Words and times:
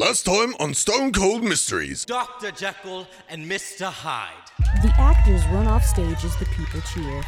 Last 0.00 0.24
time 0.24 0.54
on 0.58 0.72
Stone 0.72 1.12
Cold 1.12 1.44
Mysteries. 1.44 2.06
Dr. 2.06 2.50
Jekyll 2.52 3.06
and 3.28 3.44
Mr. 3.44 3.84
Hyde. 3.84 4.32
The 4.82 4.90
actors 4.96 5.44
run 5.48 5.66
off 5.66 5.84
stage 5.84 6.24
as 6.24 6.34
the 6.38 6.46
people 6.46 6.80
cheer. 6.94 7.22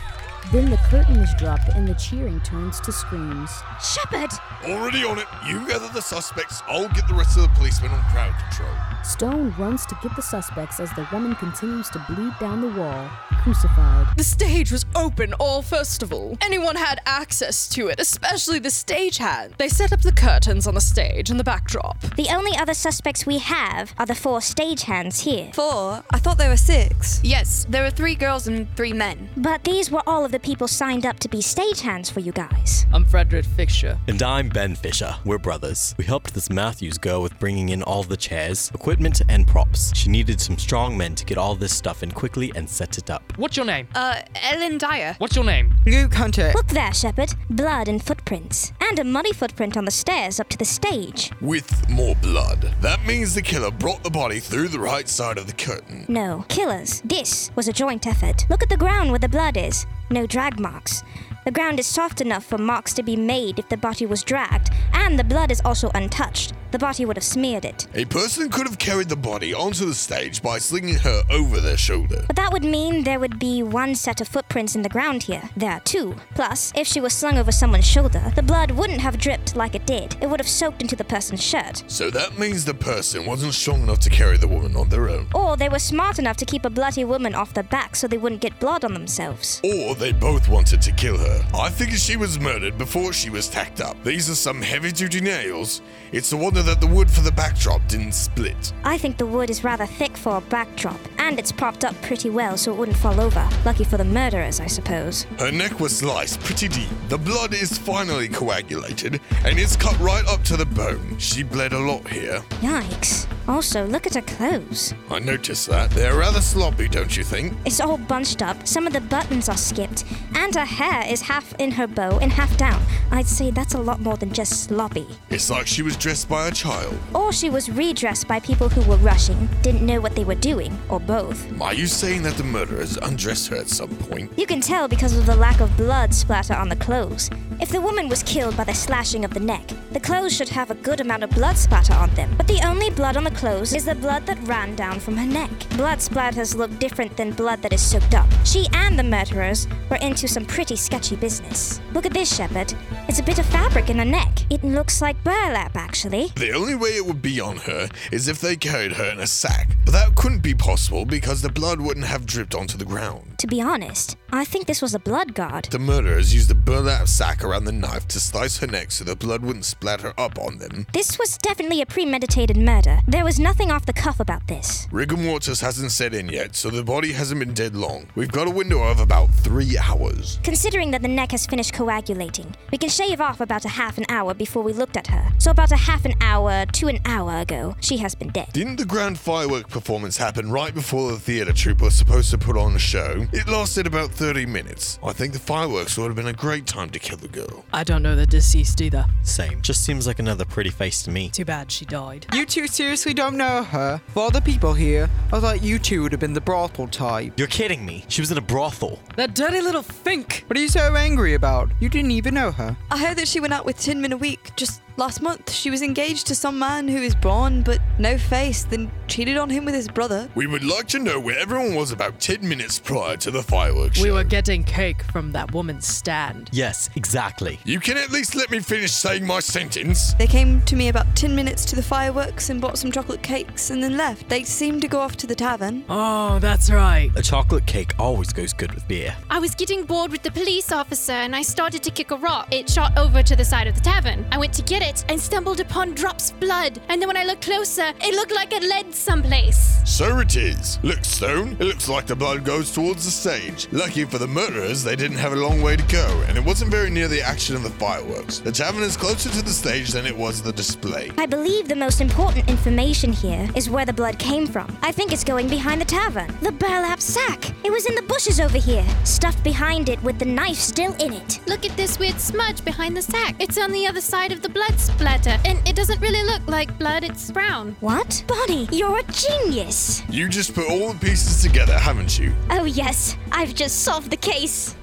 Then 0.50 0.70
the 0.70 0.76
curtain 0.88 1.16
is 1.18 1.32
dropped 1.38 1.68
and 1.68 1.86
the 1.86 1.94
cheering 1.94 2.40
turns 2.40 2.80
to 2.80 2.92
screams. 2.92 3.50
Shepard! 3.80 4.30
Already 4.64 5.04
on 5.04 5.18
it. 5.18 5.26
You 5.46 5.66
gather 5.66 5.88
the 5.88 6.02
suspects. 6.02 6.62
I'll 6.66 6.88
get 6.88 7.06
the 7.08 7.14
rest 7.14 7.36
of 7.36 7.42
the 7.44 7.48
policemen 7.50 7.90
on 7.92 8.02
crowd 8.10 8.34
control. 8.38 8.70
Stone 9.04 9.54
runs 9.58 9.86
to 9.86 9.96
get 10.02 10.14
the 10.16 10.22
suspects 10.22 10.80
as 10.80 10.90
the 10.92 11.06
woman 11.12 11.34
continues 11.36 11.88
to 11.90 12.04
bleed 12.08 12.32
down 12.38 12.60
the 12.60 12.80
wall, 12.80 13.08
crucified. 13.42 14.06
The 14.16 14.24
stage 14.24 14.70
was 14.70 14.84
open 14.94 15.32
all 15.34 15.62
festival. 15.62 16.36
Anyone 16.42 16.76
had 16.76 17.00
access 17.06 17.68
to 17.70 17.88
it, 17.88 17.98
especially 17.98 18.58
the 18.58 18.68
stagehand. 18.68 19.56
They 19.58 19.68
set 19.68 19.92
up 19.92 20.02
the 20.02 20.12
curtains 20.12 20.66
on 20.66 20.74
the 20.74 20.80
stage 20.80 21.30
and 21.30 21.40
the 21.40 21.44
backdrop. 21.44 22.00
The 22.16 22.28
only 22.28 22.56
other 22.56 22.74
suspects 22.74 23.26
we 23.26 23.38
have 23.38 23.94
are 23.98 24.06
the 24.06 24.14
four 24.14 24.38
stagehands 24.38 25.20
here. 25.22 25.50
Four? 25.52 26.04
I 26.10 26.18
thought 26.18 26.38
there 26.38 26.50
were 26.50 26.56
six. 26.56 27.20
Yes, 27.24 27.66
there 27.68 27.82
were 27.82 27.90
three 27.90 28.14
girls 28.14 28.46
and 28.46 28.68
three 28.76 28.92
men. 28.92 29.28
But 29.36 29.64
these 29.64 29.90
were 29.90 30.02
all 30.06 30.24
of 30.24 30.31
the 30.32 30.40
people 30.40 30.66
signed 30.66 31.04
up 31.04 31.18
to 31.20 31.28
be 31.28 31.38
stagehands 31.38 32.10
for 32.10 32.20
you 32.20 32.32
guys. 32.32 32.86
I'm 32.94 33.04
Frederick 33.04 33.44
Fisher. 33.44 33.98
And 34.08 34.22
I'm 34.22 34.48
Ben 34.48 34.74
Fisher. 34.74 35.14
We're 35.26 35.36
brothers. 35.38 35.94
We 35.98 36.04
helped 36.04 36.32
this 36.32 36.48
Matthews 36.48 36.96
girl 36.96 37.20
with 37.20 37.38
bringing 37.38 37.68
in 37.68 37.82
all 37.82 38.02
the 38.02 38.16
chairs, 38.16 38.70
equipment, 38.74 39.20
and 39.28 39.46
props. 39.46 39.94
She 39.94 40.08
needed 40.08 40.40
some 40.40 40.56
strong 40.56 40.96
men 40.96 41.14
to 41.16 41.26
get 41.26 41.36
all 41.36 41.54
this 41.54 41.74
stuff 41.76 42.02
in 42.02 42.10
quickly 42.10 42.50
and 42.56 42.68
set 42.68 42.96
it 42.96 43.10
up. 43.10 43.22
What's 43.36 43.58
your 43.58 43.66
name? 43.66 43.88
Uh, 43.94 44.22
Ellen 44.42 44.78
Dyer. 44.78 45.14
What's 45.18 45.36
your 45.36 45.44
name? 45.44 45.74
Luke 45.84 46.14
Hunter. 46.14 46.50
Look 46.54 46.68
there, 46.68 46.94
Shepard. 46.94 47.34
Blood 47.50 47.88
and 47.88 48.02
footprints. 48.02 48.72
And 48.80 48.98
a 48.98 49.04
muddy 49.04 49.34
footprint 49.34 49.76
on 49.76 49.84
the 49.84 49.90
stairs 49.90 50.40
up 50.40 50.48
to 50.48 50.56
the 50.56 50.64
stage. 50.64 51.30
With 51.42 51.88
more 51.90 52.16
blood. 52.16 52.74
That 52.80 53.04
means 53.04 53.34
the 53.34 53.42
killer 53.42 53.70
brought 53.70 54.02
the 54.02 54.10
body 54.10 54.40
through 54.40 54.68
the 54.68 54.80
right 54.80 55.08
side 55.10 55.36
of 55.36 55.46
the 55.46 55.52
curtain. 55.52 56.06
No, 56.08 56.46
killers. 56.48 57.02
This 57.04 57.50
was 57.54 57.68
a 57.68 57.72
joint 57.72 58.06
effort. 58.06 58.46
Look 58.48 58.62
at 58.62 58.70
the 58.70 58.78
ground 58.78 59.10
where 59.10 59.18
the 59.18 59.28
blood 59.28 59.58
is. 59.58 59.86
No 60.10 60.21
drag 60.26 60.58
marks. 60.58 61.02
The 61.44 61.50
ground 61.50 61.80
is 61.80 61.86
soft 61.86 62.20
enough 62.20 62.44
for 62.44 62.56
marks 62.56 62.92
to 62.94 63.02
be 63.02 63.16
made 63.16 63.58
if 63.58 63.68
the 63.68 63.76
body 63.76 64.06
was 64.06 64.22
dragged, 64.22 64.70
and 64.92 65.18
the 65.18 65.24
blood 65.24 65.50
is 65.50 65.60
also 65.64 65.90
untouched. 65.92 66.52
The 66.70 66.78
body 66.78 67.04
would 67.04 67.16
have 67.18 67.24
smeared 67.24 67.66
it. 67.66 67.86
A 67.94 68.06
person 68.06 68.48
could 68.48 68.66
have 68.66 68.78
carried 68.78 69.10
the 69.10 69.16
body 69.16 69.52
onto 69.52 69.84
the 69.84 69.92
stage 69.92 70.40
by 70.40 70.58
slinging 70.58 70.94
her 70.94 71.22
over 71.30 71.60
their 71.60 71.76
shoulder. 71.76 72.24
But 72.26 72.36
that 72.36 72.50
would 72.50 72.64
mean 72.64 73.04
there 73.04 73.20
would 73.20 73.38
be 73.38 73.62
one 73.62 73.94
set 73.94 74.22
of 74.22 74.28
footprints 74.28 74.74
in 74.74 74.80
the 74.80 74.88
ground 74.88 75.24
here. 75.24 75.42
There 75.54 75.70
are 75.72 75.80
two. 75.80 76.14
Plus, 76.34 76.72
if 76.74 76.86
she 76.86 77.00
was 77.00 77.12
slung 77.12 77.36
over 77.36 77.52
someone's 77.52 77.86
shoulder, 77.86 78.32
the 78.36 78.42
blood 78.42 78.70
wouldn't 78.70 79.02
have 79.02 79.18
dripped 79.18 79.54
like 79.54 79.74
it 79.74 79.84
did. 79.84 80.16
It 80.22 80.30
would 80.30 80.40
have 80.40 80.48
soaked 80.48 80.80
into 80.80 80.96
the 80.96 81.04
person's 81.04 81.42
shirt. 81.42 81.82
So 81.88 82.08
that 82.10 82.38
means 82.38 82.64
the 82.64 82.72
person 82.72 83.26
wasn't 83.26 83.52
strong 83.52 83.82
enough 83.82 84.00
to 84.00 84.10
carry 84.10 84.38
the 84.38 84.48
woman 84.48 84.74
on 84.74 84.88
their 84.88 85.10
own. 85.10 85.26
Or 85.34 85.58
they 85.58 85.68
were 85.68 85.78
smart 85.78 86.18
enough 86.18 86.38
to 86.38 86.46
keep 86.46 86.64
a 86.64 86.70
bloody 86.70 87.04
woman 87.04 87.34
off 87.34 87.52
their 87.52 87.64
back 87.64 87.96
so 87.96 88.08
they 88.08 88.16
wouldn't 88.16 88.40
get 88.40 88.58
blood 88.60 88.82
on 88.82 88.94
themselves. 88.94 89.60
Or 89.62 89.94
they 89.94 90.12
both 90.12 90.48
wanted 90.48 90.80
to 90.80 90.92
kill 90.92 91.18
her. 91.18 91.31
I 91.54 91.70
figure 91.70 91.96
she 91.96 92.16
was 92.16 92.38
murdered 92.38 92.78
before 92.78 93.12
she 93.12 93.30
was 93.30 93.48
tacked 93.48 93.80
up. 93.80 94.02
These 94.04 94.28
are 94.30 94.34
some 94.34 94.60
heavy 94.62 94.92
duty 94.92 95.20
nails. 95.20 95.82
It's 96.12 96.32
a 96.32 96.36
wonder 96.36 96.62
that 96.62 96.80
the 96.80 96.86
wood 96.86 97.10
for 97.10 97.20
the 97.20 97.32
backdrop 97.32 97.86
didn't 97.88 98.12
split. 98.12 98.72
I 98.84 98.98
think 98.98 99.16
the 99.16 99.26
wood 99.26 99.50
is 99.50 99.64
rather 99.64 99.86
thick 99.86 100.16
for 100.16 100.36
a 100.36 100.40
backdrop, 100.40 101.00
and 101.18 101.38
it's 101.38 101.52
propped 101.52 101.84
up 101.84 101.94
pretty 102.02 102.30
well 102.30 102.56
so 102.56 102.72
it 102.72 102.76
wouldn't 102.76 102.96
fall 102.96 103.20
over. 103.20 103.48
Lucky 103.64 103.84
for 103.84 103.96
the 103.96 104.04
murderers, 104.04 104.60
I 104.60 104.66
suppose. 104.66 105.24
Her 105.38 105.50
neck 105.50 105.80
was 105.80 105.98
sliced 105.98 106.40
pretty 106.40 106.68
deep. 106.68 106.88
The 107.08 107.18
blood 107.18 107.54
is 107.54 107.78
finally 107.78 108.28
coagulated, 108.28 109.20
and 109.44 109.58
it's 109.58 109.76
cut 109.76 109.98
right 109.98 110.26
up 110.26 110.42
to 110.44 110.56
the 110.56 110.66
bone. 110.66 111.18
She 111.18 111.42
bled 111.42 111.72
a 111.72 111.78
lot 111.78 112.06
here. 112.08 112.40
Yikes. 112.60 113.26
Also, 113.48 113.86
look 113.86 114.06
at 114.06 114.14
her 114.14 114.22
clothes. 114.22 114.94
I 115.10 115.18
noticed 115.18 115.66
that. 115.68 115.90
They're 115.90 116.16
rather 116.16 116.40
sloppy, 116.40 116.88
don't 116.88 117.16
you 117.16 117.24
think? 117.24 117.54
It's 117.64 117.80
all 117.80 117.98
bunched 117.98 118.40
up, 118.42 118.68
some 118.68 118.86
of 118.86 118.92
the 118.92 119.00
buttons 119.00 119.48
are 119.48 119.56
skipped, 119.56 120.04
and 120.34 120.54
her 120.54 120.64
hair 120.64 121.04
is 121.10 121.21
half 121.22 121.54
in 121.58 121.70
her 121.70 121.86
bow 121.86 122.18
and 122.18 122.32
half 122.32 122.56
down. 122.56 122.82
I'd 123.10 123.26
say 123.26 123.50
that's 123.50 123.74
a 123.74 123.78
lot 123.78 124.00
more 124.00 124.16
than 124.16 124.32
just 124.32 124.64
sloppy. 124.64 125.06
It's 125.30 125.50
like 125.50 125.66
she 125.66 125.82
was 125.82 125.96
dressed 125.96 126.28
by 126.28 126.48
a 126.48 126.50
child. 126.50 126.98
Or 127.14 127.32
she 127.32 127.48
was 127.50 127.70
redressed 127.70 128.28
by 128.28 128.40
people 128.40 128.68
who 128.68 128.88
were 128.90 128.96
rushing, 128.96 129.48
didn't 129.62 129.86
know 129.86 130.00
what 130.00 130.14
they 130.14 130.24
were 130.24 130.34
doing, 130.34 130.76
or 130.88 131.00
both. 131.00 131.46
Are 131.60 131.74
you 131.74 131.86
saying 131.86 132.22
that 132.22 132.34
the 132.34 132.44
murderers 132.44 132.96
undressed 132.96 133.48
her 133.48 133.56
at 133.56 133.68
some 133.68 133.90
point? 133.96 134.32
You 134.36 134.46
can 134.46 134.60
tell 134.60 134.88
because 134.88 135.16
of 135.16 135.26
the 135.26 135.36
lack 135.36 135.60
of 135.60 135.76
blood 135.76 136.12
splatter 136.12 136.54
on 136.54 136.68
the 136.68 136.76
clothes. 136.76 137.30
If 137.62 137.68
the 137.68 137.80
woman 137.80 138.08
was 138.08 138.24
killed 138.24 138.56
by 138.56 138.64
the 138.64 138.74
slashing 138.74 139.24
of 139.24 139.32
the 139.32 139.38
neck, 139.38 139.70
the 139.92 140.00
clothes 140.00 140.34
should 140.34 140.48
have 140.48 140.72
a 140.72 140.74
good 140.74 141.00
amount 141.00 141.22
of 141.22 141.30
blood 141.30 141.56
splatter 141.56 141.94
on 141.94 142.12
them. 142.16 142.34
But 142.36 142.48
the 142.48 142.60
only 142.66 142.90
blood 142.90 143.16
on 143.16 143.22
the 143.22 143.30
clothes 143.30 143.72
is 143.72 143.84
the 143.84 143.94
blood 143.94 144.26
that 144.26 144.42
ran 144.48 144.74
down 144.74 144.98
from 144.98 145.16
her 145.16 145.24
neck. 145.24 145.48
Blood 145.76 146.00
splatters 146.00 146.56
look 146.56 146.76
different 146.80 147.16
than 147.16 147.30
blood 147.30 147.62
that 147.62 147.72
is 147.72 147.80
soaked 147.80 148.14
up. 148.14 148.26
She 148.44 148.66
and 148.72 148.98
the 148.98 149.04
murderers 149.04 149.68
were 149.88 149.98
into 149.98 150.26
some 150.26 150.44
pretty 150.44 150.74
sketchy 150.74 151.14
business. 151.14 151.80
Look 151.92 152.04
at 152.04 152.12
this, 152.12 152.34
Shepard. 152.34 152.74
It's 153.06 153.20
a 153.20 153.22
bit 153.22 153.38
of 153.38 153.46
fabric 153.46 153.90
in 153.90 153.98
her 153.98 154.04
neck. 154.04 154.40
It 154.50 154.64
looks 154.64 155.00
like 155.00 155.22
burlap, 155.22 155.76
actually. 155.76 156.32
The 156.34 156.54
only 156.54 156.74
way 156.74 156.96
it 156.96 157.06
would 157.06 157.22
be 157.22 157.40
on 157.40 157.58
her 157.58 157.88
is 158.10 158.26
if 158.26 158.40
they 158.40 158.56
carried 158.56 158.94
her 158.94 159.04
in 159.04 159.20
a 159.20 159.26
sack. 159.28 159.76
But 159.84 159.92
that 159.92 160.16
couldn't 160.16 160.42
be 160.42 160.54
possible 160.54 161.04
because 161.04 161.42
the 161.42 161.48
blood 161.48 161.80
wouldn't 161.80 162.06
have 162.06 162.26
dripped 162.26 162.56
onto 162.56 162.76
the 162.76 162.84
ground. 162.84 163.38
To 163.38 163.46
be 163.46 163.60
honest, 163.60 164.16
I 164.32 164.44
think 164.44 164.66
this 164.66 164.80
was 164.80 164.94
a 164.94 164.98
blood 164.98 165.34
guard. 165.34 165.66
The 165.66 165.78
murderers 165.78 166.34
used 166.34 166.50
a 166.50 166.54
burlap 166.54 167.06
sack 167.08 167.44
around 167.44 167.51
the 167.60 167.72
knife 167.72 168.08
to 168.08 168.20
slice 168.20 168.58
her 168.58 168.66
neck 168.66 168.90
so 168.90 169.04
the 169.04 169.14
blood 169.14 169.42
wouldn't 169.42 169.64
splatter 169.64 170.12
up 170.18 170.38
on 170.38 170.58
them. 170.58 170.86
This 170.92 171.18
was 171.18 171.38
definitely 171.38 171.82
a 171.82 171.86
premeditated 171.86 172.56
murder. 172.56 173.00
There 173.06 173.24
was 173.24 173.38
nothing 173.38 173.70
off 173.70 173.86
the 173.86 173.92
cuff 173.92 174.20
about 174.20 174.46
this. 174.48 174.88
Rigor 174.90 175.16
mortis 175.16 175.60
hasn't 175.60 175.92
set 175.92 176.14
in 176.14 176.28
yet, 176.28 176.56
so 176.56 176.70
the 176.70 176.82
body 176.82 177.12
hasn't 177.12 177.40
been 177.40 177.54
dead 177.54 177.76
long. 177.76 178.06
We've 178.14 178.32
got 178.32 178.46
a 178.48 178.50
window 178.50 178.82
of 178.82 179.00
about 179.00 179.30
three 179.30 179.76
hours. 179.78 180.38
Considering 180.42 180.90
that 180.92 181.02
the 181.02 181.08
neck 181.08 181.32
has 181.32 181.46
finished 181.46 181.72
coagulating, 181.74 182.54
we 182.70 182.78
can 182.78 182.88
shave 182.88 183.20
off 183.20 183.40
about 183.40 183.64
a 183.64 183.68
half 183.68 183.98
an 183.98 184.06
hour 184.08 184.34
before 184.34 184.62
we 184.62 184.72
looked 184.72 184.96
at 184.96 185.08
her. 185.08 185.32
So 185.38 185.50
about 185.50 185.72
a 185.72 185.76
half 185.76 186.04
an 186.04 186.14
hour 186.20 186.66
to 186.66 186.88
an 186.88 187.00
hour 187.04 187.38
ago, 187.38 187.76
she 187.80 187.98
has 187.98 188.14
been 188.14 188.30
dead. 188.30 188.52
Didn't 188.52 188.76
the 188.76 188.84
grand 188.84 189.18
firework 189.18 189.68
performance 189.68 190.16
happen 190.16 190.50
right 190.50 190.74
before 190.74 191.12
the 191.12 191.18
theatre 191.18 191.52
troupe 191.52 191.82
was 191.82 191.94
supposed 191.94 192.30
to 192.30 192.38
put 192.38 192.56
on 192.56 192.74
a 192.74 192.78
show? 192.78 193.26
It 193.32 193.48
lasted 193.48 193.86
about 193.86 194.10
30 194.10 194.46
minutes. 194.46 194.98
I 195.02 195.12
think 195.12 195.32
the 195.32 195.38
fireworks 195.38 195.98
would 195.98 196.06
have 196.06 196.16
been 196.16 196.26
a 196.28 196.32
great 196.32 196.66
time 196.66 196.90
to 196.90 196.98
kill 196.98 197.18
the 197.18 197.28
girl. 197.28 197.41
I 197.72 197.84
don't 197.84 198.02
know 198.02 198.16
the 198.16 198.26
deceased 198.26 198.80
either. 198.80 199.06
Same. 199.22 199.62
Just 199.62 199.84
seems 199.84 200.06
like 200.06 200.18
another 200.18 200.44
pretty 200.44 200.70
face 200.70 201.02
to 201.04 201.10
me. 201.10 201.30
Too 201.30 201.44
bad 201.44 201.70
she 201.70 201.84
died. 201.84 202.26
You 202.32 202.44
two 202.46 202.66
seriously 202.66 203.14
don't 203.14 203.36
know 203.36 203.62
her? 203.62 204.00
For 204.08 204.30
the 204.30 204.40
people 204.40 204.74
here, 204.74 205.08
I 205.32 205.40
thought 205.40 205.62
you 205.62 205.78
two 205.78 206.02
would 206.02 206.12
have 206.12 206.20
been 206.20 206.32
the 206.32 206.40
brothel 206.40 206.88
type. 206.88 207.38
You're 207.38 207.48
kidding 207.48 207.84
me. 207.84 208.04
She 208.08 208.20
was 208.20 208.30
in 208.30 208.38
a 208.38 208.42
brothel. 208.42 208.98
That 209.16 209.34
dirty 209.34 209.60
little 209.60 209.82
fink! 209.82 210.44
What 210.46 210.56
are 210.56 210.60
you 210.60 210.68
so 210.68 210.94
angry 210.94 211.34
about? 211.34 211.70
You 211.80 211.88
didn't 211.88 212.10
even 212.12 212.34
know 212.34 212.50
her. 212.52 212.76
I 212.90 212.98
heard 212.98 213.16
that 213.18 213.28
she 213.28 213.40
went 213.40 213.52
out 213.52 213.64
with 213.64 213.78
Tin 213.78 214.00
Min 214.00 214.12
a 214.12 214.16
week 214.16 214.50
just 214.56 214.82
last 214.96 215.22
month. 215.22 215.50
She 215.50 215.70
was 215.70 215.82
engaged 215.82 216.26
to 216.28 216.34
some 216.34 216.58
man 216.58 216.88
who 216.88 216.98
is 216.98 217.14
blonde 217.14 217.64
but 217.64 217.80
no 217.98 218.18
face, 218.18 218.64
then 218.64 218.90
cheated 219.08 219.36
on 219.36 219.50
him 219.50 219.64
with 219.64 219.74
his 219.74 219.88
brother. 219.88 220.28
We 220.34 220.46
would 220.46 220.64
like 220.64 220.86
to 220.88 220.98
know 220.98 221.20
where 221.20 221.38
everyone 221.38 221.74
was 221.74 221.92
about 221.92 222.20
10 222.20 222.46
minutes 222.46 222.78
prior 222.78 223.16
to 223.18 223.30
the 223.30 223.42
fireworks 223.42 224.00
We 224.00 224.08
show. 224.08 224.14
were 224.14 224.24
getting 224.24 224.64
cake 224.64 225.02
from 225.12 225.32
that 225.32 225.52
woman's 225.52 225.86
stand. 225.86 226.48
Yes, 226.52 226.88
exactly. 226.96 227.58
You 227.64 227.80
can 227.80 227.96
at 227.96 228.10
least 228.10 228.34
let 228.34 228.50
me 228.50 228.60
finish 228.60 228.92
saying 228.92 229.26
my 229.26 229.40
sentence. 229.40 230.14
They 230.14 230.26
came 230.26 230.62
to 230.62 230.76
me 230.76 230.88
about 230.88 231.14
10 231.16 231.34
minutes 231.34 231.64
to 231.66 231.76
the 231.76 231.82
fireworks 231.82 232.50
and 232.50 232.60
bought 232.60 232.78
some 232.78 232.90
chocolate 232.92 233.22
cakes 233.22 233.70
and 233.70 233.82
then 233.82 233.96
left. 233.96 234.28
They 234.28 234.44
seemed 234.44 234.82
to 234.82 234.88
go 234.88 235.00
off 235.00 235.16
to 235.18 235.26
the 235.26 235.34
tavern. 235.34 235.84
Oh, 235.88 236.38
that's 236.38 236.70
right. 236.70 237.10
A 237.16 237.22
chocolate 237.22 237.66
cake 237.66 237.94
always 237.98 238.32
goes 238.32 238.52
good 238.52 238.72
with 238.74 238.86
beer. 238.88 239.14
I 239.30 239.38
was 239.38 239.54
getting 239.54 239.84
bored 239.84 240.10
with 240.10 240.22
the 240.22 240.30
police 240.30 240.72
officer 240.72 241.12
and 241.12 241.34
I 241.36 241.42
started 241.42 241.82
to 241.84 241.90
kick 241.90 242.10
a 242.10 242.16
rock. 242.16 242.48
It 242.52 242.68
shot 242.70 242.96
over 242.98 243.22
to 243.22 243.36
the 243.36 243.44
side 243.44 243.66
of 243.66 243.74
the 243.74 243.80
tavern. 243.80 244.26
I 244.32 244.38
went 244.38 244.52
to 244.54 244.62
get 244.62 244.81
it 244.82 245.04
and 245.08 245.20
stumbled 245.20 245.60
upon 245.60 245.94
drops 245.94 246.30
of 246.30 246.40
blood. 246.40 246.80
And 246.88 247.00
then 247.00 247.08
when 247.08 247.16
I 247.16 247.24
looked 247.24 247.42
closer, 247.42 247.92
it 248.00 248.14
looked 248.14 248.32
like 248.32 248.52
it 248.52 248.62
led 248.62 248.94
someplace. 248.94 249.80
So 249.84 250.18
it 250.18 250.36
is. 250.36 250.78
Look, 250.82 251.04
Stone, 251.04 251.56
it 251.60 251.64
looks 251.64 251.88
like 251.88 252.06
the 252.06 252.16
blood 252.16 252.44
goes 252.44 252.72
towards 252.72 253.04
the 253.04 253.10
stage. 253.10 253.68
Lucky 253.72 254.04
for 254.04 254.18
the 254.18 254.26
murderers, 254.26 254.82
they 254.82 254.96
didn't 254.96 255.18
have 255.18 255.32
a 255.32 255.36
long 255.36 255.60
way 255.60 255.76
to 255.76 255.82
go, 255.84 256.06
and 256.28 256.36
it 256.36 256.44
wasn't 256.44 256.70
very 256.70 256.90
near 256.90 257.08
the 257.08 257.22
action 257.22 257.56
of 257.56 257.62
the 257.62 257.70
fireworks. 257.70 258.38
The 258.38 258.52
tavern 258.52 258.82
is 258.82 258.96
closer 258.96 259.28
to 259.30 259.42
the 259.42 259.50
stage 259.50 259.90
than 259.90 260.06
it 260.06 260.16
was 260.16 260.42
the 260.42 260.52
display. 260.52 261.10
I 261.18 261.26
believe 261.26 261.68
the 261.68 261.76
most 261.76 262.00
important 262.00 262.48
information 262.48 263.12
here 263.12 263.48
is 263.54 263.70
where 263.70 263.84
the 263.84 263.92
blood 263.92 264.18
came 264.18 264.46
from. 264.46 264.76
I 264.82 264.92
think 264.92 265.12
it's 265.12 265.24
going 265.24 265.48
behind 265.48 265.80
the 265.80 265.84
tavern. 265.84 266.34
The 266.42 266.52
burlap 266.52 267.00
sack. 267.00 267.52
It 267.64 267.70
was 267.70 267.86
in 267.86 267.94
the 267.94 268.02
bushes 268.02 268.40
over 268.40 268.58
here, 268.58 268.84
stuffed 269.04 269.44
behind 269.44 269.88
it 269.88 270.02
with 270.02 270.18
the 270.18 270.24
knife 270.24 270.56
still 270.56 270.94
in 270.94 271.12
it. 271.12 271.40
Look 271.46 271.64
at 271.64 271.76
this 271.76 271.98
weird 271.98 272.18
smudge 272.20 272.64
behind 272.64 272.96
the 272.96 273.02
sack. 273.02 273.36
It's 273.38 273.58
on 273.58 273.72
the 273.72 273.86
other 273.86 274.00
side 274.00 274.32
of 274.32 274.42
the 274.42 274.48
blood 274.48 274.71
splatter, 274.78 275.38
and 275.44 275.66
it 275.68 275.76
doesn't 275.76 276.00
really 276.00 276.22
look 276.24 276.46
like 276.46 276.76
blood, 276.78 277.04
it's 277.04 277.30
brown. 277.30 277.76
What? 277.80 278.24
Bonnie, 278.26 278.68
you're 278.72 278.98
a 278.98 279.02
genius. 279.04 280.02
You 280.08 280.28
just 280.28 280.54
put 280.54 280.68
all 280.70 280.92
the 280.92 280.98
pieces 280.98 281.42
together, 281.42 281.78
haven't 281.78 282.18
you? 282.18 282.32
Oh, 282.50 282.64
yes, 282.64 283.16
I've 283.30 283.54
just 283.54 283.80
solved 283.82 284.10
the 284.10 284.16
case. 284.16 284.76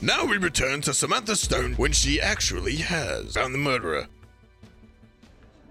Now 0.00 0.24
we 0.24 0.36
return 0.36 0.80
to 0.82 0.94
Samantha 0.94 1.34
Stone 1.36 1.74
when 1.74 1.92
she 1.92 2.20
actually 2.20 2.76
has 2.76 3.34
found 3.34 3.52
the 3.54 3.58
murderer. 3.58 4.06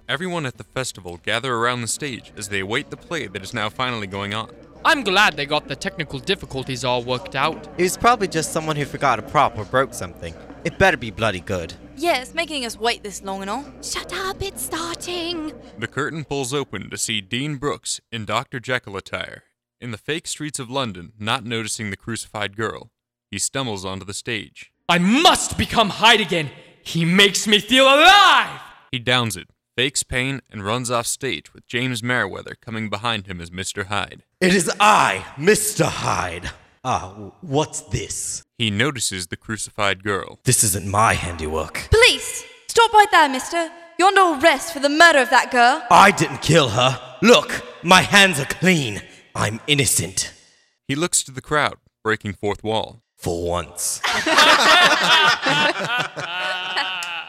everyone 0.10 0.46
at 0.46 0.58
the 0.58 0.64
festival 0.64 1.20
gather 1.24 1.54
around 1.54 1.82
the 1.82 1.88
stage 1.88 2.32
as 2.38 2.50
they 2.50 2.60
await 2.60 2.90
the 2.90 2.98
play 2.98 3.28
that 3.28 3.44
is 3.44 3.54
now 3.54 3.70
finally 3.70 4.08
going 4.08 4.34
on. 4.34 4.50
I'm 4.86 5.04
glad 5.04 5.36
they 5.36 5.46
got 5.46 5.68
the 5.68 5.76
technical 5.76 6.20
difficulties 6.20 6.86
all 6.86 7.04
worked 7.04 7.36
out. 7.36 7.68
It 7.78 7.84
was 7.84 7.98
probably 7.98 8.28
just 8.28 8.54
someone 8.54 8.76
who 8.76 8.86
forgot 8.86 9.20
a 9.20 9.22
prop 9.22 9.58
or 9.58 9.66
broke 9.66 9.94
something. 9.94 10.34
It 10.64 10.78
better 10.78 10.98
be 10.98 11.12
bloody 11.12 11.42
good. 11.42 11.74
Yeah, 12.00 12.22
it's 12.22 12.36
making 12.36 12.64
us 12.64 12.78
wait 12.80 13.02
this 13.02 13.24
long 13.24 13.42
and 13.42 13.50
all. 13.50 13.66
Shut 13.82 14.14
up, 14.14 14.42
it's 14.44 14.62
starting. 14.62 15.52
The 15.80 15.88
curtain 15.88 16.24
pulls 16.26 16.54
open 16.54 16.92
to 16.92 16.98
see 16.98 17.22
Dean 17.22 17.56
Brooks 17.56 18.00
in 18.12 18.24
Dr. 18.24 18.60
Jekyll 18.60 18.96
attire. 18.98 19.44
In 19.82 19.90
the 19.90 19.98
fake 19.98 20.28
streets 20.28 20.60
of 20.60 20.70
London, 20.70 21.14
not 21.20 21.44
noticing 21.44 21.90
the 21.90 21.98
crucified 21.98 22.56
girl, 22.56 22.92
he 23.32 23.40
stumbles 23.40 23.84
onto 23.84 24.06
the 24.06 24.14
stage. 24.14 24.72
I 24.88 25.00
must 25.00 25.58
become 25.58 25.90
Hyde 25.90 26.22
again. 26.22 26.52
He 26.84 27.04
makes 27.04 27.48
me 27.48 27.60
feel 27.60 27.86
alive. 27.86 28.62
He 28.92 29.00
downs 29.00 29.36
it, 29.36 29.50
fakes 29.76 30.04
pain, 30.04 30.42
and 30.52 30.64
runs 30.64 30.92
off 30.92 31.08
stage 31.08 31.52
with 31.52 31.68
James 31.68 32.04
Merriweather 32.04 32.56
coming 32.62 32.90
behind 32.92 33.26
him 33.26 33.42
as 33.42 33.50
Mr. 33.50 33.88
Hyde. 33.88 34.24
It 34.40 34.54
is 34.54 34.72
I, 34.80 35.26
Mr. 35.36 35.86
Hyde. 35.86 36.52
Ah, 36.90 37.14
what's 37.42 37.82
this? 37.82 38.44
He 38.58 38.72
notices 38.72 39.28
the 39.28 39.36
crucified 39.36 40.06
girl. 40.06 40.40
This 40.46 40.64
isn't 40.64 40.88
my 40.88 41.16
handiwork. 41.16 41.90
Police! 41.92 42.46
Stop 42.70 42.94
right 42.94 43.12
there, 43.12 43.28
mister. 43.28 43.70
You're 44.00 44.08
under 44.08 44.40
arrest 44.42 44.72
for 44.72 44.80
the 44.80 44.88
murder 44.88 45.20
of 45.20 45.30
that 45.30 45.52
girl. 45.52 45.84
I 45.92 46.12
didn't 46.12 46.42
kill 46.42 46.70
her. 46.70 46.98
Look, 47.22 47.62
my 47.84 48.04
hands 48.04 48.40
are 48.40 48.46
clean. 48.46 49.02
I'm 49.36 49.60
innocent. 49.68 50.32
He 50.88 50.96
looks 50.96 51.24
to 51.24 51.32
the 51.32 51.42
crowd, 51.42 51.76
breaking 52.06 52.36
fourth 52.36 52.64
wall. 52.64 53.02
For 53.18 53.44
once. 53.46 54.00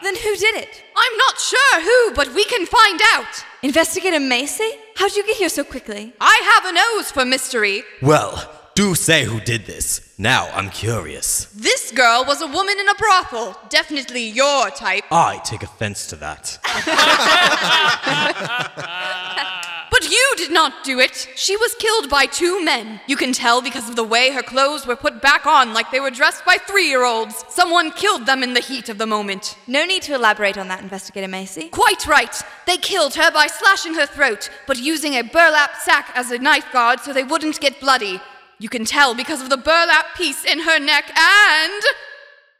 Then 0.01 0.15
who 0.15 0.35
did 0.37 0.55
it? 0.55 0.83
I'm 0.95 1.17
not 1.17 1.37
sure 1.37 1.81
who, 1.81 2.13
but 2.15 2.33
we 2.33 2.45
can 2.45 2.65
find 2.65 3.01
out. 3.13 3.43
Investigator 3.61 4.21
Macy? 4.21 4.71
How'd 4.95 5.17
you 5.17 5.25
get 5.25 5.35
here 5.35 5.49
so 5.49 5.65
quickly? 5.65 6.13
I 6.21 6.41
have 6.53 6.65
a 6.65 6.71
nose 6.71 7.11
for 7.11 7.25
mystery. 7.25 7.83
Well, 8.01 8.58
do 8.79 8.95
say 8.95 9.25
who 9.25 9.41
did 9.41 9.65
this. 9.65 9.99
Now 10.17 10.47
I'm 10.53 10.69
curious. 10.69 11.45
This 11.53 11.91
girl 11.91 12.23
was 12.25 12.41
a 12.41 12.47
woman 12.47 12.79
in 12.79 12.87
a 12.87 12.95
brothel. 12.95 13.57
Definitely 13.67 14.29
your 14.29 14.69
type. 14.69 15.03
I 15.11 15.41
take 15.43 15.63
offense 15.63 16.07
to 16.07 16.15
that. 16.17 16.57
But 19.91 20.11
you 20.11 20.33
did 20.37 20.51
not 20.51 20.85
do 20.85 20.99
it. 20.99 21.27
She 21.35 21.57
was 21.57 21.75
killed 21.75 22.09
by 22.09 22.25
two 22.25 22.63
men. 22.63 23.01
You 23.07 23.17
can 23.17 23.33
tell 23.33 23.61
because 23.61 23.89
of 23.89 23.97
the 23.97 24.03
way 24.03 24.31
her 24.31 24.43
clothes 24.43 24.87
were 24.87 24.95
put 24.95 25.21
back 25.21 25.45
on 25.45 25.73
like 25.73 25.91
they 25.91 25.99
were 25.99 26.11
dressed 26.11 26.45
by 26.45 26.55
three 26.55 26.87
year 26.87 27.03
olds. 27.03 27.43
Someone 27.49 27.91
killed 27.91 28.25
them 28.25 28.43
in 28.43 28.53
the 28.53 28.61
heat 28.61 28.87
of 28.87 28.97
the 28.97 29.07
moment. 29.07 29.57
No 29.67 29.83
need 29.83 30.03
to 30.03 30.15
elaborate 30.15 30.57
on 30.57 30.69
that, 30.69 30.81
Investigator 30.81 31.27
Macy. 31.27 31.67
Quite 31.69 32.05
right. 32.05 32.41
They 32.65 32.77
killed 32.77 33.15
her 33.15 33.29
by 33.31 33.47
slashing 33.47 33.95
her 33.95 34.05
throat, 34.05 34.49
but 34.67 34.77
using 34.77 35.15
a 35.15 35.23
burlap 35.23 35.75
sack 35.75 36.11
as 36.15 36.31
a 36.31 36.37
knife 36.37 36.71
guard 36.71 37.01
so 37.01 37.11
they 37.11 37.23
wouldn't 37.23 37.59
get 37.59 37.81
bloody. 37.81 38.21
You 38.61 38.67
can 38.67 38.83
tell 38.83 39.15
because 39.15 39.41
of 39.41 39.49
the 39.49 39.55
burlap 39.55 40.15
piece 40.15 40.43
in 40.43 40.59
her 40.59 40.79
neck 40.79 41.05
and. 41.17 41.81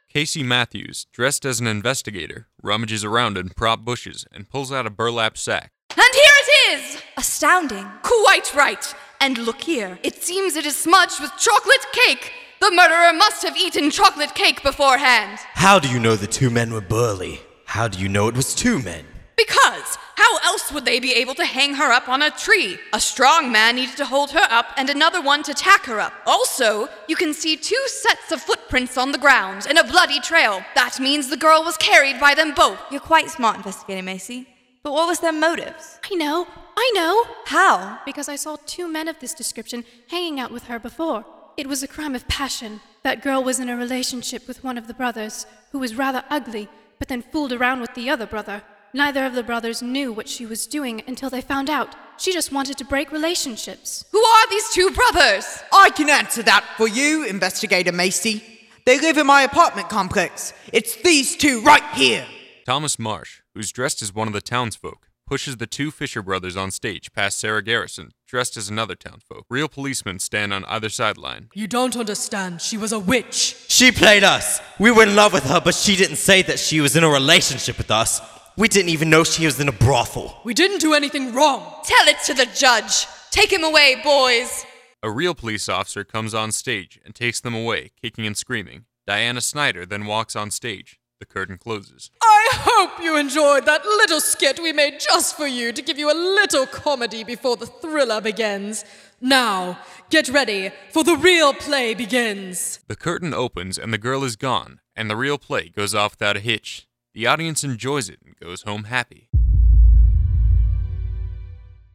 Casey 0.08 0.42
Matthews, 0.42 1.06
dressed 1.12 1.44
as 1.44 1.60
an 1.60 1.66
investigator, 1.66 2.48
rummages 2.62 3.04
around 3.04 3.36
in 3.36 3.50
prop 3.50 3.80
bushes 3.84 4.26
and 4.32 4.48
pulls 4.48 4.72
out 4.72 4.86
a 4.86 4.90
burlap 4.90 5.36
sack. 5.36 5.72
And 5.90 5.98
here 5.98 6.14
it 6.14 6.72
is! 6.72 7.02
Astounding. 7.18 7.86
Quite 8.02 8.54
right. 8.54 8.94
And 9.20 9.36
look 9.36 9.60
here. 9.60 9.98
It 10.02 10.22
seems 10.22 10.56
it 10.56 10.64
is 10.64 10.74
smudged 10.74 11.20
with 11.20 11.36
chocolate 11.36 11.84
cake. 11.92 12.32
The 12.62 12.72
murderer 12.72 13.12
must 13.12 13.42
have 13.42 13.58
eaten 13.58 13.90
chocolate 13.90 14.34
cake 14.34 14.62
beforehand. 14.62 15.38
How 15.52 15.78
do 15.78 15.90
you 15.90 16.00
know 16.00 16.16
the 16.16 16.26
two 16.26 16.48
men 16.48 16.72
were 16.72 16.80
burly? 16.80 17.40
How 17.66 17.88
do 17.88 17.98
you 17.98 18.08
know 18.08 18.26
it 18.28 18.34
was 18.36 18.54
two 18.54 18.78
men? 18.82 19.04
Because 19.36 19.98
how 20.20 20.36
else 20.44 20.70
would 20.70 20.84
they 20.84 21.00
be 21.00 21.14
able 21.14 21.34
to 21.34 21.46
hang 21.46 21.74
her 21.74 21.90
up 21.90 22.06
on 22.06 22.20
a 22.20 22.30
tree? 22.30 22.78
A 22.92 23.00
strong 23.00 23.50
man 23.50 23.76
needed 23.76 23.96
to 23.96 24.04
hold 24.04 24.30
her 24.32 24.46
up 24.50 24.66
and 24.76 24.90
another 24.90 25.22
one 25.22 25.42
to 25.44 25.54
tack 25.54 25.86
her 25.86 25.98
up. 25.98 26.12
Also, 26.26 26.88
you 27.08 27.16
can 27.16 27.32
see 27.32 27.56
two 27.56 27.82
sets 27.86 28.30
of 28.30 28.42
footprints 28.42 28.98
on 28.98 29.12
the 29.12 29.18
ground 29.18 29.66
and 29.66 29.78
a 29.78 29.84
bloody 29.84 30.20
trail. 30.20 30.62
That 30.74 31.00
means 31.00 31.28
the 31.28 31.38
girl 31.38 31.64
was 31.64 31.78
carried 31.78 32.20
by 32.20 32.34
them 32.34 32.52
both. 32.54 32.78
You're 32.90 33.00
quite 33.00 33.30
smart, 33.30 33.56
Investigator 33.56 34.02
Macy. 34.02 34.46
But 34.82 34.92
what 34.92 35.08
was 35.08 35.20
their 35.20 35.32
motives? 35.32 35.98
I 36.10 36.14
know, 36.14 36.46
I 36.76 36.90
know. 36.94 37.24
How? 37.46 38.00
Because 38.04 38.28
I 38.28 38.36
saw 38.36 38.56
two 38.66 38.88
men 38.88 39.08
of 39.08 39.18
this 39.20 39.32
description 39.32 39.84
hanging 40.08 40.38
out 40.38 40.52
with 40.52 40.64
her 40.64 40.78
before. 40.78 41.24
It 41.56 41.66
was 41.66 41.82
a 41.82 41.88
crime 41.88 42.14
of 42.14 42.28
passion. 42.28 42.80
That 43.04 43.22
girl 43.22 43.42
was 43.42 43.58
in 43.58 43.70
a 43.70 43.76
relationship 43.76 44.46
with 44.46 44.62
one 44.62 44.76
of 44.76 44.86
the 44.86 44.94
brothers, 44.94 45.46
who 45.72 45.78
was 45.78 45.94
rather 45.94 46.24
ugly, 46.28 46.68
but 46.98 47.08
then 47.08 47.22
fooled 47.22 47.52
around 47.54 47.80
with 47.80 47.94
the 47.94 48.10
other 48.10 48.26
brother. 48.26 48.62
Neither 48.92 49.24
of 49.24 49.34
the 49.34 49.44
brothers 49.44 49.82
knew 49.82 50.12
what 50.12 50.28
she 50.28 50.44
was 50.44 50.66
doing 50.66 51.02
until 51.06 51.30
they 51.30 51.40
found 51.40 51.70
out. 51.70 51.94
She 52.18 52.32
just 52.32 52.50
wanted 52.50 52.76
to 52.78 52.84
break 52.84 53.12
relationships. 53.12 54.04
Who 54.10 54.18
are 54.18 54.50
these 54.50 54.68
two 54.70 54.90
brothers? 54.90 55.62
I 55.72 55.90
can 55.90 56.10
answer 56.10 56.42
that 56.42 56.64
for 56.76 56.88
you, 56.88 57.24
Investigator 57.24 57.92
Macy. 57.92 58.42
They 58.86 58.98
live 58.98 59.16
in 59.16 59.26
my 59.26 59.42
apartment 59.42 59.88
complex. 59.88 60.52
It's 60.72 60.96
these 60.96 61.36
two 61.36 61.62
right 61.62 61.84
here. 61.94 62.26
Thomas 62.66 62.98
Marsh, 62.98 63.42
who's 63.54 63.70
dressed 63.70 64.02
as 64.02 64.12
one 64.12 64.26
of 64.26 64.34
the 64.34 64.40
townsfolk, 64.40 65.06
pushes 65.24 65.58
the 65.58 65.66
two 65.66 65.92
Fisher 65.92 66.22
brothers 66.22 66.56
on 66.56 66.72
stage 66.72 67.12
past 67.12 67.38
Sarah 67.38 67.62
Garrison, 67.62 68.10
dressed 68.26 68.56
as 68.56 68.68
another 68.68 68.96
townsfolk. 68.96 69.46
Real 69.48 69.68
policemen 69.68 70.18
stand 70.18 70.52
on 70.52 70.64
either 70.64 70.88
sideline. 70.88 71.48
You 71.54 71.68
don't 71.68 71.96
understand. 71.96 72.60
She 72.60 72.76
was 72.76 72.90
a 72.90 72.98
witch. 72.98 73.54
She 73.68 73.92
played 73.92 74.24
us. 74.24 74.60
We 74.80 74.90
were 74.90 75.04
in 75.04 75.14
love 75.14 75.32
with 75.32 75.44
her, 75.44 75.60
but 75.60 75.76
she 75.76 75.94
didn't 75.94 76.16
say 76.16 76.42
that 76.42 76.58
she 76.58 76.80
was 76.80 76.96
in 76.96 77.04
a 77.04 77.08
relationship 77.08 77.78
with 77.78 77.92
us. 77.92 78.20
We 78.56 78.68
didn't 78.68 78.90
even 78.90 79.08
know 79.10 79.24
she 79.24 79.46
was 79.46 79.60
in 79.60 79.68
a 79.68 79.72
brothel. 79.72 80.40
We 80.44 80.54
didn't 80.54 80.80
do 80.80 80.92
anything 80.92 81.32
wrong. 81.32 81.62
Tell 81.84 82.08
it 82.08 82.18
to 82.26 82.34
the 82.34 82.46
judge. 82.46 83.06
Take 83.30 83.52
him 83.52 83.64
away, 83.64 84.00
boys. 84.02 84.66
A 85.02 85.10
real 85.10 85.34
police 85.34 85.68
officer 85.68 86.04
comes 86.04 86.34
on 86.34 86.52
stage 86.52 87.00
and 87.04 87.14
takes 87.14 87.40
them 87.40 87.54
away, 87.54 87.92
kicking 88.02 88.26
and 88.26 88.36
screaming. 88.36 88.84
Diana 89.06 89.40
Snyder 89.40 89.86
then 89.86 90.04
walks 90.04 90.36
on 90.36 90.50
stage. 90.50 90.98
The 91.20 91.26
curtain 91.26 91.58
closes. 91.58 92.10
I 92.22 92.48
hope 92.52 93.02
you 93.02 93.16
enjoyed 93.16 93.66
that 93.66 93.84
little 93.84 94.20
skit 94.20 94.58
we 94.58 94.72
made 94.72 95.00
just 95.00 95.36
for 95.36 95.46
you 95.46 95.72
to 95.72 95.82
give 95.82 95.98
you 95.98 96.10
a 96.10 96.16
little 96.16 96.66
comedy 96.66 97.24
before 97.24 97.56
the 97.56 97.66
thriller 97.66 98.20
begins. 98.20 98.84
Now, 99.20 99.78
get 100.08 100.28
ready, 100.28 100.72
for 100.90 101.04
the 101.04 101.16
real 101.16 101.52
play 101.52 101.94
begins. 101.94 102.80
The 102.88 102.96
curtain 102.96 103.34
opens 103.34 103.78
and 103.78 103.92
the 103.92 103.98
girl 103.98 104.24
is 104.24 104.36
gone, 104.36 104.80
and 104.96 105.10
the 105.10 105.16
real 105.16 105.38
play 105.38 105.68
goes 105.68 105.94
off 105.94 106.12
without 106.12 106.36
a 106.38 106.40
hitch. 106.40 106.86
The 107.12 107.26
audience 107.26 107.64
enjoys 107.64 108.08
it 108.08 108.20
and 108.24 108.36
goes 108.36 108.62
home 108.62 108.84
happy. 108.84 109.28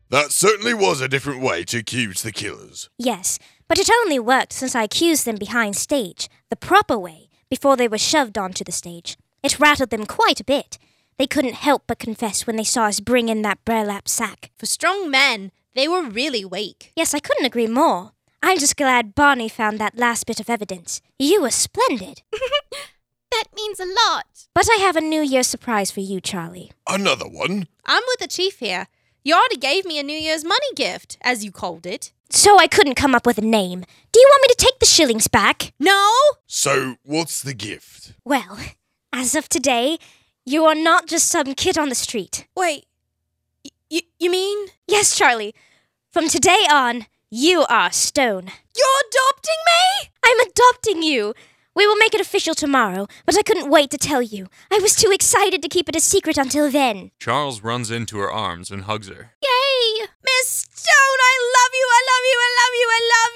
That 0.10 0.32
certainly 0.32 0.74
was 0.74 1.00
a 1.00 1.08
different 1.08 1.42
way 1.42 1.64
to 1.66 1.78
accuse 1.78 2.22
the 2.22 2.34
killers. 2.34 2.90
Yes, 2.98 3.40
but 3.70 3.80
it 3.80 3.90
only 3.90 4.20
worked 4.20 4.52
since 4.52 4.76
I 4.76 4.84
accused 4.84 5.26
them 5.26 5.38
behind 5.38 5.78
stage, 5.78 6.30
the 6.50 6.58
proper 6.58 6.98
way, 6.98 7.30
before 7.50 7.78
they 7.78 7.88
were 7.88 7.98
shoved 7.98 8.38
onto 8.38 8.66
the 8.66 8.74
stage. 8.74 9.18
It 9.42 9.60
rattled 9.60 9.90
them 9.90 10.06
quite 10.06 10.42
a 10.42 10.46
bit. 10.46 10.78
They 11.18 11.28
couldn't 11.28 11.54
help 11.54 11.84
but 11.88 11.98
confess 11.98 12.46
when 12.46 12.58
they 12.58 12.66
saw 12.66 12.88
us 12.88 13.00
bring 13.00 13.30
in 13.30 13.42
that 13.44 13.64
burlap 13.64 14.10
sack. 14.10 14.52
For 14.58 14.66
strong 14.66 15.10
men, 15.10 15.52
they 15.76 15.88
were 15.88 16.04
really 16.04 16.44
weak. 16.44 16.92
Yes, 16.96 17.14
I 17.14 17.20
couldn't 17.20 17.46
agree 17.46 17.68
more. 17.68 18.12
I'm 18.44 18.60
just 18.60 18.76
glad 18.76 19.16
Barney 19.16 19.48
found 19.48 19.80
that 19.80 19.98
last 19.98 20.26
bit 20.26 20.42
of 20.42 20.50
evidence. 20.50 21.02
You 21.18 21.42
were 21.42 21.52
splendid. 21.52 22.22
That 23.36 23.48
means 23.56 23.82
a 23.82 23.86
lot. 23.86 24.48
But 24.54 24.68
I 24.72 24.78
have 24.80 24.96
a 24.96 25.02
New 25.02 25.22
Year's 25.22 25.48
surprise 25.48 25.92
for 25.92 26.00
you, 26.00 26.22
Charlie. 26.22 26.72
Another 26.88 27.28
one? 27.28 27.68
I'm 27.86 28.02
with 28.08 28.20
the 28.20 28.28
chief 28.30 28.60
here. 28.60 28.88
You 29.26 29.34
already 29.36 29.58
gave 29.58 29.84
me 29.86 30.00
a 30.00 30.04
New 30.04 30.18
Year's 30.18 30.46
money 30.46 30.74
gift, 30.76 31.18
as 31.22 31.44
you 31.44 31.52
called 31.52 31.86
it. 31.86 32.14
So 32.30 32.58
I 32.58 32.68
couldn't 32.68 32.96
come 32.96 33.14
up 33.14 33.26
with 33.26 33.38
a 33.38 33.42
name. 33.42 33.84
Do 34.14 34.20
you 34.22 34.28
want 34.30 34.42
me 34.44 34.48
to 34.50 34.56
take 34.66 34.80
the 34.80 34.86
shillings 34.86 35.28
back? 35.28 35.74
No! 35.80 36.14
So, 36.48 36.96
what's 37.04 37.42
the 37.42 37.54
gift? 37.54 38.14
Well, 38.24 38.58
as 39.12 39.36
of 39.36 39.50
today, 39.50 39.98
you 40.46 40.64
are 40.64 40.76
not 40.76 41.06
just 41.08 41.28
some 41.28 41.56
kid 41.56 41.78
on 41.78 41.90
the 41.90 41.96
street. 41.96 42.48
Wait, 42.56 42.86
y- 43.66 43.72
y- 43.92 44.02
you 44.18 44.32
mean? 44.32 44.68
Yes, 44.88 45.18
Charlie. 45.18 45.54
From 46.12 46.30
today 46.30 46.66
on, 46.72 47.06
you 47.30 47.66
are 47.68 47.92
Stone. 47.92 48.46
You're 48.78 49.02
adopting 49.10 49.62
me? 49.74 50.10
I'm 50.24 50.40
adopting 50.40 51.04
you. 51.04 51.34
We 51.76 51.86
will 51.86 51.98
make 51.98 52.16
it 52.16 52.22
official 52.22 52.56
tomorrow, 52.56 53.06
but 53.26 53.38
I 53.38 53.42
couldn't 53.42 53.70
wait 53.70 53.92
to 53.92 53.98
tell 53.98 54.22
you. 54.22 54.48
I 54.72 54.80
was 54.80 54.96
too 54.96 55.12
excited 55.12 55.62
to 55.62 55.68
keep 55.68 55.90
it 55.90 55.96
a 55.96 56.00
secret 56.00 56.38
until 56.38 56.72
then. 56.72 57.12
Charles 57.20 57.62
runs 57.62 57.92
into 57.92 58.18
her 58.20 58.32
arms 58.32 58.72
and 58.72 58.84
hugs 58.84 59.10
her. 59.10 59.32
Yay! 59.44 60.08
Miss 60.24 60.66
Stone, 60.72 61.20
I 61.22 61.36
love 61.58 61.72
you, 61.74 61.88
I 61.92 62.02
love 62.12 62.26
you, 62.32 62.38
I 62.46 62.52
love 62.62 62.74
you, 62.80 62.88
I 62.92 63.02
love 63.14 63.34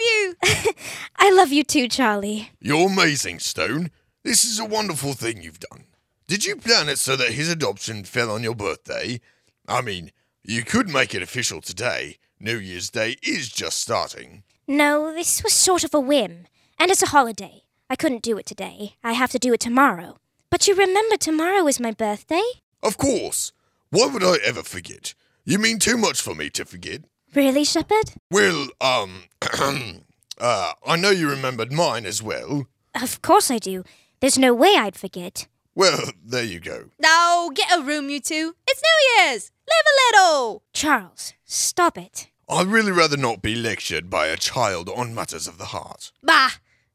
you! 0.69 0.74
I 1.17 1.31
love 1.31 1.51
you 1.51 1.63
too, 1.65 1.89
Charlie. 1.89 2.51
You're 2.62 2.89
amazing, 2.89 3.39
Stone. 3.39 3.91
This 4.24 4.46
is 4.46 4.58
a 4.58 4.65
wonderful 4.65 5.13
thing 5.13 5.41
you've 5.41 5.60
done. 5.60 5.84
Did 6.27 6.46
you 6.46 6.55
plan 6.55 6.88
it 6.88 7.00
so 7.00 7.17
that 7.17 7.31
his 7.34 7.50
adoption 7.50 8.05
fell 8.05 8.31
on 8.31 8.43
your 8.43 8.55
birthday? 8.55 9.19
I 9.67 9.81
mean, 9.81 10.12
you 10.43 10.63
could 10.63 10.88
make 10.88 11.13
it 11.13 11.22
official 11.22 11.60
today. 11.60 12.17
New 12.39 12.58
Year's 12.58 12.89
Day 12.89 13.17
is 13.22 13.50
just 13.50 13.81
starting. 13.81 14.43
No, 14.65 15.13
this 15.13 15.43
was 15.43 15.51
sort 15.51 15.84
of 15.84 15.93
a 15.93 16.00
whim. 16.00 16.48
And 16.77 16.89
it's 16.89 17.03
a 17.03 17.08
holiday. 17.08 17.63
I 17.91 17.96
couldn't 17.96 18.22
do 18.22 18.38
it 18.38 18.46
today. 18.46 18.96
I 19.03 19.13
have 19.13 19.31
to 19.31 19.39
do 19.39 19.51
it 19.51 19.60
tomorrow. 19.60 20.17
But 20.51 20.67
you 20.67 20.75
remember 20.75 21.17
tomorrow 21.17 21.65
is 21.67 21.79
my 21.79 21.91
birthday? 21.91 22.43
Of 22.84 22.98
course. 22.98 23.51
Why 23.89 24.05
would 24.05 24.24
I 24.24 24.36
ever 24.46 24.62
forget? 24.62 25.15
You 25.43 25.58
mean 25.58 25.79
too 25.79 25.98
much 25.98 26.22
for 26.22 26.36
me 26.36 26.51
to 26.51 26.65
forget. 26.65 27.01
Really, 27.34 27.63
Shepard? 27.63 28.13
Well, 28.29 28.67
um, 28.79 29.24
uh, 30.39 30.74
I 30.86 30.96
know 30.98 31.10
you 31.10 31.29
remembered 31.29 31.72
mine 31.72 32.05
as 32.05 32.22
well. 32.22 32.67
Of 32.93 33.24
course 33.24 33.50
I 33.50 33.58
do. 33.58 33.84
There's 34.19 34.38
no 34.38 34.53
way 34.53 34.75
I'd 34.77 34.96
forget. 34.96 35.48
Well, 35.74 36.12
there 36.24 36.43
you 36.43 36.60
go. 36.60 36.89
Now, 37.00 37.50
get 37.50 37.75
a 37.75 37.81
room, 37.81 38.10
you 38.10 38.19
two. 38.19 38.55
It's 38.67 38.81
New 38.84 39.24
Year's. 39.24 39.51
Live 39.67 39.86
a 39.88 40.17
little. 40.17 40.63
Charles, 40.74 41.34
stop 41.46 41.98
it. 41.98 42.27
I'd 42.48 42.67
really 42.67 42.91
rather 42.91 43.17
not 43.17 43.41
be 43.41 43.55
lectured 43.55 44.10
by 44.12 44.27
a 44.27 44.38
child 44.38 44.89
on 44.89 45.15
matters 45.15 45.48
of 45.48 45.58
the 45.58 45.65
heart. 45.65 46.12
Bah, 46.22 46.51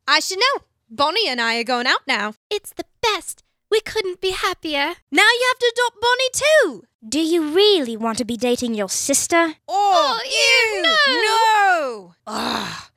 I 0.06 0.20
should 0.20 0.38
know. 0.38 0.62
Bonnie 0.90 1.28
and 1.28 1.40
I 1.40 1.58
are 1.58 1.64
going 1.64 1.86
out 1.86 2.06
now. 2.06 2.34
It's 2.50 2.72
the 2.72 2.84
best. 3.02 3.42
We 3.70 3.80
couldn't 3.80 4.20
be 4.20 4.30
happier. 4.30 4.94
Now 5.10 5.22
you 5.22 5.46
have 5.48 5.58
to 5.58 5.72
adopt 5.74 6.00
Bonnie 6.00 6.30
too. 6.32 6.84
Do 7.06 7.20
you 7.20 7.50
really 7.54 7.96
want 7.96 8.18
to 8.18 8.24
be 8.24 8.36
dating 8.36 8.74
your 8.74 8.88
sister? 8.88 9.54
Oh, 9.68 10.20
ew, 10.24 10.82
no. 10.82 12.14
Ah, 12.26 12.90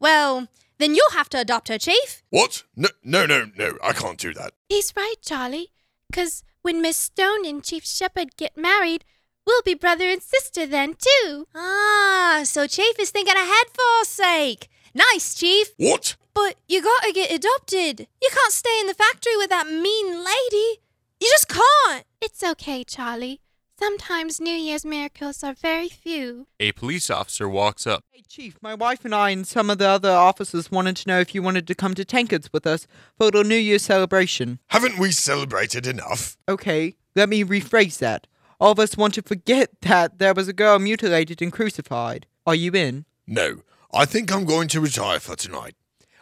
well, 0.00 0.48
then 0.78 0.94
you'll 0.94 1.10
have 1.12 1.28
to 1.30 1.40
adopt 1.40 1.68
her, 1.68 1.78
Chief. 1.78 2.22
What? 2.30 2.64
No, 2.74 2.88
no, 3.04 3.26
no, 3.26 3.50
no, 3.56 3.78
I 3.82 3.92
can't 3.92 4.18
do 4.18 4.32
that. 4.34 4.52
He's 4.68 4.92
right, 4.96 5.16
Charlie. 5.22 5.72
'Cause 6.12 6.42
when 6.62 6.82
Miss 6.82 6.96
Stone 6.96 7.44
and 7.46 7.62
Chief 7.64 7.84
Shepard 7.86 8.36
get 8.36 8.56
married, 8.56 9.04
we'll 9.46 9.62
be 9.62 9.74
brother 9.74 10.08
and 10.08 10.22
sister 10.22 10.66
then, 10.66 10.94
too. 10.94 11.46
Ah, 11.54 12.42
so 12.44 12.66
Chief 12.66 12.98
is 12.98 13.10
thinking 13.10 13.36
ahead 13.36 13.66
for 13.72 13.84
our 13.98 14.04
sake. 14.04 14.68
Nice, 14.94 15.34
Chief. 15.34 15.68
What? 15.76 16.16
But 16.34 16.56
you 16.68 16.82
gotta 16.82 17.12
get 17.12 17.30
adopted. 17.30 18.06
You 18.20 18.28
can't 18.32 18.52
stay 18.52 18.80
in 18.80 18.86
the 18.86 18.94
factory 18.94 19.36
with 19.36 19.50
that 19.50 19.66
mean 19.66 20.18
lady. 20.18 20.80
You 21.20 21.28
just 21.30 21.48
can't. 21.48 22.04
It's 22.20 22.42
okay, 22.42 22.84
Charlie. 22.84 23.40
Sometimes 23.78 24.40
New 24.40 24.54
Year's 24.54 24.84
miracles 24.84 25.42
are 25.42 25.54
very 25.54 25.88
few. 25.88 26.46
A 26.60 26.72
police 26.72 27.10
officer 27.10 27.48
walks 27.48 27.86
up. 27.86 28.04
Hey, 28.12 28.22
Chief, 28.28 28.56
my 28.62 28.74
wife 28.74 29.04
and 29.04 29.14
I 29.14 29.30
and 29.30 29.46
some 29.46 29.70
of 29.70 29.78
the 29.78 29.88
other 29.88 30.10
officers 30.10 30.70
wanted 30.70 30.96
to 30.98 31.08
know 31.08 31.20
if 31.20 31.34
you 31.34 31.42
wanted 31.42 31.66
to 31.66 31.74
come 31.74 31.94
to 31.94 32.04
Tankards 32.04 32.52
with 32.52 32.66
us 32.66 32.86
for 33.16 33.24
a 33.24 33.26
little 33.26 33.44
New 33.44 33.56
Year's 33.56 33.82
celebration. 33.82 34.58
Haven't 34.68 34.98
we 34.98 35.10
celebrated 35.10 35.86
enough? 35.86 36.36
Okay, 36.48 36.94
let 37.16 37.28
me 37.28 37.44
rephrase 37.44 37.98
that. 37.98 38.26
All 38.60 38.72
of 38.72 38.78
us 38.78 38.96
want 38.96 39.14
to 39.14 39.22
forget 39.22 39.70
that 39.80 40.18
there 40.18 40.34
was 40.34 40.46
a 40.48 40.52
girl 40.52 40.78
mutilated 40.78 41.42
and 41.42 41.52
crucified. 41.52 42.26
Are 42.46 42.54
you 42.54 42.72
in? 42.72 43.04
No, 43.26 43.62
I 43.94 44.06
think 44.06 44.32
I'm 44.32 44.46
going 44.46 44.68
to 44.68 44.80
retire 44.80 45.20
for 45.20 45.36
tonight. 45.36 45.74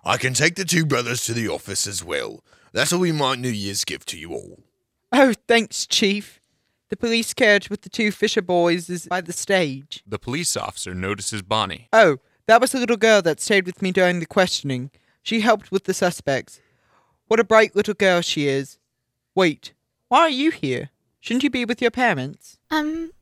I 0.04 0.16
can 0.16 0.34
take 0.34 0.56
the 0.56 0.64
two 0.64 0.84
brothers 0.84 1.24
to 1.26 1.32
the 1.32 1.48
office 1.48 1.86
as 1.86 2.02
well. 2.02 2.42
That'll 2.72 3.00
be 3.00 3.12
my 3.12 3.36
New 3.36 3.50
Year's 3.50 3.84
gift 3.84 4.08
to 4.08 4.18
you 4.18 4.32
all. 4.32 4.58
Oh, 5.12 5.34
thanks, 5.46 5.86
Chief. 5.86 6.40
The 6.88 6.96
police 6.96 7.32
carriage 7.32 7.70
with 7.70 7.82
the 7.82 7.88
two 7.88 8.10
Fisher 8.10 8.42
boys 8.42 8.90
is 8.90 9.06
by 9.06 9.20
the 9.20 9.32
stage. 9.32 10.02
The 10.04 10.18
police 10.18 10.56
officer 10.56 10.94
notices 10.94 11.42
Bonnie. 11.42 11.88
Oh, 11.92 12.16
that 12.46 12.60
was 12.60 12.72
the 12.72 12.80
little 12.80 12.96
girl 12.96 13.22
that 13.22 13.40
stayed 13.40 13.66
with 13.66 13.82
me 13.82 13.92
during 13.92 14.18
the 14.18 14.26
questioning. 14.26 14.90
She 15.22 15.40
helped 15.40 15.70
with 15.70 15.84
the 15.84 15.94
suspects. 15.94 16.60
What 17.28 17.38
a 17.38 17.44
bright 17.44 17.76
little 17.76 17.94
girl 17.94 18.20
she 18.20 18.48
is. 18.48 18.78
Wait, 19.36 19.74
why 20.08 20.22
are 20.22 20.28
you 20.30 20.50
here? 20.50 20.90
Shouldn't 21.20 21.44
you 21.44 21.50
be 21.50 21.64
with 21.64 21.80
your 21.80 21.92
parents? 21.92 22.58
Um, 22.68 23.12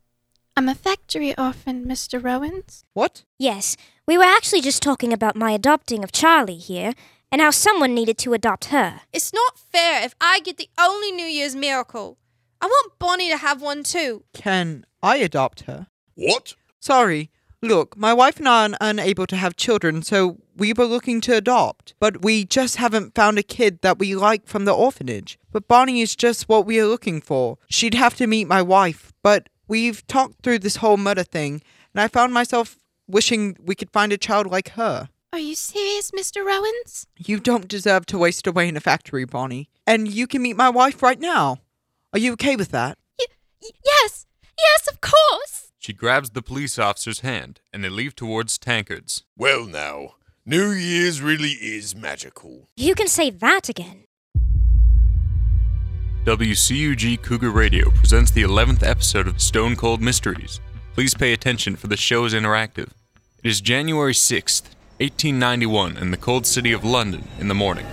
I'm 0.56 0.70
a 0.70 0.74
factory 0.74 1.36
orphan, 1.36 1.84
Mr. 1.84 2.22
Rowans. 2.22 2.84
What? 2.94 3.24
Yes, 3.38 3.76
we 4.08 4.16
were 4.16 4.24
actually 4.24 4.62
just 4.62 4.82
talking 4.82 5.12
about 5.12 5.36
my 5.36 5.50
adopting 5.50 6.02
of 6.02 6.12
Charlie 6.12 6.56
here, 6.56 6.94
and 7.30 7.42
how 7.42 7.50
someone 7.50 7.94
needed 7.94 8.16
to 8.16 8.32
adopt 8.32 8.66
her. 8.66 9.02
It's 9.12 9.34
not 9.34 9.58
fair 9.58 10.02
if 10.02 10.14
I 10.18 10.40
get 10.40 10.56
the 10.56 10.70
only 10.80 11.12
New 11.12 11.26
Year's 11.26 11.54
miracle. 11.54 12.16
I 12.58 12.66
want 12.66 12.98
Bonnie 12.98 13.28
to 13.28 13.36
have 13.36 13.60
one 13.60 13.82
too. 13.82 14.24
Can 14.32 14.86
I 15.02 15.16
adopt 15.16 15.64
her? 15.64 15.88
What? 16.14 16.54
Sorry. 16.80 17.30
Look, 17.60 17.98
my 17.98 18.14
wife 18.14 18.38
and 18.38 18.48
I 18.48 18.68
are 18.68 18.76
unable 18.80 19.26
to 19.26 19.36
have 19.36 19.56
children, 19.56 20.00
so 20.00 20.38
we 20.56 20.72
were 20.72 20.86
looking 20.86 21.20
to 21.22 21.36
adopt. 21.36 21.92
But 22.00 22.22
we 22.22 22.46
just 22.46 22.76
haven't 22.76 23.14
found 23.14 23.38
a 23.38 23.42
kid 23.42 23.82
that 23.82 23.98
we 23.98 24.14
like 24.14 24.46
from 24.46 24.64
the 24.64 24.72
orphanage. 24.72 25.38
But 25.52 25.68
Bonnie 25.68 26.00
is 26.00 26.16
just 26.16 26.48
what 26.48 26.64
we 26.64 26.80
are 26.80 26.86
looking 26.86 27.20
for. 27.20 27.58
She'd 27.68 27.92
have 27.92 28.14
to 28.16 28.26
meet 28.26 28.48
my 28.48 28.62
wife, 28.62 29.12
but 29.22 29.50
we've 29.66 30.06
talked 30.06 30.42
through 30.42 30.60
this 30.60 30.76
whole 30.76 30.96
murder 30.96 31.24
thing, 31.24 31.60
and 31.92 32.00
I 32.00 32.08
found 32.08 32.32
myself 32.32 32.78
wishing 33.08 33.56
we 33.60 33.74
could 33.74 33.90
find 33.90 34.12
a 34.12 34.18
child 34.18 34.46
like 34.46 34.70
her. 34.70 35.08
Are 35.32 35.38
you 35.38 35.54
serious, 35.54 36.10
Mr. 36.12 36.44
Rowans? 36.44 37.06
You 37.16 37.40
don't 37.40 37.68
deserve 37.68 38.06
to 38.06 38.18
waste 38.18 38.46
away 38.46 38.68
in 38.68 38.76
a 38.76 38.80
factory, 38.80 39.24
Bonnie. 39.24 39.68
And 39.86 40.08
you 40.08 40.26
can 40.26 40.42
meet 40.42 40.56
my 40.56 40.70
wife 40.70 41.02
right 41.02 41.20
now. 41.20 41.58
Are 42.12 42.18
you 42.18 42.32
okay 42.32 42.56
with 42.56 42.70
that? 42.70 42.96
Y- 43.18 43.68
yes, 43.84 44.26
yes, 44.58 44.88
of 44.90 45.00
course. 45.00 45.72
She 45.78 45.92
grabs 45.92 46.30
the 46.30 46.42
police 46.42 46.78
officer's 46.78 47.20
hand, 47.20 47.60
and 47.72 47.84
they 47.84 47.88
leave 47.88 48.14
towards 48.16 48.58
Tankards. 48.58 49.24
Well, 49.36 49.64
now, 49.66 50.14
New 50.46 50.70
Year's 50.70 51.20
really 51.20 51.52
is 51.52 51.94
magical. 51.94 52.68
You 52.76 52.94
can 52.94 53.08
say 53.08 53.30
that 53.30 53.68
again. 53.68 54.04
WCUG 56.24 57.22
Cougar 57.22 57.50
Radio 57.50 57.90
presents 57.90 58.30
the 58.30 58.42
11th 58.42 58.82
episode 58.82 59.26
of 59.28 59.40
Stone 59.40 59.76
Cold 59.76 60.02
Mysteries. 60.02 60.60
Please 60.94 61.14
pay 61.14 61.32
attention 61.32 61.76
for 61.76 61.86
the 61.86 61.96
show 61.96 62.24
is 62.24 62.34
interactive. 62.34 62.88
It 63.48 63.52
is 63.52 63.60
January 63.62 64.12
6th, 64.12 64.64
1891, 64.98 65.96
in 65.96 66.10
the 66.10 66.18
cold 66.18 66.44
city 66.44 66.70
of 66.70 66.84
London 66.84 67.26
in 67.38 67.48
the 67.48 67.54
morning. 67.54 67.86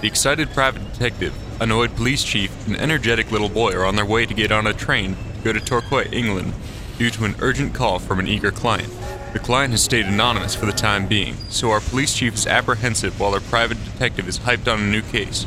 The 0.00 0.08
excited 0.08 0.50
private 0.50 0.82
detective, 0.92 1.32
annoyed 1.62 1.94
police 1.94 2.24
chief, 2.24 2.66
and 2.66 2.76
energetic 2.76 3.30
little 3.30 3.48
boy 3.48 3.74
are 3.74 3.84
on 3.84 3.94
their 3.94 4.04
way 4.04 4.26
to 4.26 4.34
get 4.34 4.50
on 4.50 4.66
a 4.66 4.72
train 4.72 5.14
to 5.14 5.44
go 5.44 5.52
to 5.52 5.60
Torquay, 5.60 6.08
England, 6.10 6.52
due 6.98 7.10
to 7.10 7.24
an 7.24 7.36
urgent 7.38 7.74
call 7.74 8.00
from 8.00 8.18
an 8.18 8.26
eager 8.26 8.50
client. 8.50 8.92
The 9.32 9.38
client 9.38 9.70
has 9.70 9.84
stayed 9.84 10.06
anonymous 10.06 10.56
for 10.56 10.66
the 10.66 10.72
time 10.72 11.06
being, 11.06 11.36
so 11.48 11.70
our 11.70 11.78
police 11.78 12.16
chief 12.16 12.34
is 12.34 12.48
apprehensive 12.48 13.20
while 13.20 13.34
our 13.34 13.40
private 13.40 13.78
detective 13.84 14.26
is 14.26 14.40
hyped 14.40 14.66
on 14.66 14.80
a 14.80 14.90
new 14.90 15.02
case. 15.02 15.46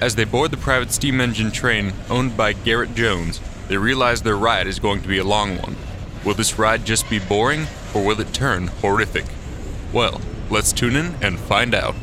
As 0.00 0.14
they 0.14 0.22
board 0.22 0.52
the 0.52 0.56
private 0.56 0.92
steam 0.92 1.20
engine 1.20 1.50
train 1.50 1.94
owned 2.08 2.36
by 2.36 2.52
Garrett 2.52 2.94
Jones, 2.94 3.40
they 3.66 3.76
realize 3.76 4.22
their 4.22 4.36
ride 4.36 4.68
is 4.68 4.78
going 4.78 5.02
to 5.02 5.08
be 5.08 5.18
a 5.18 5.24
long 5.24 5.58
one. 5.58 5.74
Will 6.24 6.34
this 6.34 6.58
ride 6.58 6.86
just 6.86 7.08
be 7.10 7.18
boring, 7.18 7.66
or 7.94 8.02
will 8.02 8.18
it 8.18 8.32
turn 8.32 8.68
horrific? 8.68 9.26
Well, 9.92 10.22
let's 10.48 10.72
tune 10.72 10.96
in 10.96 11.14
and 11.20 11.38
find 11.38 11.74
out. 11.74 11.94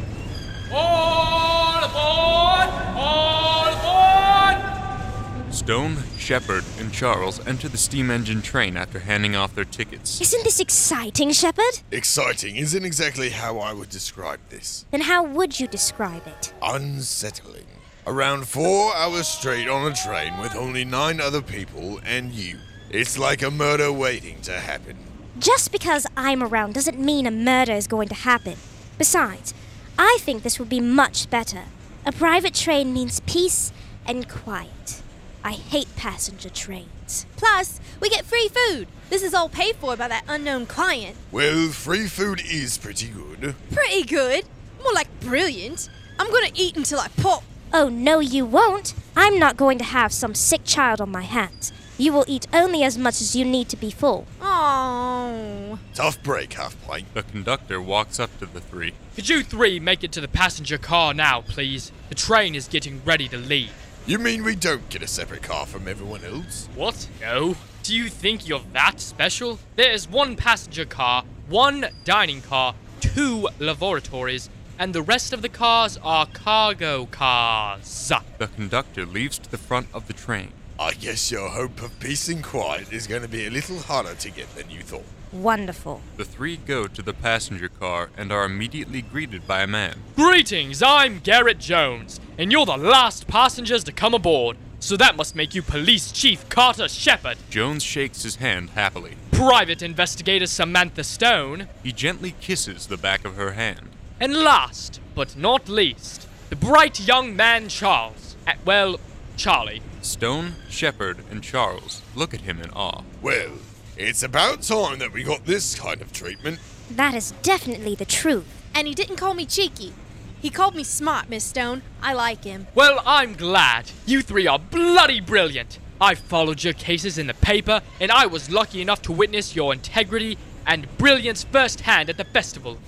All 0.71 1.83
aboard! 1.83 2.69
All 2.95 3.67
aboard! 3.67 5.53
Stone, 5.53 5.97
Shepard, 6.19 6.63
and 6.77 6.93
Charles 6.93 7.45
enter 7.47 7.67
the 7.67 7.79
steam 7.79 8.11
engine 8.11 8.43
train 8.43 8.77
after 8.77 8.99
handing 8.99 9.35
off 9.35 9.55
their 9.55 9.65
tickets. 9.65 10.21
Isn't 10.21 10.43
this 10.43 10.59
exciting, 10.59 11.31
Shepard? 11.31 11.81
Exciting 11.91 12.57
isn't 12.57 12.85
exactly 12.85 13.31
how 13.31 13.57
I 13.57 13.73
would 13.73 13.89
describe 13.89 14.39
this. 14.49 14.85
Then 14.91 15.01
how 15.01 15.23
would 15.23 15.59
you 15.59 15.67
describe 15.67 16.27
it? 16.27 16.53
Unsettling. 16.61 17.65
Around 18.05 18.47
four 18.47 18.95
hours 18.95 19.27
straight 19.27 19.67
on 19.67 19.91
a 19.91 19.95
train 19.95 20.37
with 20.39 20.55
only 20.55 20.85
nine 20.85 21.19
other 21.19 21.41
people 21.41 21.99
and 22.05 22.31
you. 22.31 22.59
It's 22.93 23.17
like 23.17 23.41
a 23.41 23.49
murder 23.49 23.89
waiting 23.89 24.41
to 24.41 24.51
happen. 24.51 24.97
Just 25.39 25.71
because 25.71 26.05
I'm 26.17 26.43
around 26.43 26.73
doesn't 26.73 26.99
mean 26.99 27.25
a 27.25 27.31
murder 27.31 27.71
is 27.71 27.87
going 27.87 28.09
to 28.09 28.15
happen. 28.15 28.57
Besides, 28.97 29.53
I 29.97 30.17
think 30.19 30.43
this 30.43 30.59
would 30.59 30.67
be 30.67 30.81
much 30.81 31.29
better. 31.29 31.63
A 32.05 32.11
private 32.11 32.53
train 32.53 32.91
means 32.91 33.21
peace 33.21 33.71
and 34.05 34.27
quiet. 34.27 35.01
I 35.41 35.53
hate 35.53 35.95
passenger 35.95 36.49
trains. 36.49 37.25
Plus, 37.37 37.79
we 38.01 38.09
get 38.09 38.25
free 38.25 38.49
food. 38.49 38.89
This 39.09 39.23
is 39.23 39.33
all 39.33 39.47
paid 39.47 39.77
for 39.77 39.95
by 39.95 40.09
that 40.09 40.25
unknown 40.27 40.65
client. 40.65 41.15
Well, 41.31 41.69
free 41.69 42.07
food 42.07 42.41
is 42.45 42.77
pretty 42.77 43.07
good. 43.07 43.55
Pretty 43.71 44.03
good. 44.03 44.43
More 44.83 44.93
like 44.93 45.07
brilliant. 45.21 45.89
I'm 46.19 46.29
gonna 46.29 46.51
eat 46.55 46.75
until 46.75 46.99
I 46.99 47.07
pop. 47.07 47.45
Oh, 47.71 47.87
no, 47.87 48.19
you 48.19 48.45
won't. 48.45 48.93
I'm 49.15 49.39
not 49.39 49.55
going 49.55 49.77
to 49.77 49.85
have 49.85 50.11
some 50.11 50.35
sick 50.35 50.65
child 50.65 50.99
on 50.99 51.09
my 51.09 51.21
hands. 51.21 51.71
You 52.01 52.11
will 52.13 52.25
eat 52.27 52.47
only 52.51 52.81
as 52.81 52.97
much 52.97 53.21
as 53.21 53.35
you 53.35 53.45
need 53.45 53.69
to 53.69 53.77
be 53.77 53.91
full. 53.91 54.25
Oh. 54.41 55.77
Tough 55.93 56.23
break, 56.23 56.53
half 56.53 56.75
pint. 56.87 57.13
The 57.13 57.21
conductor 57.21 57.79
walks 57.79 58.19
up 58.19 58.35
to 58.39 58.47
the 58.47 58.59
three. 58.59 58.93
Could 59.13 59.29
you 59.29 59.43
three 59.43 59.79
make 59.79 60.03
it 60.03 60.11
to 60.13 60.21
the 60.21 60.27
passenger 60.27 60.79
car 60.79 61.13
now, 61.13 61.41
please? 61.41 61.91
The 62.09 62.15
train 62.15 62.55
is 62.55 62.67
getting 62.67 63.03
ready 63.05 63.27
to 63.27 63.37
leave. 63.37 63.71
You 64.07 64.17
mean 64.17 64.43
we 64.43 64.55
don't 64.55 64.89
get 64.89 65.03
a 65.03 65.07
separate 65.07 65.43
car 65.43 65.67
from 65.67 65.87
everyone 65.87 66.25
else? 66.25 66.67
What? 66.73 67.07
No. 67.21 67.55
Do 67.83 67.95
you 67.95 68.09
think 68.09 68.47
you're 68.47 68.63
that 68.73 68.99
special? 68.99 69.59
There's 69.75 70.09
one 70.09 70.35
passenger 70.35 70.85
car, 70.85 71.23
one 71.49 71.85
dining 72.03 72.41
car, 72.41 72.73
two 72.99 73.47
laboratories, 73.59 74.49
and 74.79 74.95
the 74.95 75.03
rest 75.03 75.33
of 75.33 75.43
the 75.43 75.49
cars 75.49 75.99
are 76.01 76.25
cargo 76.25 77.05
cars. 77.05 78.11
The 78.39 78.47
conductor 78.47 79.05
leaves 79.05 79.37
to 79.37 79.51
the 79.51 79.59
front 79.59 79.85
of 79.93 80.07
the 80.07 80.13
train. 80.13 80.51
I 80.81 80.93
guess 80.93 81.29
your 81.29 81.47
hope 81.47 81.83
of 81.83 81.99
peace 81.99 82.27
and 82.27 82.43
quiet 82.43 82.91
is 82.91 83.05
going 83.05 83.21
to 83.21 83.27
be 83.27 83.45
a 83.45 83.51
little 83.51 83.77
harder 83.77 84.15
to 84.15 84.31
get 84.31 84.55
than 84.55 84.71
you 84.71 84.81
thought. 84.81 85.05
Wonderful. 85.31 86.01
The 86.17 86.25
three 86.25 86.57
go 86.57 86.87
to 86.87 87.03
the 87.03 87.13
passenger 87.13 87.69
car 87.69 88.09
and 88.17 88.31
are 88.31 88.45
immediately 88.45 89.03
greeted 89.03 89.45
by 89.45 89.61
a 89.61 89.67
man. 89.67 89.99
Greetings, 90.15 90.81
I'm 90.81 91.19
Garrett 91.19 91.59
Jones, 91.59 92.19
and 92.35 92.51
you're 92.51 92.65
the 92.65 92.77
last 92.77 93.27
passengers 93.27 93.83
to 93.83 93.91
come 93.91 94.15
aboard. 94.15 94.57
So 94.79 94.97
that 94.97 95.15
must 95.15 95.35
make 95.35 95.53
you 95.53 95.61
Police 95.61 96.11
Chief 96.11 96.49
Carter 96.49 96.87
Shepard. 96.87 97.37
Jones 97.51 97.83
shakes 97.83 98.23
his 98.23 98.37
hand 98.37 98.71
happily. 98.71 99.17
Private 99.31 99.83
Investigator 99.83 100.47
Samantha 100.47 101.03
Stone. 101.03 101.67
He 101.83 101.91
gently 101.91 102.33
kisses 102.41 102.87
the 102.87 102.97
back 102.97 103.23
of 103.23 103.35
her 103.35 103.51
hand. 103.51 103.89
And 104.19 104.35
last, 104.35 104.99
but 105.13 105.37
not 105.37 105.69
least, 105.69 106.27
the 106.49 106.55
bright 106.55 106.99
young 106.99 107.35
man 107.35 107.69
Charles. 107.69 108.35
Uh, 108.47 108.53
well, 108.65 108.99
Charlie. 109.37 109.83
Stone, 110.01 110.55
Shepard, 110.67 111.23
and 111.29 111.43
Charles 111.43 112.01
look 112.15 112.33
at 112.33 112.41
him 112.41 112.59
in 112.59 112.71
awe. 112.71 113.03
Well, 113.21 113.51
it's 113.97 114.23
about 114.23 114.63
time 114.63 114.99
that 114.99 115.13
we 115.13 115.23
got 115.23 115.45
this 115.45 115.75
kind 115.75 116.01
of 116.01 116.11
treatment. 116.11 116.59
That 116.89 117.13
is 117.13 117.31
definitely 117.43 117.95
the 117.95 118.05
truth. 118.05 118.45
And 118.73 118.87
he 118.87 118.95
didn't 118.95 119.17
call 119.17 119.33
me 119.33 119.45
cheeky. 119.45 119.93
He 120.41 120.49
called 120.49 120.75
me 120.75 120.83
smart, 120.83 121.29
Miss 121.29 121.43
Stone. 121.43 121.83
I 122.01 122.13
like 122.13 122.43
him. 122.43 122.65
Well, 122.73 123.01
I'm 123.05 123.33
glad. 123.35 123.91
You 124.07 124.21
three 124.23 124.47
are 124.47 124.57
bloody 124.57 125.21
brilliant. 125.21 125.77
I 125.99 126.15
followed 126.15 126.63
your 126.63 126.73
cases 126.73 127.19
in 127.19 127.27
the 127.27 127.35
paper, 127.35 127.81
and 127.99 128.11
I 128.11 128.25
was 128.25 128.49
lucky 128.49 128.81
enough 128.81 129.03
to 129.03 129.11
witness 129.11 129.55
your 129.55 129.71
integrity 129.71 130.39
and 130.65 130.87
brilliance 130.97 131.43
firsthand 131.43 132.09
at 132.09 132.17
the 132.17 132.23
festival. 132.23 132.79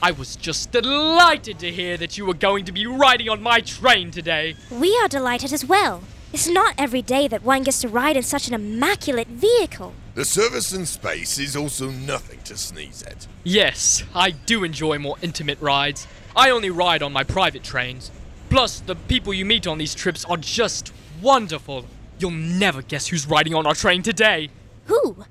I 0.00 0.12
was 0.12 0.36
just 0.36 0.70
delighted 0.70 1.58
to 1.58 1.70
hear 1.72 1.96
that 1.96 2.16
you 2.16 2.26
were 2.26 2.34
going 2.34 2.64
to 2.66 2.72
be 2.72 2.86
riding 2.86 3.28
on 3.28 3.42
my 3.42 3.60
train 3.60 4.12
today. 4.12 4.54
We 4.70 4.96
are 5.02 5.08
delighted 5.08 5.52
as 5.52 5.64
well. 5.64 6.02
It's 6.32 6.48
not 6.48 6.74
every 6.78 7.02
day 7.02 7.26
that 7.26 7.42
one 7.42 7.64
gets 7.64 7.80
to 7.80 7.88
ride 7.88 8.16
in 8.16 8.22
such 8.22 8.46
an 8.46 8.54
immaculate 8.54 9.26
vehicle. 9.26 9.92
The 10.14 10.24
service 10.24 10.72
in 10.72 10.86
space 10.86 11.38
is 11.38 11.56
also 11.56 11.90
nothing 11.90 12.38
to 12.44 12.56
sneeze 12.56 13.02
at. 13.02 13.26
Yes, 13.42 14.04
I 14.14 14.30
do 14.30 14.62
enjoy 14.62 14.98
more 14.98 15.16
intimate 15.22 15.60
rides. 15.60 16.06
I 16.36 16.50
only 16.50 16.70
ride 16.70 17.02
on 17.02 17.12
my 17.12 17.24
private 17.24 17.64
trains. 17.64 18.12
Plus, 18.48 18.78
the 18.78 18.94
people 18.94 19.34
you 19.34 19.44
meet 19.44 19.66
on 19.66 19.78
these 19.78 19.94
trips 19.94 20.24
are 20.24 20.36
just 20.36 20.92
wonderful. 21.20 21.84
You'll 22.20 22.30
never 22.30 22.82
guess 22.82 23.08
who's 23.08 23.26
riding 23.26 23.54
on 23.54 23.66
our 23.66 23.74
train 23.74 24.02
today. 24.02 24.50
Who? 24.86 25.24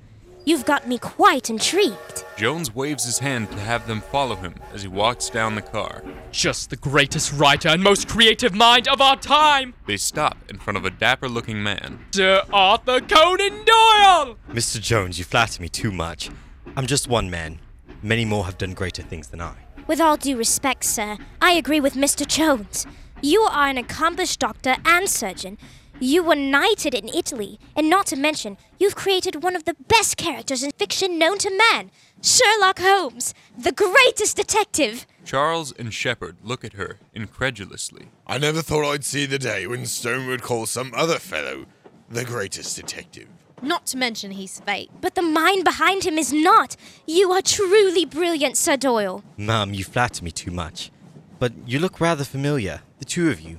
You've 0.46 0.64
got 0.64 0.88
me 0.88 0.96
quite 0.98 1.50
intrigued. 1.50 2.24
Jones 2.36 2.74
waves 2.74 3.04
his 3.04 3.18
hand 3.18 3.50
to 3.50 3.58
have 3.58 3.86
them 3.86 4.00
follow 4.00 4.36
him 4.36 4.54
as 4.72 4.82
he 4.82 4.88
walks 4.88 5.28
down 5.28 5.54
the 5.54 5.62
car. 5.62 6.02
Just 6.32 6.70
the 6.70 6.76
greatest 6.76 7.32
writer 7.34 7.68
and 7.68 7.82
most 7.82 8.08
creative 8.08 8.54
mind 8.54 8.88
of 8.88 9.02
our 9.02 9.16
time! 9.16 9.74
They 9.86 9.98
stop 9.98 10.38
in 10.48 10.58
front 10.58 10.78
of 10.78 10.84
a 10.86 10.90
dapper 10.90 11.28
looking 11.28 11.62
man. 11.62 12.06
Sir 12.12 12.42
Arthur 12.52 13.00
Conan 13.00 13.64
Doyle! 13.64 14.36
Mr. 14.50 14.80
Jones, 14.80 15.18
you 15.18 15.24
flatter 15.24 15.60
me 15.60 15.68
too 15.68 15.92
much. 15.92 16.30
I'm 16.74 16.86
just 16.86 17.06
one 17.06 17.28
man. 17.28 17.58
Many 18.02 18.24
more 18.24 18.46
have 18.46 18.56
done 18.56 18.72
greater 18.72 19.02
things 19.02 19.28
than 19.28 19.42
I. 19.42 19.54
With 19.86 20.00
all 20.00 20.16
due 20.16 20.36
respect, 20.36 20.84
sir, 20.84 21.18
I 21.42 21.52
agree 21.52 21.80
with 21.80 21.94
Mr. 21.94 22.26
Jones. 22.26 22.86
You 23.20 23.42
are 23.42 23.68
an 23.68 23.76
accomplished 23.76 24.40
doctor 24.40 24.76
and 24.86 25.06
surgeon. 25.06 25.58
You 26.02 26.22
were 26.22 26.34
knighted 26.34 26.94
in 26.94 27.08
Italy, 27.08 27.60
and 27.76 27.90
not 27.90 28.06
to 28.06 28.16
mention, 28.16 28.56
you've 28.78 28.94
created 28.94 29.42
one 29.42 29.54
of 29.54 29.64
the 29.64 29.76
best 29.86 30.16
characters 30.16 30.62
in 30.62 30.70
fiction 30.78 31.18
known 31.18 31.36
to 31.38 31.50
man 31.50 31.90
Sherlock 32.22 32.78
Holmes, 32.78 33.34
the 33.56 33.70
greatest 33.70 34.36
detective. 34.36 35.06
Charles 35.26 35.72
and 35.72 35.92
Shepard 35.92 36.38
look 36.42 36.64
at 36.64 36.72
her 36.72 36.98
incredulously. 37.12 38.08
I 38.26 38.38
never 38.38 38.62
thought 38.62 38.90
I'd 38.90 39.04
see 39.04 39.26
the 39.26 39.38
day 39.38 39.66
when 39.66 39.84
Stone 39.84 40.26
would 40.28 40.42
call 40.42 40.64
some 40.64 40.92
other 40.96 41.18
fellow 41.18 41.66
the 42.08 42.24
greatest 42.24 42.76
detective. 42.76 43.28
Not 43.60 43.84
to 43.88 43.98
mention 43.98 44.30
he's 44.30 44.58
fake. 44.60 44.88
But 45.02 45.16
the 45.16 45.22
mind 45.22 45.64
behind 45.64 46.04
him 46.04 46.16
is 46.16 46.32
not. 46.32 46.76
You 47.06 47.30
are 47.32 47.42
truly 47.42 48.06
brilliant, 48.06 48.56
Sir 48.56 48.78
Doyle. 48.78 49.22
Ma'am, 49.36 49.74
you 49.74 49.84
flatter 49.84 50.24
me 50.24 50.30
too 50.30 50.50
much. 50.50 50.90
But 51.38 51.52
you 51.66 51.78
look 51.78 52.00
rather 52.00 52.24
familiar, 52.24 52.80
the 52.98 53.04
two 53.04 53.28
of 53.28 53.40
you. 53.40 53.58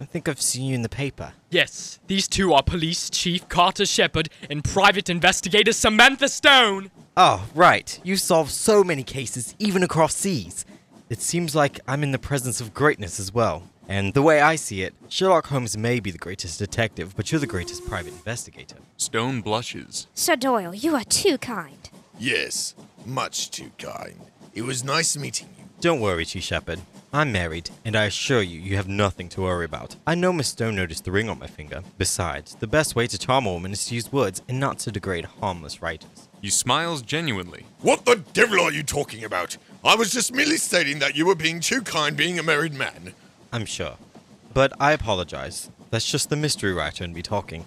I 0.00 0.04
think 0.04 0.28
I've 0.28 0.40
seen 0.42 0.66
you 0.66 0.74
in 0.74 0.82
the 0.82 0.88
paper. 0.88 1.32
Yes, 1.50 1.98
these 2.06 2.28
two 2.28 2.52
are 2.52 2.62
Police 2.62 3.08
Chief 3.08 3.48
Carter 3.48 3.86
Shepard 3.86 4.28
and 4.50 4.62
Private 4.62 5.08
Investigator 5.08 5.72
Samantha 5.72 6.28
Stone. 6.28 6.90
Oh, 7.16 7.48
right. 7.54 7.98
You 8.04 8.16
solve 8.16 8.50
so 8.50 8.84
many 8.84 9.02
cases, 9.02 9.54
even 9.58 9.82
across 9.82 10.14
seas. 10.14 10.66
It 11.08 11.22
seems 11.22 11.54
like 11.54 11.80
I'm 11.88 12.02
in 12.02 12.12
the 12.12 12.18
presence 12.18 12.60
of 12.60 12.74
greatness 12.74 13.18
as 13.18 13.32
well. 13.32 13.62
And 13.88 14.12
the 14.12 14.22
way 14.22 14.40
I 14.40 14.56
see 14.56 14.82
it, 14.82 14.94
Sherlock 15.08 15.46
Holmes 15.46 15.78
may 15.78 16.00
be 16.00 16.10
the 16.10 16.18
greatest 16.18 16.58
detective, 16.58 17.14
but 17.16 17.30
you're 17.30 17.40
the 17.40 17.46
greatest 17.46 17.86
private 17.86 18.12
investigator. 18.12 18.76
Stone 18.96 19.40
blushes. 19.42 20.08
Sir 20.12 20.36
Doyle, 20.36 20.74
you 20.74 20.94
are 20.94 21.04
too 21.04 21.38
kind. 21.38 21.88
Yes, 22.18 22.74
much 23.06 23.50
too 23.50 23.70
kind. 23.78 24.20
It 24.54 24.62
was 24.62 24.82
nice 24.82 25.16
meeting 25.16 25.48
you. 25.56 25.64
Don't 25.80 26.00
worry, 26.00 26.24
Chief 26.24 26.42
Shepard. 26.42 26.80
I'm 27.12 27.32
married, 27.32 27.70
and 27.84 27.96
I 27.96 28.04
assure 28.04 28.42
you, 28.42 28.60
you 28.60 28.76
have 28.76 28.88
nothing 28.88 29.28
to 29.30 29.42
worry 29.42 29.64
about. 29.64 29.96
I 30.06 30.14
know 30.14 30.32
Miss 30.32 30.48
Stone 30.48 30.76
noticed 30.76 31.04
the 31.04 31.12
ring 31.12 31.28
on 31.28 31.38
my 31.38 31.46
finger. 31.46 31.82
Besides, 31.98 32.56
the 32.56 32.66
best 32.66 32.94
way 32.96 33.06
to 33.06 33.18
charm 33.18 33.46
a 33.46 33.52
woman 33.52 33.72
is 33.72 33.86
to 33.86 33.94
use 33.94 34.12
words 34.12 34.42
and 34.48 34.58
not 34.60 34.78
to 34.80 34.92
degrade 34.92 35.24
harmless 35.24 35.80
writers. 35.80 36.28
He 36.42 36.50
smiles 36.50 37.02
genuinely. 37.02 37.64
What 37.80 38.04
the 38.04 38.22
devil 38.32 38.60
are 38.60 38.72
you 38.72 38.82
talking 38.82 39.24
about? 39.24 39.56
I 39.84 39.94
was 39.94 40.10
just 40.10 40.34
merely 40.34 40.56
stating 40.58 40.98
that 40.98 41.16
you 41.16 41.26
were 41.26 41.34
being 41.34 41.60
too 41.60 41.80
kind 41.80 42.16
being 42.16 42.38
a 42.38 42.42
married 42.42 42.74
man. 42.74 43.14
I'm 43.52 43.66
sure. 43.66 43.96
But 44.52 44.72
I 44.80 44.92
apologize. 44.92 45.70
That's 45.90 46.10
just 46.10 46.28
the 46.28 46.36
mystery 46.36 46.72
writer 46.72 47.04
in 47.04 47.12
me 47.12 47.22
talking. 47.22 47.64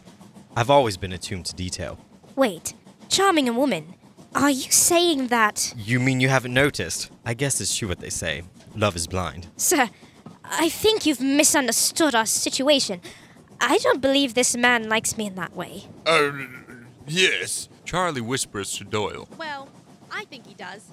I've 0.55 0.69
always 0.69 0.97
been 0.97 1.13
attuned 1.13 1.45
to 1.47 1.55
detail. 1.55 1.97
Wait, 2.35 2.73
charming 3.07 3.47
a 3.47 3.53
woman. 3.53 3.95
Are 4.35 4.51
you 4.51 4.71
saying 4.71 5.27
that. 5.27 5.73
You 5.77 5.99
mean 5.99 6.19
you 6.19 6.29
haven't 6.29 6.53
noticed? 6.53 7.09
I 7.25 7.33
guess 7.33 7.59
it's 7.61 7.75
true 7.75 7.87
what 7.87 7.99
they 7.99 8.09
say. 8.11 8.43
Love 8.79 8.95
is 8.95 9.07
blind. 9.07 9.47
Sir, 9.57 9.89
I 10.45 10.69
think 10.69 11.05
you've 11.05 11.19
misunderstood 11.19 12.15
our 12.15 12.25
situation. 12.25 13.01
I 13.59 13.77
don't 13.79 13.99
believe 14.01 14.35
this 14.35 14.55
man 14.55 14.87
likes 14.87 15.17
me 15.17 15.25
in 15.27 15.35
that 15.35 15.53
way. 15.53 15.83
Oh, 16.05 16.47
yes. 17.05 17.67
Charlie 17.83 18.21
whispers 18.21 18.77
to 18.77 18.85
Doyle. 18.85 19.27
Well, 19.37 19.67
I 20.09 20.23
think 20.23 20.47
he 20.47 20.53
does. 20.53 20.87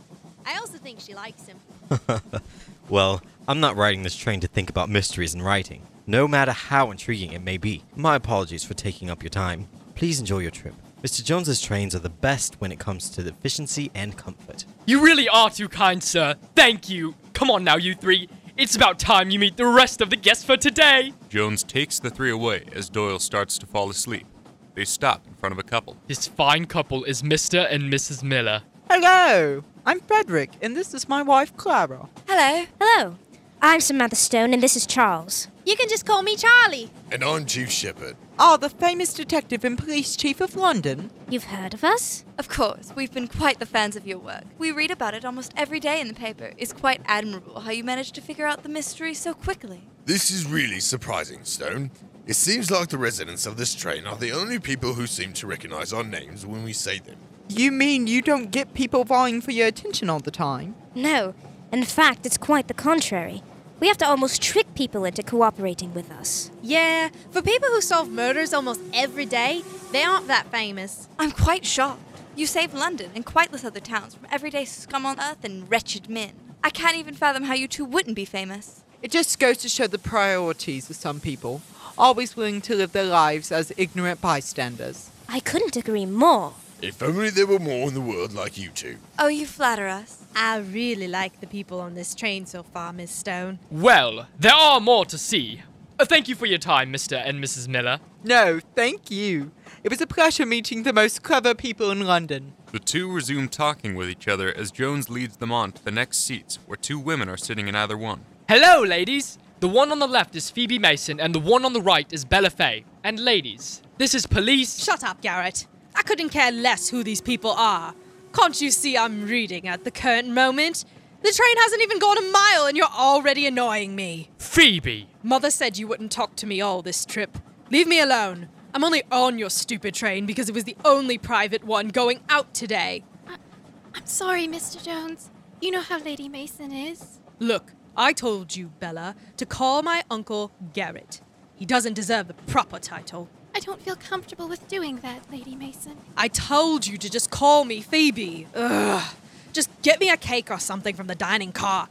I 0.44 0.56
also 0.56 0.78
think 0.78 0.98
she 0.98 1.14
likes 1.14 1.46
him. 1.46 1.60
well, 2.88 3.22
I'm 3.46 3.60
not 3.60 3.76
riding 3.76 4.02
this 4.02 4.16
train 4.16 4.40
to 4.40 4.48
think 4.48 4.68
about 4.68 4.88
mysteries 4.90 5.36
in 5.36 5.42
writing, 5.42 5.82
no 6.08 6.26
matter 6.26 6.50
how 6.50 6.90
intriguing 6.90 7.34
it 7.34 7.42
may 7.44 7.56
be. 7.56 7.84
My 7.94 8.16
apologies 8.16 8.64
for 8.64 8.74
taking 8.74 9.10
up 9.10 9.22
your 9.22 9.30
time. 9.30 9.68
Please 9.94 10.18
enjoy 10.18 10.40
your 10.40 10.50
trip. 10.50 10.74
Mr. 11.04 11.22
Jones's 11.22 11.60
trains 11.60 11.94
are 11.94 12.00
the 12.00 12.08
best 12.08 12.60
when 12.60 12.72
it 12.72 12.80
comes 12.80 13.08
to 13.10 13.24
efficiency 13.24 13.92
and 13.94 14.16
comfort. 14.16 14.64
You 14.86 15.04
really 15.04 15.28
are 15.28 15.50
too 15.50 15.68
kind, 15.68 16.02
sir. 16.02 16.34
Thank 16.56 16.88
you. 16.88 17.14
Come 17.36 17.50
on 17.50 17.64
now, 17.64 17.76
you 17.76 17.94
three. 17.94 18.30
It's 18.56 18.76
about 18.76 18.98
time 18.98 19.28
you 19.28 19.38
meet 19.38 19.58
the 19.58 19.66
rest 19.66 20.00
of 20.00 20.08
the 20.08 20.16
guests 20.16 20.42
for 20.42 20.56
today. 20.56 21.12
Jones 21.28 21.62
takes 21.62 21.98
the 21.98 22.08
three 22.08 22.30
away 22.30 22.64
as 22.74 22.88
Doyle 22.88 23.18
starts 23.18 23.58
to 23.58 23.66
fall 23.66 23.90
asleep. 23.90 24.26
They 24.74 24.86
stop 24.86 25.26
in 25.26 25.34
front 25.34 25.52
of 25.52 25.58
a 25.58 25.62
couple. 25.62 25.98
This 26.06 26.26
fine 26.26 26.64
couple 26.64 27.04
is 27.04 27.20
Mr. 27.20 27.70
and 27.70 27.92
Mrs. 27.92 28.22
Miller. 28.22 28.62
Hello, 28.88 29.62
I'm 29.84 30.00
Frederick, 30.00 30.52
and 30.62 30.74
this 30.74 30.94
is 30.94 31.10
my 31.10 31.20
wife, 31.20 31.54
Clara. 31.58 32.08
Hello. 32.26 32.64
Hello. 32.80 33.16
I'm 33.60 33.82
Samantha 33.82 34.16
Stone, 34.16 34.54
and 34.54 34.62
this 34.62 34.74
is 34.74 34.86
Charles. 34.86 35.48
You 35.66 35.76
can 35.76 35.90
just 35.90 36.06
call 36.06 36.22
me 36.22 36.36
Charlie. 36.36 36.88
And 37.12 37.22
I'm 37.22 37.44
Chief 37.44 37.70
Shepard. 37.70 38.16
Ah, 38.38 38.58
the 38.58 38.68
famous 38.68 39.14
detective 39.14 39.64
and 39.64 39.78
police 39.78 40.14
chief 40.14 40.42
of 40.42 40.56
London. 40.56 41.10
You've 41.30 41.44
heard 41.44 41.72
of 41.72 41.82
us? 41.82 42.22
Of 42.36 42.50
course, 42.50 42.92
we've 42.94 43.12
been 43.12 43.28
quite 43.28 43.58
the 43.60 43.64
fans 43.64 43.96
of 43.96 44.06
your 44.06 44.18
work. 44.18 44.44
We 44.58 44.70
read 44.72 44.90
about 44.90 45.14
it 45.14 45.24
almost 45.24 45.54
every 45.56 45.80
day 45.80 46.02
in 46.02 46.08
the 46.08 46.14
paper. 46.14 46.52
It's 46.58 46.74
quite 46.74 47.00
admirable 47.06 47.60
how 47.60 47.70
you 47.70 47.82
managed 47.82 48.14
to 48.16 48.20
figure 48.20 48.46
out 48.46 48.62
the 48.62 48.68
mystery 48.68 49.14
so 49.14 49.32
quickly. 49.32 49.88
This 50.04 50.30
is 50.30 50.46
really 50.46 50.80
surprising, 50.80 51.44
Stone. 51.44 51.92
It 52.26 52.36
seems 52.36 52.70
like 52.70 52.88
the 52.88 52.98
residents 52.98 53.46
of 53.46 53.56
this 53.56 53.74
train 53.74 54.06
are 54.06 54.16
the 54.16 54.32
only 54.32 54.58
people 54.58 54.92
who 54.92 55.06
seem 55.06 55.32
to 55.34 55.46
recognize 55.46 55.94
our 55.94 56.04
names 56.04 56.44
when 56.44 56.62
we 56.62 56.74
say 56.74 56.98
them. 56.98 57.16
You 57.48 57.72
mean 57.72 58.06
you 58.06 58.20
don't 58.20 58.50
get 58.50 58.74
people 58.74 59.04
vying 59.04 59.40
for 59.40 59.52
your 59.52 59.68
attention 59.68 60.10
all 60.10 60.20
the 60.20 60.30
time? 60.30 60.74
No. 60.94 61.34
In 61.72 61.84
fact, 61.84 62.26
it's 62.26 62.36
quite 62.36 62.68
the 62.68 62.74
contrary. 62.74 63.42
We 63.78 63.88
have 63.88 63.98
to 63.98 64.08
almost 64.08 64.40
trick 64.40 64.74
people 64.74 65.04
into 65.04 65.22
cooperating 65.22 65.92
with 65.92 66.10
us. 66.10 66.50
Yeah, 66.62 67.10
for 67.30 67.42
people 67.42 67.68
who 67.68 67.82
solve 67.82 68.08
murders 68.08 68.54
almost 68.54 68.80
every 68.94 69.26
day, 69.26 69.62
they 69.92 70.02
aren't 70.02 70.28
that 70.28 70.46
famous. 70.46 71.08
I'm 71.18 71.30
quite 71.30 71.66
shocked. 71.66 72.00
You 72.34 72.46
saved 72.46 72.72
London 72.72 73.10
and 73.14 73.26
quite 73.26 73.52
less 73.52 73.64
other 73.64 73.80
towns 73.80 74.14
from 74.14 74.28
everyday 74.30 74.64
scum 74.64 75.04
on 75.04 75.20
earth 75.20 75.44
and 75.44 75.70
wretched 75.70 76.08
men. 76.08 76.32
I 76.64 76.70
can't 76.70 76.96
even 76.96 77.14
fathom 77.14 77.44
how 77.44 77.54
you 77.54 77.68
two 77.68 77.84
wouldn't 77.84 78.16
be 78.16 78.24
famous. 78.24 78.82
It 79.02 79.10
just 79.10 79.38
goes 79.38 79.58
to 79.58 79.68
show 79.68 79.86
the 79.86 79.98
priorities 79.98 80.88
of 80.88 80.96
some 80.96 81.20
people, 81.20 81.60
always 81.98 82.34
willing 82.34 82.62
to 82.62 82.74
live 82.74 82.92
their 82.92 83.04
lives 83.04 83.52
as 83.52 83.72
ignorant 83.76 84.22
bystanders. 84.22 85.10
I 85.28 85.40
couldn't 85.40 85.76
agree 85.76 86.06
more. 86.06 86.54
If 86.82 87.02
only 87.02 87.30
there 87.30 87.46
were 87.46 87.58
more 87.58 87.88
in 87.88 87.94
the 87.94 88.00
world 88.00 88.32
like 88.34 88.58
you 88.58 88.68
two. 88.70 88.98
Oh, 89.18 89.28
you 89.28 89.46
flatter 89.46 89.88
us. 89.88 90.22
I 90.34 90.58
really 90.58 91.08
like 91.08 91.40
the 91.40 91.46
people 91.46 91.80
on 91.80 91.94
this 91.94 92.14
train 92.14 92.44
so 92.44 92.62
far, 92.62 92.92
Miss 92.92 93.10
Stone. 93.10 93.58
Well, 93.70 94.26
there 94.38 94.52
are 94.52 94.80
more 94.80 95.06
to 95.06 95.16
see. 95.16 95.62
Uh, 95.98 96.04
thank 96.04 96.28
you 96.28 96.34
for 96.34 96.44
your 96.44 96.58
time, 96.58 96.92
Mr. 96.92 97.16
and 97.24 97.42
Mrs. 97.42 97.68
Miller. 97.68 98.00
No, 98.22 98.60
thank 98.74 99.10
you. 99.10 99.52
It 99.82 99.88
was 99.88 100.02
a 100.02 100.06
pleasure 100.06 100.44
meeting 100.44 100.82
the 100.82 100.92
most 100.92 101.22
clever 101.22 101.54
people 101.54 101.90
in 101.90 102.00
London. 102.00 102.52
The 102.72 102.78
two 102.78 103.10
resume 103.10 103.48
talking 103.48 103.94
with 103.94 104.10
each 104.10 104.28
other 104.28 104.52
as 104.54 104.70
Jones 104.70 105.08
leads 105.08 105.38
them 105.38 105.52
on 105.52 105.72
to 105.72 105.82
the 105.82 105.90
next 105.90 106.18
seats, 106.18 106.58
where 106.66 106.76
two 106.76 106.98
women 106.98 107.30
are 107.30 107.38
sitting 107.38 107.68
in 107.68 107.74
either 107.74 107.96
one. 107.96 108.26
Hello, 108.48 108.82
ladies! 108.82 109.38
The 109.60 109.68
one 109.68 109.90
on 109.90 110.00
the 110.00 110.06
left 110.06 110.36
is 110.36 110.50
Phoebe 110.50 110.78
Mason, 110.78 111.18
and 111.18 111.34
the 111.34 111.40
one 111.40 111.64
on 111.64 111.72
the 111.72 111.80
right 111.80 112.12
is 112.12 112.26
Bella 112.26 112.50
Fay. 112.50 112.84
And 113.02 113.18
ladies, 113.18 113.80
this 113.96 114.14
is 114.14 114.26
police. 114.26 114.84
Shut 114.84 115.02
up, 115.02 115.22
Garrett. 115.22 115.66
I 115.96 116.02
couldn't 116.02 116.28
care 116.28 116.52
less 116.52 116.90
who 116.90 117.02
these 117.02 117.22
people 117.22 117.52
are. 117.52 117.94
Can't 118.34 118.60
you 118.60 118.70
see 118.70 118.98
I'm 118.98 119.26
reading 119.26 119.66
at 119.66 119.84
the 119.84 119.90
current 119.90 120.28
moment? 120.28 120.84
The 121.22 121.32
train 121.32 121.56
hasn't 121.56 121.82
even 121.82 121.98
gone 121.98 122.18
a 122.18 122.30
mile 122.30 122.66
and 122.66 122.76
you're 122.76 122.86
already 122.86 123.46
annoying 123.46 123.96
me. 123.96 124.30
Phoebe! 124.36 125.08
Mother 125.22 125.50
said 125.50 125.78
you 125.78 125.88
wouldn't 125.88 126.12
talk 126.12 126.36
to 126.36 126.46
me 126.46 126.60
all 126.60 126.82
this 126.82 127.06
trip. 127.06 127.38
Leave 127.70 127.88
me 127.88 127.98
alone. 127.98 128.48
I'm 128.74 128.84
only 128.84 129.04
on 129.10 129.38
your 129.38 129.48
stupid 129.48 129.94
train 129.94 130.26
because 130.26 130.50
it 130.50 130.54
was 130.54 130.64
the 130.64 130.76
only 130.84 131.16
private 131.16 131.64
one 131.64 131.88
going 131.88 132.20
out 132.28 132.52
today. 132.52 133.02
I'm 133.26 134.04
sorry, 134.04 134.46
Mr. 134.46 134.84
Jones. 134.84 135.30
You 135.62 135.70
know 135.70 135.80
how 135.80 135.98
Lady 135.98 136.28
Mason 136.28 136.70
is. 136.72 137.20
Look, 137.38 137.72
I 137.96 138.12
told 138.12 138.54
you, 138.54 138.66
Bella, 138.78 139.16
to 139.38 139.46
call 139.46 139.82
my 139.82 140.04
uncle 140.10 140.52
Garrett. 140.74 141.22
He 141.54 141.64
doesn't 141.64 141.94
deserve 141.94 142.28
the 142.28 142.34
proper 142.34 142.78
title. 142.78 143.30
I 143.56 143.58
don't 143.58 143.80
feel 143.80 143.96
comfortable 143.96 144.48
with 144.48 144.68
doing 144.68 144.96
that, 144.98 145.32
Lady 145.32 145.56
Mason. 145.56 145.96
I 146.14 146.28
told 146.28 146.86
you 146.86 146.98
to 146.98 147.08
just 147.08 147.30
call 147.30 147.64
me 147.64 147.80
Phoebe. 147.80 148.46
Ugh. 148.54 149.14
Just 149.54 149.70
get 149.80 149.98
me 149.98 150.10
a 150.10 150.18
cake 150.18 150.50
or 150.50 150.58
something 150.58 150.94
from 150.94 151.06
the 151.06 151.14
dining 151.14 151.52
car. 151.52 151.88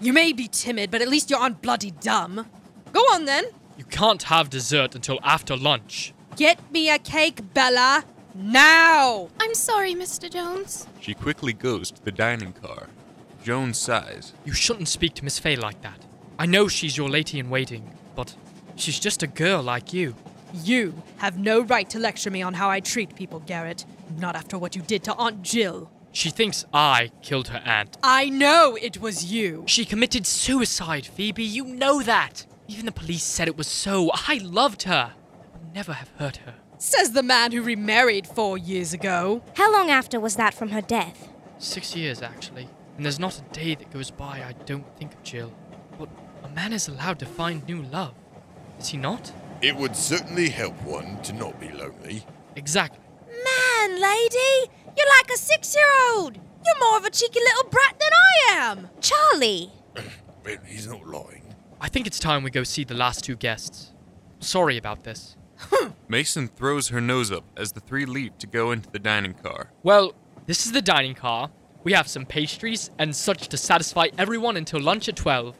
You 0.00 0.12
may 0.12 0.32
be 0.32 0.46
timid, 0.46 0.92
but 0.92 1.02
at 1.02 1.08
least 1.08 1.28
you 1.28 1.36
aren't 1.36 1.60
bloody 1.60 1.90
dumb. 1.90 2.46
Go 2.92 3.00
on 3.00 3.24
then. 3.24 3.46
You 3.76 3.82
can't 3.82 4.22
have 4.22 4.48
dessert 4.48 4.94
until 4.94 5.18
after 5.24 5.56
lunch. 5.56 6.14
Get 6.36 6.70
me 6.70 6.88
a 6.88 7.00
cake, 7.00 7.52
Bella. 7.52 8.04
Now! 8.32 9.28
I'm 9.40 9.54
sorry, 9.56 9.96
Mr. 9.96 10.30
Jones. 10.30 10.86
She 11.00 11.14
quickly 11.14 11.52
goes 11.52 11.90
to 11.90 12.04
the 12.04 12.12
dining 12.12 12.52
car. 12.52 12.86
Jones 13.42 13.76
sighs. 13.76 14.34
You 14.44 14.52
shouldn't 14.52 14.86
speak 14.86 15.14
to 15.14 15.24
Miss 15.24 15.40
Fay 15.40 15.56
like 15.56 15.82
that. 15.82 15.98
I 16.38 16.46
know 16.46 16.68
she's 16.68 16.96
your 16.96 17.08
lady 17.08 17.40
in 17.40 17.50
waiting, 17.50 17.90
but 18.14 18.36
she's 18.76 19.00
just 19.00 19.24
a 19.24 19.26
girl 19.26 19.64
like 19.64 19.92
you. 19.92 20.14
You 20.54 21.02
have 21.18 21.38
no 21.38 21.60
right 21.60 21.88
to 21.90 21.98
lecture 21.98 22.30
me 22.30 22.42
on 22.42 22.54
how 22.54 22.70
I 22.70 22.80
treat 22.80 23.14
people, 23.14 23.40
Garrett. 23.40 23.84
Not 24.18 24.36
after 24.36 24.58
what 24.58 24.74
you 24.74 24.82
did 24.82 25.04
to 25.04 25.14
Aunt 25.14 25.42
Jill. 25.42 25.90
She 26.12 26.30
thinks 26.30 26.64
I 26.72 27.10
killed 27.22 27.48
her 27.48 27.62
aunt. 27.64 27.96
I 28.02 28.28
know 28.28 28.76
it 28.80 29.00
was 29.00 29.30
you. 29.30 29.64
She 29.66 29.84
committed 29.84 30.26
suicide, 30.26 31.06
Phoebe. 31.06 31.44
You 31.44 31.64
know 31.64 32.02
that. 32.02 32.46
Even 32.66 32.86
the 32.86 32.92
police 32.92 33.22
said 33.22 33.48
it 33.48 33.56
was 33.56 33.66
so. 33.66 34.10
I 34.26 34.40
loved 34.42 34.84
her. 34.84 35.12
I 35.14 35.58
would 35.58 35.74
never 35.74 35.92
have 35.92 36.10
hurt 36.18 36.38
her. 36.38 36.54
Says 36.78 37.12
the 37.12 37.22
man 37.22 37.52
who 37.52 37.62
remarried 37.62 38.26
four 38.26 38.56
years 38.56 38.92
ago. 38.92 39.42
How 39.54 39.72
long 39.72 39.90
after 39.90 40.18
was 40.18 40.36
that 40.36 40.54
from 40.54 40.70
her 40.70 40.80
death? 40.80 41.28
Six 41.58 41.94
years, 41.94 42.22
actually. 42.22 42.68
And 42.96 43.04
there's 43.04 43.18
not 43.18 43.38
a 43.38 43.54
day 43.54 43.74
that 43.74 43.90
goes 43.90 44.10
by 44.10 44.42
I 44.42 44.54
don't 44.64 44.86
think 44.96 45.14
of 45.14 45.22
Jill. 45.22 45.52
But 45.98 46.08
a 46.42 46.48
man 46.48 46.72
is 46.72 46.88
allowed 46.88 47.18
to 47.20 47.26
find 47.26 47.66
new 47.66 47.82
love. 47.82 48.14
Is 48.78 48.88
he 48.88 48.96
not? 48.96 49.32
It 49.60 49.74
would 49.74 49.96
certainly 49.96 50.48
help 50.48 50.80
one 50.82 51.20
to 51.22 51.32
not 51.32 51.58
be 51.60 51.70
lonely. 51.70 52.24
Exactly. 52.54 53.00
Man, 53.26 54.00
lady, 54.00 54.70
you're 54.96 55.08
like 55.18 55.30
a 55.32 55.36
six 55.36 55.74
year 55.74 55.88
old. 56.14 56.36
You're 56.64 56.78
more 56.80 56.96
of 56.98 57.04
a 57.04 57.10
cheeky 57.10 57.40
little 57.40 57.68
brat 57.70 57.98
than 57.98 58.10
I 58.12 58.54
am. 58.54 58.88
Charlie! 59.00 59.70
But 60.44 60.64
he's 60.64 60.86
not 60.86 61.06
lying. 61.06 61.54
I 61.78 61.88
think 61.90 62.06
it's 62.06 62.18
time 62.18 62.42
we 62.42 62.50
go 62.50 62.62
see 62.62 62.82
the 62.82 62.94
last 62.94 63.22
two 63.22 63.36
guests. 63.36 63.92
Sorry 64.40 64.78
about 64.78 65.04
this. 65.04 65.36
Mason 66.08 66.48
throws 66.48 66.88
her 66.88 67.02
nose 67.02 67.30
up 67.30 67.44
as 67.54 67.72
the 67.72 67.80
three 67.80 68.06
leap 68.06 68.38
to 68.38 68.46
go 68.46 68.70
into 68.70 68.88
the 68.88 68.98
dining 68.98 69.34
car. 69.34 69.72
Well, 69.82 70.14
this 70.46 70.64
is 70.64 70.72
the 70.72 70.80
dining 70.80 71.14
car. 71.14 71.50
We 71.84 71.92
have 71.92 72.08
some 72.08 72.24
pastries 72.24 72.90
and 72.98 73.14
such 73.14 73.48
to 73.48 73.58
satisfy 73.58 74.06
everyone 74.16 74.56
until 74.56 74.80
lunch 74.80 75.06
at 75.08 75.16
12. 75.16 75.58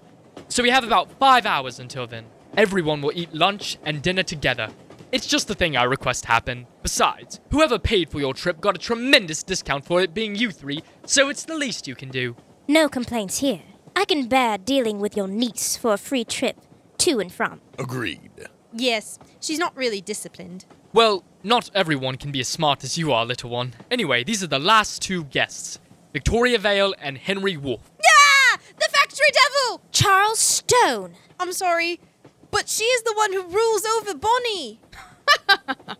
So 0.48 0.62
we 0.62 0.70
have 0.70 0.84
about 0.84 1.10
five 1.18 1.44
hours 1.44 1.78
until 1.80 2.06
then. 2.06 2.24
Everyone 2.56 3.02
will 3.02 3.12
eat 3.14 3.34
lunch 3.34 3.78
and 3.84 4.02
dinner 4.02 4.22
together. 4.22 4.68
It's 5.10 5.26
just 5.26 5.48
the 5.48 5.54
thing 5.54 5.76
I 5.76 5.84
request 5.84 6.26
happen. 6.26 6.66
Besides, 6.82 7.40
whoever 7.50 7.78
paid 7.78 8.10
for 8.10 8.20
your 8.20 8.34
trip 8.34 8.60
got 8.60 8.76
a 8.76 8.78
tremendous 8.78 9.42
discount 9.42 9.84
for 9.84 10.00
it 10.00 10.12
being 10.12 10.34
you 10.34 10.50
three, 10.50 10.82
so 11.06 11.28
it's 11.28 11.44
the 11.44 11.56
least 11.56 11.88
you 11.88 11.94
can 11.94 12.10
do. 12.10 12.36
No 12.66 12.88
complaints 12.88 13.38
here. 13.38 13.62
I 13.96 14.04
can 14.04 14.28
bear 14.28 14.58
dealing 14.58 15.00
with 15.00 15.16
your 15.16 15.26
niece 15.28 15.76
for 15.76 15.92
a 15.92 15.98
free 15.98 16.24
trip 16.24 16.56
to 16.98 17.20
and 17.20 17.32
from. 17.32 17.60
Agreed. 17.78 18.30
Yes, 18.72 19.18
she's 19.40 19.58
not 19.58 19.76
really 19.76 20.00
disciplined. 20.00 20.66
Well, 20.92 21.24
not 21.42 21.70
everyone 21.74 22.16
can 22.16 22.30
be 22.30 22.40
as 22.40 22.48
smart 22.48 22.84
as 22.84 22.98
you 22.98 23.12
are, 23.12 23.24
little 23.24 23.50
one. 23.50 23.74
Anyway, 23.90 24.24
these 24.24 24.42
are 24.42 24.48
the 24.48 24.58
last 24.58 25.00
two 25.02 25.24
guests 25.24 25.78
Victoria 26.12 26.58
Vale 26.58 26.94
and 27.00 27.18
Henry 27.18 27.56
Wolfe. 27.56 27.90
Yeah! 28.02 28.58
The 28.78 28.88
factory 28.90 29.30
devil! 29.32 29.82
Charles 29.92 30.38
Stone! 30.38 31.14
I'm 31.40 31.52
sorry, 31.52 32.00
but 32.50 32.68
she 32.68 32.84
is 32.84 33.02
the 33.02 33.14
one 33.14 33.32
who 33.32 33.42
rules 33.42 33.84
over 33.84 34.14
Bonnie. 34.14 34.80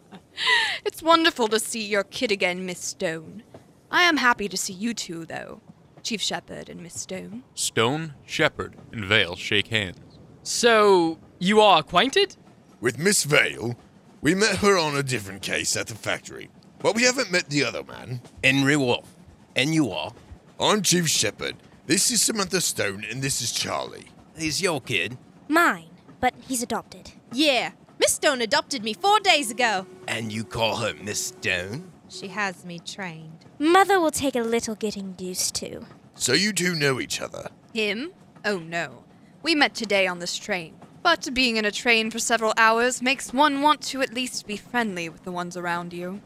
It's 0.84 1.02
wonderful 1.02 1.48
to 1.48 1.58
see 1.58 1.84
your 1.84 2.04
kid 2.04 2.30
again, 2.30 2.64
Miss 2.64 2.78
Stone. 2.80 3.42
I 3.90 4.02
am 4.02 4.18
happy 4.18 4.48
to 4.48 4.56
see 4.56 4.72
you 4.72 4.94
two, 4.94 5.24
though. 5.24 5.60
Chief 6.02 6.20
Shepard 6.20 6.68
and 6.68 6.82
Miss 6.82 7.00
Stone. 7.00 7.42
Stone, 7.54 8.14
Shepard, 8.24 8.76
and 8.92 9.04
Vale 9.04 9.36
shake 9.36 9.68
hands. 9.68 10.18
So, 10.42 11.18
you 11.38 11.60
are 11.60 11.80
acquainted? 11.80 12.36
With 12.80 12.98
Miss 12.98 13.24
Vale, 13.24 13.76
we 14.20 14.34
met 14.34 14.56
her 14.56 14.78
on 14.78 14.96
a 14.96 15.02
different 15.02 15.42
case 15.42 15.76
at 15.76 15.88
the 15.88 15.94
factory. 15.94 16.48
But 16.78 16.94
we 16.94 17.02
haven't 17.02 17.32
met 17.32 17.48
the 17.50 17.64
other 17.64 17.82
man. 17.82 18.20
Henry 18.44 18.76
Wolfe. 18.76 19.14
And 19.56 19.74
you 19.74 19.90
are? 19.90 20.12
I'm 20.60 20.82
Chief 20.82 21.08
Shepard. 21.08 21.56
This 21.86 22.10
is 22.10 22.22
Samantha 22.22 22.60
Stone, 22.60 23.04
and 23.10 23.20
this 23.22 23.42
is 23.42 23.50
Charlie. 23.50 24.06
He's 24.36 24.62
your 24.62 24.80
kid. 24.80 25.18
Mine, 25.48 25.87
but 26.20 26.34
he's 26.46 26.62
adopted. 26.62 27.12
Yeah, 27.32 27.72
Miss 27.98 28.14
Stone 28.14 28.40
adopted 28.40 28.82
me 28.82 28.94
four 28.94 29.20
days 29.20 29.50
ago. 29.50 29.86
And 30.06 30.32
you 30.32 30.44
call 30.44 30.76
her 30.76 30.94
Miss 30.94 31.26
Stone? 31.26 31.90
She 32.08 32.28
has 32.28 32.64
me 32.64 32.78
trained. 32.78 33.44
Mother 33.58 34.00
will 34.00 34.10
take 34.10 34.36
a 34.36 34.40
little 34.40 34.74
getting 34.74 35.14
used 35.18 35.54
to. 35.56 35.84
So 36.14 36.32
you 36.32 36.52
two 36.52 36.74
know 36.74 37.00
each 37.00 37.20
other. 37.20 37.48
Him? 37.74 38.12
Oh 38.44 38.58
no. 38.58 39.04
We 39.42 39.54
met 39.54 39.74
today 39.74 40.06
on 40.06 40.18
this 40.18 40.36
train. 40.36 40.74
But 41.02 41.32
being 41.32 41.56
in 41.56 41.64
a 41.64 41.70
train 41.70 42.10
for 42.10 42.18
several 42.18 42.52
hours 42.56 43.00
makes 43.00 43.32
one 43.32 43.62
want 43.62 43.82
to 43.82 44.02
at 44.02 44.12
least 44.14 44.46
be 44.46 44.56
friendly 44.56 45.08
with 45.08 45.24
the 45.24 45.32
ones 45.32 45.56
around 45.56 45.92
you. 45.92 46.20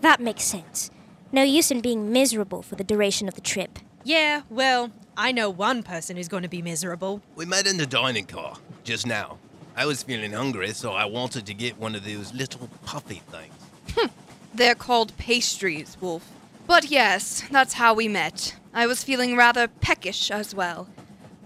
That 0.00 0.20
makes 0.20 0.44
sense. 0.44 0.90
No 1.32 1.42
use 1.42 1.70
in 1.70 1.80
being 1.80 2.12
miserable 2.12 2.62
for 2.62 2.74
the 2.76 2.84
duration 2.84 3.26
of 3.28 3.34
the 3.34 3.40
trip. 3.40 3.78
Yeah, 4.04 4.42
well, 4.50 4.90
I 5.16 5.32
know 5.32 5.48
one 5.48 5.82
person 5.82 6.16
who's 6.16 6.28
going 6.28 6.42
to 6.42 6.48
be 6.48 6.62
miserable. 6.62 7.22
We 7.36 7.44
met 7.44 7.66
in 7.66 7.76
the 7.76 7.86
dining 7.86 8.26
car 8.26 8.56
just 8.84 9.06
now. 9.06 9.38
I 9.76 9.86
was 9.86 10.02
feeling 10.02 10.32
hungry, 10.32 10.72
so 10.72 10.92
I 10.92 11.04
wanted 11.04 11.46
to 11.46 11.54
get 11.54 11.78
one 11.78 11.94
of 11.94 12.04
those 12.04 12.34
little 12.34 12.68
puffy 12.84 13.22
things. 13.30 13.54
Hmm, 13.96 14.08
they're 14.52 14.74
called 14.74 15.16
pastries, 15.16 15.96
Wolfe. 16.00 16.28
But 16.66 16.90
yes, 16.90 17.44
that's 17.50 17.74
how 17.74 17.94
we 17.94 18.08
met. 18.08 18.56
I 18.74 18.86
was 18.86 19.04
feeling 19.04 19.36
rather 19.36 19.68
peckish 19.68 20.30
as 20.30 20.54
well. 20.54 20.88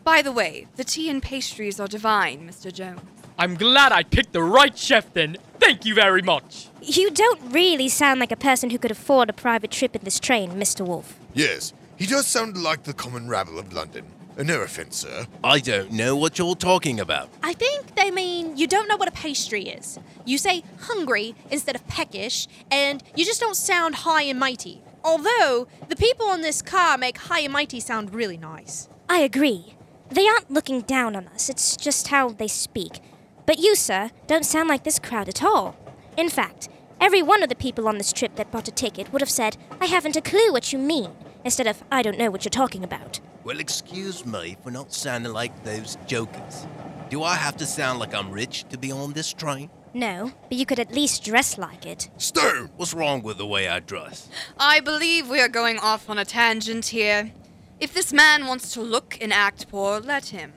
By 0.02 0.22
the 0.22 0.32
way, 0.32 0.66
the 0.76 0.84
tea 0.84 1.10
and 1.10 1.22
pastries 1.22 1.78
are 1.80 1.88
divine, 1.88 2.48
Mr. 2.48 2.72
Jones. 2.72 3.00
I'm 3.38 3.54
glad 3.54 3.92
I 3.92 4.02
picked 4.02 4.32
the 4.32 4.42
right 4.42 4.76
chef 4.76 5.12
then. 5.12 5.36
Thank 5.60 5.84
you 5.84 5.94
very 5.94 6.22
much. 6.22 6.68
You 6.80 7.10
don't 7.10 7.52
really 7.52 7.88
sound 7.88 8.18
like 8.20 8.32
a 8.32 8.36
person 8.36 8.70
who 8.70 8.78
could 8.78 8.90
afford 8.90 9.28
a 9.28 9.34
private 9.34 9.70
trip 9.70 9.94
in 9.94 10.02
this 10.04 10.18
train, 10.18 10.52
Mr. 10.52 10.86
Wolfe. 10.86 11.18
Yes, 11.34 11.74
he 11.96 12.06
does 12.06 12.26
sound 12.26 12.56
like 12.62 12.82
the 12.82 12.92
common 12.92 13.28
rabble 13.28 13.58
of 13.58 13.72
London. 13.72 14.04
No 14.38 14.60
offense, 14.60 14.96
sir. 14.96 15.26
I 15.42 15.60
don't 15.60 15.92
know 15.92 16.14
what 16.14 16.38
you're 16.38 16.54
talking 16.54 17.00
about. 17.00 17.30
I 17.42 17.54
think 17.54 17.94
they 17.94 18.10
mean 18.10 18.56
you 18.56 18.66
don't 18.66 18.86
know 18.86 18.96
what 18.98 19.08
a 19.08 19.12
pastry 19.12 19.64
is. 19.68 19.98
You 20.26 20.36
say 20.36 20.62
hungry 20.80 21.34
instead 21.50 21.74
of 21.74 21.86
peckish, 21.88 22.46
and 22.70 23.02
you 23.14 23.24
just 23.24 23.40
don't 23.40 23.56
sound 23.56 23.94
high 23.94 24.22
and 24.22 24.38
mighty. 24.38 24.82
Although, 25.02 25.68
the 25.88 25.96
people 25.96 26.32
in 26.32 26.42
this 26.42 26.60
car 26.60 26.98
make 26.98 27.16
high 27.16 27.40
and 27.40 27.52
mighty 27.52 27.80
sound 27.80 28.12
really 28.12 28.36
nice. 28.36 28.90
I 29.08 29.20
agree. 29.20 29.74
They 30.10 30.28
aren't 30.28 30.50
looking 30.50 30.82
down 30.82 31.16
on 31.16 31.28
us, 31.28 31.48
it's 31.48 31.76
just 31.76 32.08
how 32.08 32.28
they 32.28 32.48
speak. 32.48 33.00
But 33.46 33.58
you, 33.58 33.74
sir, 33.74 34.10
don't 34.26 34.44
sound 34.44 34.68
like 34.68 34.84
this 34.84 34.98
crowd 34.98 35.28
at 35.28 35.42
all. 35.42 35.76
In 36.16 36.28
fact, 36.28 36.68
every 37.00 37.22
one 37.22 37.42
of 37.42 37.48
the 37.48 37.54
people 37.54 37.88
on 37.88 37.96
this 37.96 38.12
trip 38.12 38.36
that 38.36 38.50
bought 38.50 38.68
a 38.68 38.72
ticket 38.72 39.12
would 39.12 39.22
have 39.22 39.30
said, 39.30 39.56
I 39.80 39.86
haven't 39.86 40.16
a 40.16 40.20
clue 40.20 40.52
what 40.52 40.72
you 40.72 40.78
mean, 40.78 41.12
instead 41.46 41.68
of, 41.68 41.82
I 41.92 42.02
don't 42.02 42.18
know 42.18 42.28
what 42.28 42.44
you're 42.44 42.50
talking 42.50 42.82
about. 42.82 43.20
Well, 43.44 43.60
excuse 43.60 44.26
me 44.26 44.56
for 44.64 44.72
not 44.72 44.92
sounding 44.92 45.32
like 45.32 45.62
those 45.62 45.96
jokers. 46.08 46.66
Do 47.08 47.22
I 47.22 47.36
have 47.36 47.56
to 47.58 47.66
sound 47.66 48.00
like 48.00 48.12
I'm 48.12 48.32
rich 48.32 48.64
to 48.70 48.76
be 48.76 48.90
on 48.90 49.12
this 49.12 49.32
train? 49.32 49.70
No, 49.94 50.32
but 50.48 50.58
you 50.58 50.66
could 50.66 50.80
at 50.80 50.92
least 50.92 51.24
dress 51.24 51.56
like 51.56 51.86
it. 51.86 52.10
Stone! 52.16 52.70
What's 52.76 52.92
wrong 52.92 53.22
with 53.22 53.38
the 53.38 53.46
way 53.46 53.68
I 53.68 53.78
dress? 53.78 54.28
I 54.58 54.80
believe 54.80 55.30
we 55.30 55.40
are 55.40 55.48
going 55.48 55.78
off 55.78 56.10
on 56.10 56.18
a 56.18 56.24
tangent 56.24 56.86
here. 56.86 57.30
If 57.78 57.94
this 57.94 58.12
man 58.12 58.48
wants 58.48 58.72
to 58.72 58.80
look 58.80 59.16
and 59.20 59.32
act 59.32 59.68
poor, 59.68 60.00
let 60.00 60.26
him. 60.26 60.52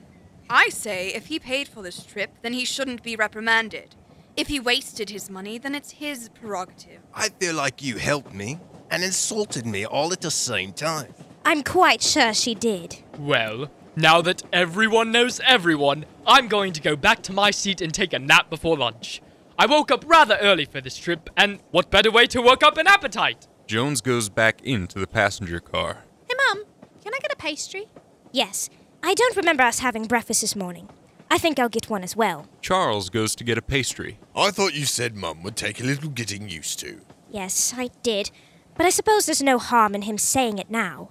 I 0.50 0.70
say 0.70 1.10
if 1.10 1.28
he 1.28 1.38
paid 1.38 1.68
for 1.68 1.84
this 1.84 2.04
trip, 2.04 2.32
then 2.42 2.54
he 2.54 2.66
shouldn't 2.66 3.04
be 3.04 3.16
reprimanded. 3.16 3.96
If 4.36 4.48
he 4.48 4.60
wasted 4.60 5.12
his 5.12 5.30
money, 5.30 5.60
then 5.60 5.76
it's 5.76 5.92
his 5.92 6.30
prerogative. 6.30 7.02
I 7.14 7.30
feel 7.30 7.54
like 7.54 7.84
you 7.84 7.98
helped 7.98 8.34
me 8.34 8.60
and 8.92 9.04
insulted 9.04 9.66
me 9.66 9.86
all 9.86 10.12
at 10.12 10.22
the 10.22 10.32
same 10.32 10.74
time. 10.74 11.14
I'm 11.46 11.64
quite 11.64 12.02
sure 12.02 12.34
she 12.34 12.54
did. 12.56 12.98
Well, 13.18 13.70
now 13.96 14.22
that 14.22 14.44
everyone 14.54 15.12
knows 15.12 15.40
everyone, 15.46 16.06
I'm 16.26 16.48
going 16.48 16.74
to 16.74 16.82
go 16.82 16.96
back 16.96 17.22
to 17.24 17.34
my 17.34 17.52
seat 17.52 17.82
and 17.82 17.94
take 17.94 18.14
a 18.14 18.20
nap 18.20 18.50
before 18.50 18.78
lunch. 18.78 19.22
I 19.58 19.66
woke 19.66 19.92
up 19.92 20.06
rather 20.08 20.38
early 20.42 20.66
for 20.66 20.80
this 20.80 20.98
trip, 20.98 21.30
and 21.36 21.60
what 21.72 21.90
better 21.90 22.12
way 22.12 22.28
to 22.28 22.42
work 22.42 22.64
up 22.64 22.78
an 22.78 22.88
appetite? 22.88 23.48
Jones 23.68 24.02
goes 24.02 24.30
back 24.30 24.62
into 24.64 25.00
the 25.00 25.08
passenger 25.08 25.60
car. 25.60 26.06
Hey, 26.28 26.36
Mum, 26.48 26.64
can 27.04 27.14
I 27.14 27.20
get 27.20 27.34
a 27.34 27.36
pastry? 27.36 27.88
Yes. 28.32 28.70
I 29.04 29.14
don't 29.14 29.36
remember 29.36 29.64
us 29.64 29.80
having 29.80 30.06
breakfast 30.06 30.42
this 30.42 30.56
morning. 30.56 30.90
I 31.32 31.38
think 31.38 31.60
I'll 31.60 31.70
get 31.70 31.90
one 31.90 32.04
as 32.04 32.16
well. 32.16 32.48
Charles 32.62 33.10
goes 33.10 33.36
to 33.36 33.44
get 33.44 33.58
a 33.58 33.62
pastry. 33.62 34.18
I 34.36 34.52
thought 34.52 34.74
you 34.74 34.86
said 34.86 35.16
Mum 35.16 35.44
would 35.44 35.56
take 35.56 35.80
a 35.80 35.84
little 35.84 36.10
getting 36.10 36.50
used 36.50 36.80
to. 36.80 37.02
Yes, 37.30 37.74
I 37.78 37.90
did. 38.02 38.32
But 38.80 38.86
I 38.86 38.92
suppose 38.92 39.26
there's 39.26 39.44
no 39.44 39.58
harm 39.58 39.94
in 39.94 40.04
him 40.04 40.18
saying 40.18 40.58
it 40.58 40.72
now. 40.72 41.10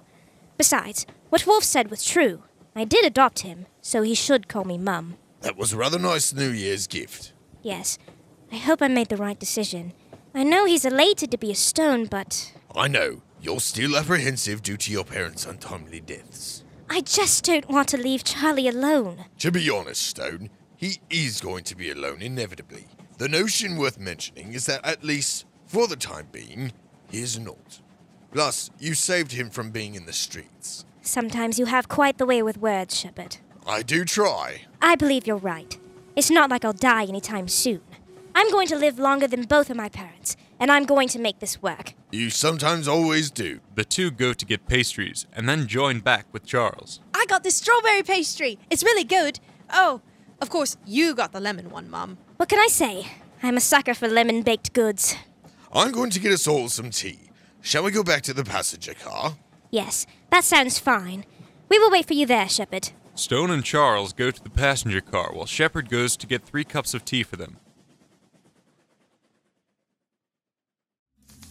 Besides, 0.57 1.05
what 1.29 1.45
Wolfe 1.45 1.63
said 1.63 1.91
was 1.91 2.03
true. 2.03 2.41
I 2.75 2.83
did 2.83 3.05
adopt 3.05 3.41
him, 3.41 3.67
so 3.79 4.01
he 4.01 4.15
should 4.15 4.47
call 4.47 4.63
me 4.63 4.79
Mum. 4.79 5.17
That 5.41 5.55
was 5.55 5.71
a 5.71 5.77
rather 5.77 5.99
nice 5.99 6.33
New 6.33 6.49
Year's 6.49 6.87
gift. 6.87 7.31
Yes. 7.61 7.99
I 8.51 8.55
hope 8.55 8.81
I 8.81 8.87
made 8.87 9.09
the 9.09 9.17
right 9.17 9.37
decision. 9.39 9.93
I 10.33 10.43
know 10.43 10.65
he's 10.65 10.83
elated 10.83 11.29
to 11.29 11.37
be 11.37 11.51
a 11.51 11.55
stone, 11.55 12.07
but 12.07 12.51
I 12.75 12.87
know. 12.87 13.21
You're 13.39 13.59
still 13.59 13.95
apprehensive 13.95 14.63
due 14.63 14.77
to 14.77 14.91
your 14.91 15.05
parents' 15.05 15.45
untimely 15.45 15.99
deaths. 15.99 16.63
I 16.89 17.01
just 17.01 17.45
don't 17.45 17.69
want 17.69 17.87
to 17.89 17.97
leave 17.97 18.23
Charlie 18.23 18.67
alone. 18.67 19.25
To 19.37 19.51
be 19.51 19.69
honest, 19.69 20.01
Stone, 20.01 20.49
he 20.75 21.01
is 21.11 21.39
going 21.39 21.65
to 21.65 21.75
be 21.75 21.91
alone 21.91 22.23
inevitably. 22.23 22.87
The 23.19 23.29
notion 23.29 23.77
worth 23.77 23.99
mentioning 23.99 24.53
is 24.53 24.65
that, 24.65 24.83
at 24.83 25.03
least 25.03 25.45
for 25.67 25.87
the 25.87 25.95
time 25.95 26.29
being, 26.31 26.73
he 27.09 27.21
is 27.21 27.39
not. 27.39 27.79
Plus, 28.31 28.69
you 28.79 28.93
saved 28.93 29.31
him 29.31 29.49
from 29.49 29.71
being 29.71 29.95
in 29.95 30.05
the 30.05 30.13
streets. 30.13 30.85
Sometimes 31.01 31.57
you 31.57 31.65
have 31.65 31.87
quite 31.87 32.17
the 32.17 32.25
way 32.25 32.41
with 32.41 32.57
words, 32.57 32.97
Shepard. 32.97 33.37
I 33.65 33.81
do 33.81 34.05
try. 34.05 34.61
I 34.81 34.95
believe 34.95 35.25
you're 35.25 35.37
right. 35.37 35.77
It's 36.15 36.29
not 36.29 36.49
like 36.49 36.63
I'll 36.63 36.73
die 36.73 37.05
anytime 37.05 37.47
soon. 37.47 37.81
I'm 38.35 38.51
going 38.51 38.67
to 38.67 38.75
live 38.75 38.99
longer 38.99 39.27
than 39.27 39.43
both 39.43 39.69
of 39.69 39.77
my 39.77 39.89
parents, 39.89 40.37
and 40.59 40.71
I'm 40.71 40.85
going 40.85 41.07
to 41.09 41.19
make 41.19 41.39
this 41.39 41.61
work. 41.61 41.93
You 42.11 42.29
sometimes 42.29 42.87
always 42.87 43.31
do. 43.31 43.59
The 43.75 43.83
two 43.83 44.11
go 44.11 44.33
to 44.33 44.45
get 44.45 44.67
pastries 44.67 45.25
and 45.33 45.49
then 45.49 45.67
join 45.67 45.99
back 45.99 46.25
with 46.31 46.45
Charles. 46.45 46.99
I 47.13 47.25
got 47.27 47.43
this 47.43 47.55
strawberry 47.55 48.03
pastry. 48.03 48.59
It's 48.69 48.83
really 48.83 49.03
good. 49.03 49.39
Oh, 49.71 50.01
of 50.41 50.49
course, 50.49 50.77
you 50.85 51.15
got 51.15 51.31
the 51.31 51.39
lemon 51.39 51.69
one, 51.69 51.89
Mum. 51.89 52.17
What 52.37 52.49
can 52.49 52.59
I 52.59 52.67
say? 52.67 53.07
I'm 53.41 53.57
a 53.57 53.61
sucker 53.61 53.93
for 53.93 54.07
lemon 54.07 54.41
baked 54.41 54.73
goods. 54.73 55.15
I'm 55.71 55.91
going 55.91 56.09
to 56.11 56.19
get 56.19 56.31
us 56.31 56.47
all 56.47 56.67
some 56.69 56.89
tea. 56.89 57.19
Shall 57.61 57.83
we 57.83 57.91
go 57.91 58.03
back 58.03 58.23
to 58.23 58.33
the 58.33 58.43
passenger 58.43 58.93
car? 58.93 59.37
Yes, 59.69 60.07
that 60.31 60.43
sounds 60.43 60.79
fine. 60.79 61.25
We 61.69 61.77
will 61.77 61.91
wait 61.91 62.07
for 62.07 62.13
you 62.13 62.25
there, 62.25 62.49
Shepard. 62.49 62.91
Stone 63.13 63.51
and 63.51 63.63
Charles 63.63 64.13
go 64.13 64.31
to 64.31 64.43
the 64.43 64.49
passenger 64.49 65.01
car 65.01 65.31
while 65.33 65.45
Shepard 65.45 65.89
goes 65.89 66.17
to 66.17 66.25
get 66.25 66.43
three 66.43 66.63
cups 66.63 66.93
of 66.93 67.05
tea 67.05 67.21
for 67.21 67.35
them. 67.35 67.57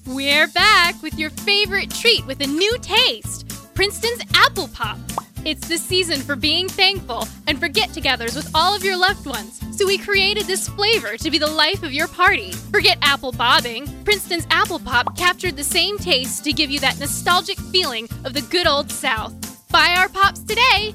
We're 0.06 0.48
back 0.48 1.00
with 1.02 1.18
your 1.18 1.30
favorite 1.30 1.90
treat 1.90 2.26
with 2.26 2.40
a 2.40 2.46
new 2.46 2.76
taste 2.80 3.46
Princeton's 3.74 4.22
Apple 4.34 4.68
Pop. 4.68 4.98
It's 5.44 5.68
the 5.68 5.78
season 5.78 6.20
for 6.20 6.36
being 6.36 6.68
thankful 6.68 7.26
and 7.46 7.58
for 7.58 7.68
get 7.68 7.90
togethers 7.90 8.36
with 8.36 8.50
all 8.54 8.74
of 8.74 8.84
your 8.84 8.96
loved 8.96 9.26
ones. 9.26 9.60
So 9.76 9.86
we 9.86 9.98
created 9.98 10.46
this 10.46 10.68
flavor 10.68 11.16
to 11.16 11.30
be 11.30 11.38
the 11.38 11.46
life 11.46 11.82
of 11.82 11.92
your 11.92 12.08
party. 12.08 12.52
Forget 12.72 12.98
apple 13.02 13.32
bobbing. 13.32 13.86
Princeton's 14.04 14.46
Apple 14.50 14.80
Pop 14.80 15.16
captured 15.16 15.56
the 15.56 15.64
same 15.64 15.98
taste 15.98 16.44
to 16.44 16.52
give 16.52 16.70
you 16.70 16.80
that 16.80 16.98
nostalgic 16.98 17.58
feeling 17.58 18.08
of 18.24 18.34
the 18.34 18.42
good 18.42 18.66
old 18.66 18.90
South. 18.90 19.32
Buy 19.70 19.94
our 19.96 20.08
pops 20.08 20.40
today. 20.40 20.94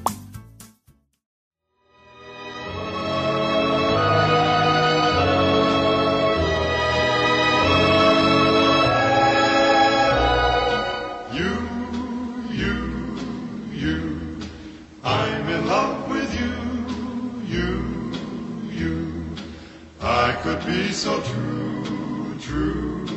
Could 20.44 20.66
be 20.66 20.92
so 20.92 21.22
true, 21.22 22.38
true, 22.38 23.08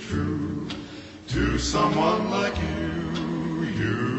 true 0.00 0.66
to 1.28 1.56
someone 1.56 2.28
like 2.28 2.56
you, 2.58 3.62
you. 3.78 4.11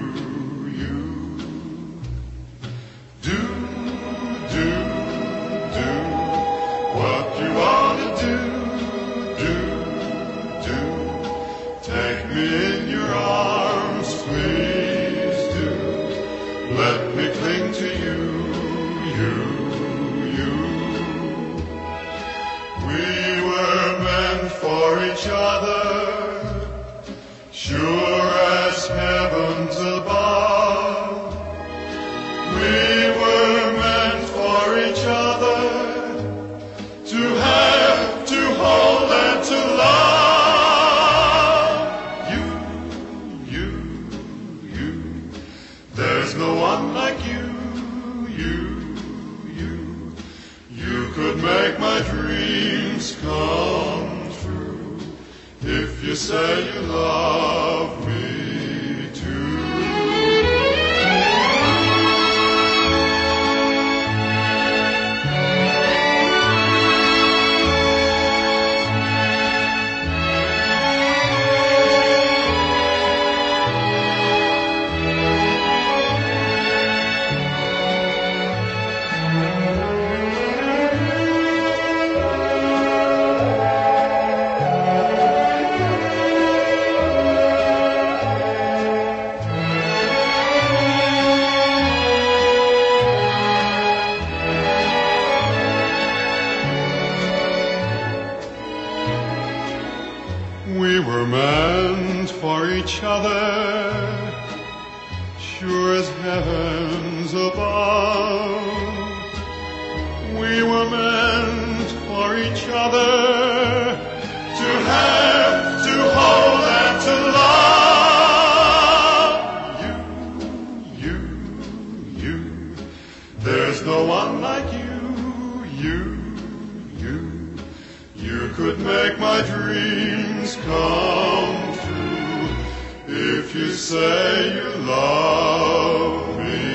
Say 133.93 134.56
you 134.56 134.69
love 134.88 136.39
me 136.39 136.65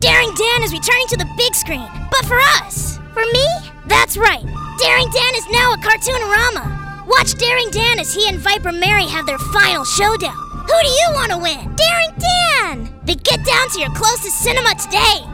Daring 0.00 0.32
Dan 0.34 0.62
is 0.62 0.72
returning 0.72 1.06
to 1.08 1.16
the 1.18 1.28
big 1.36 1.54
screen, 1.54 1.86
but 2.10 2.24
for 2.24 2.40
us. 2.40 2.98
For 3.12 3.20
me? 3.20 3.46
That's 3.86 4.16
right. 4.16 4.42
Daring 4.78 5.10
Dan 5.10 5.34
is 5.34 5.46
now 5.50 5.74
a 5.74 5.78
cartoon-rama. 5.82 7.04
Watch 7.06 7.34
Daring 7.34 7.68
Dan 7.70 7.98
as 7.98 8.14
he 8.14 8.26
and 8.30 8.38
Viper 8.38 8.72
Mary 8.72 9.06
have 9.06 9.26
their 9.26 9.38
final 9.38 9.84
showdown. 9.84 10.32
Who 10.32 10.78
do 10.82 10.88
you 10.88 11.08
want 11.12 11.32
to 11.32 11.38
win? 11.38 11.76
Daring! 11.76 12.17
Then 13.08 13.16
get 13.24 13.42
down 13.42 13.70
to 13.70 13.80
your 13.80 13.88
closest 13.92 14.38
cinema 14.42 14.74
today. 14.74 15.24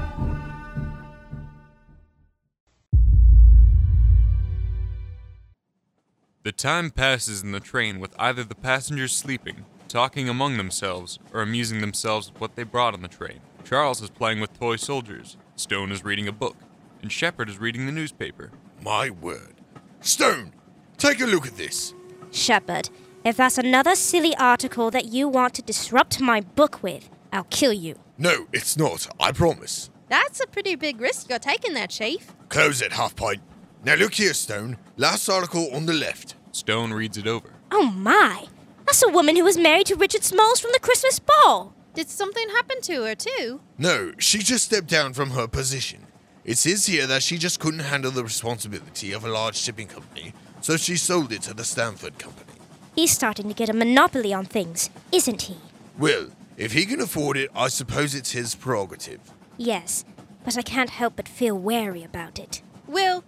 The 6.44 6.52
time 6.52 6.90
passes 6.90 7.42
in 7.42 7.50
the 7.50 7.58
train 7.58 7.98
with 7.98 8.14
either 8.16 8.44
the 8.44 8.54
passengers 8.54 9.10
sleeping, 9.10 9.64
talking 9.88 10.28
among 10.28 10.56
themselves, 10.56 11.18
or 11.32 11.42
amusing 11.42 11.80
themselves 11.80 12.30
with 12.30 12.40
what 12.40 12.54
they 12.54 12.62
brought 12.62 12.94
on 12.94 13.02
the 13.02 13.08
train. 13.08 13.40
Charles 13.64 14.00
is 14.00 14.10
playing 14.10 14.38
with 14.38 14.56
toy 14.56 14.76
soldiers, 14.76 15.37
Stone 15.56 15.90
is 15.90 16.04
reading 16.04 16.28
a 16.28 16.32
book, 16.32 16.56
and 17.02 17.10
Shepard 17.10 17.48
is 17.48 17.58
reading 17.58 17.87
the 17.87 17.92
newspaper. 17.92 18.52
My 18.84 19.10
word. 19.10 19.54
Stone, 20.00 20.52
take 20.96 21.20
a 21.20 21.26
look 21.26 21.44
at 21.44 21.56
this. 21.56 21.92
Shepard, 22.30 22.90
if 23.24 23.37
that's 23.37 23.58
another 23.58 23.96
silly 23.96 24.37
article 24.37 24.92
that 24.92 25.06
you 25.06 25.26
want 25.26 25.54
to 25.54 25.62
disrupt 25.62 26.20
my 26.20 26.40
book 26.40 26.80
with, 26.80 27.10
I'll 27.34 27.44
kill 27.50 27.72
you. 27.72 27.96
No, 28.16 28.46
it's 28.52 28.76
not. 28.76 29.08
I 29.18 29.32
promise. 29.32 29.90
That's 30.08 30.40
a 30.40 30.46
pretty 30.46 30.76
big 30.76 31.00
risk 31.00 31.28
you're 31.28 31.40
taking 31.40 31.74
there, 31.74 31.88
Chief. 31.88 32.32
Close 32.48 32.80
it, 32.80 32.92
Half 32.92 33.16
Pint. 33.16 33.42
Now 33.84 33.96
look 33.96 34.14
here, 34.14 34.32
Stone. 34.32 34.76
Last 34.96 35.28
article 35.28 35.68
on 35.74 35.86
the 35.86 35.92
left. 35.92 36.36
Stone 36.52 36.92
reads 36.92 37.18
it 37.18 37.26
over. 37.26 37.50
Oh 37.72 37.86
my! 37.90 38.46
That's 38.86 39.02
a 39.02 39.08
woman 39.08 39.34
who 39.34 39.42
was 39.42 39.58
married 39.58 39.86
to 39.86 39.96
Richard 39.96 40.22
Smalls 40.22 40.60
from 40.60 40.70
the 40.72 40.78
Christmas 40.78 41.18
ball. 41.18 41.74
Did 41.94 42.08
something 42.08 42.48
happen 42.50 42.80
to 42.82 43.02
her, 43.04 43.14
too? 43.16 43.60
No, 43.78 44.12
she 44.18 44.38
just 44.38 44.66
stepped 44.66 44.86
down 44.88 45.12
from 45.12 45.30
her 45.30 45.48
position. 45.48 46.06
It 46.44 46.58
says 46.58 46.86
here 46.86 47.06
that 47.08 47.22
she 47.24 47.36
just 47.36 47.58
couldn't 47.58 47.80
handle 47.80 48.12
the 48.12 48.22
responsibility 48.22 49.12
of 49.12 49.24
a 49.24 49.30
large 49.30 49.56
shipping 49.56 49.88
company, 49.88 50.34
so 50.60 50.76
she 50.76 50.96
sold 50.96 51.32
it 51.32 51.42
to 51.42 51.54
the 51.54 51.64
Stanford 51.64 52.18
Company. 52.18 52.52
He's 52.94 53.10
starting 53.10 53.48
to 53.48 53.54
get 53.54 53.68
a 53.68 53.72
monopoly 53.72 54.32
on 54.32 54.44
things, 54.44 54.90
isn't 55.10 55.42
he? 55.42 55.56
Well, 55.98 56.28
if 56.56 56.72
he 56.72 56.86
can 56.86 57.00
afford 57.00 57.36
it, 57.36 57.50
I 57.54 57.68
suppose 57.68 58.14
it's 58.14 58.32
his 58.32 58.54
prerogative. 58.54 59.20
Yes, 59.56 60.04
but 60.44 60.56
I 60.56 60.62
can't 60.62 60.90
help 60.90 61.16
but 61.16 61.28
feel 61.28 61.58
wary 61.58 62.04
about 62.04 62.38
it. 62.38 62.62
Will, 62.86 63.24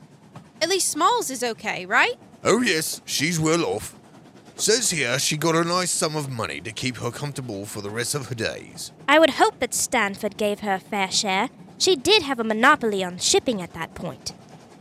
at 0.61 0.69
least 0.69 0.89
Smalls 0.89 1.31
is 1.31 1.43
okay, 1.43 1.87
right? 1.87 2.17
Oh, 2.45 2.63
yes, 2.63 3.01
she's 3.05 3.41
well 3.41 3.65
off. 3.65 3.99
Says 4.57 4.91
here 4.91 5.19
she 5.19 5.37
got 5.37 5.55
a 5.55 5.65
nice 5.65 5.91
sum 5.91 6.17
of 6.17 6.31
money 6.31 6.61
to 6.63 6.73
keep 6.73 6.97
her 6.97 7.11
comfortable 7.11 7.67
for 7.67 7.83
the 7.83 7.91
rest 7.91 8.15
of 8.15 8.29
her 8.29 8.35
days. 8.35 8.93
I 9.07 9.19
would 9.19 9.31
hope 9.31 9.59
that 9.59 9.75
Stanford 9.75 10.39
gave 10.39 10.61
her 10.61 10.75
a 10.75 10.81
fair 10.81 11.11
share. 11.11 11.51
She 11.79 11.95
did 11.95 12.23
have 12.23 12.41
a 12.41 12.45
monopoly 12.45 13.05
on 13.05 13.19
shipping 13.19 13.61
at 13.61 13.75
that 13.75 13.95
point. 13.95 14.33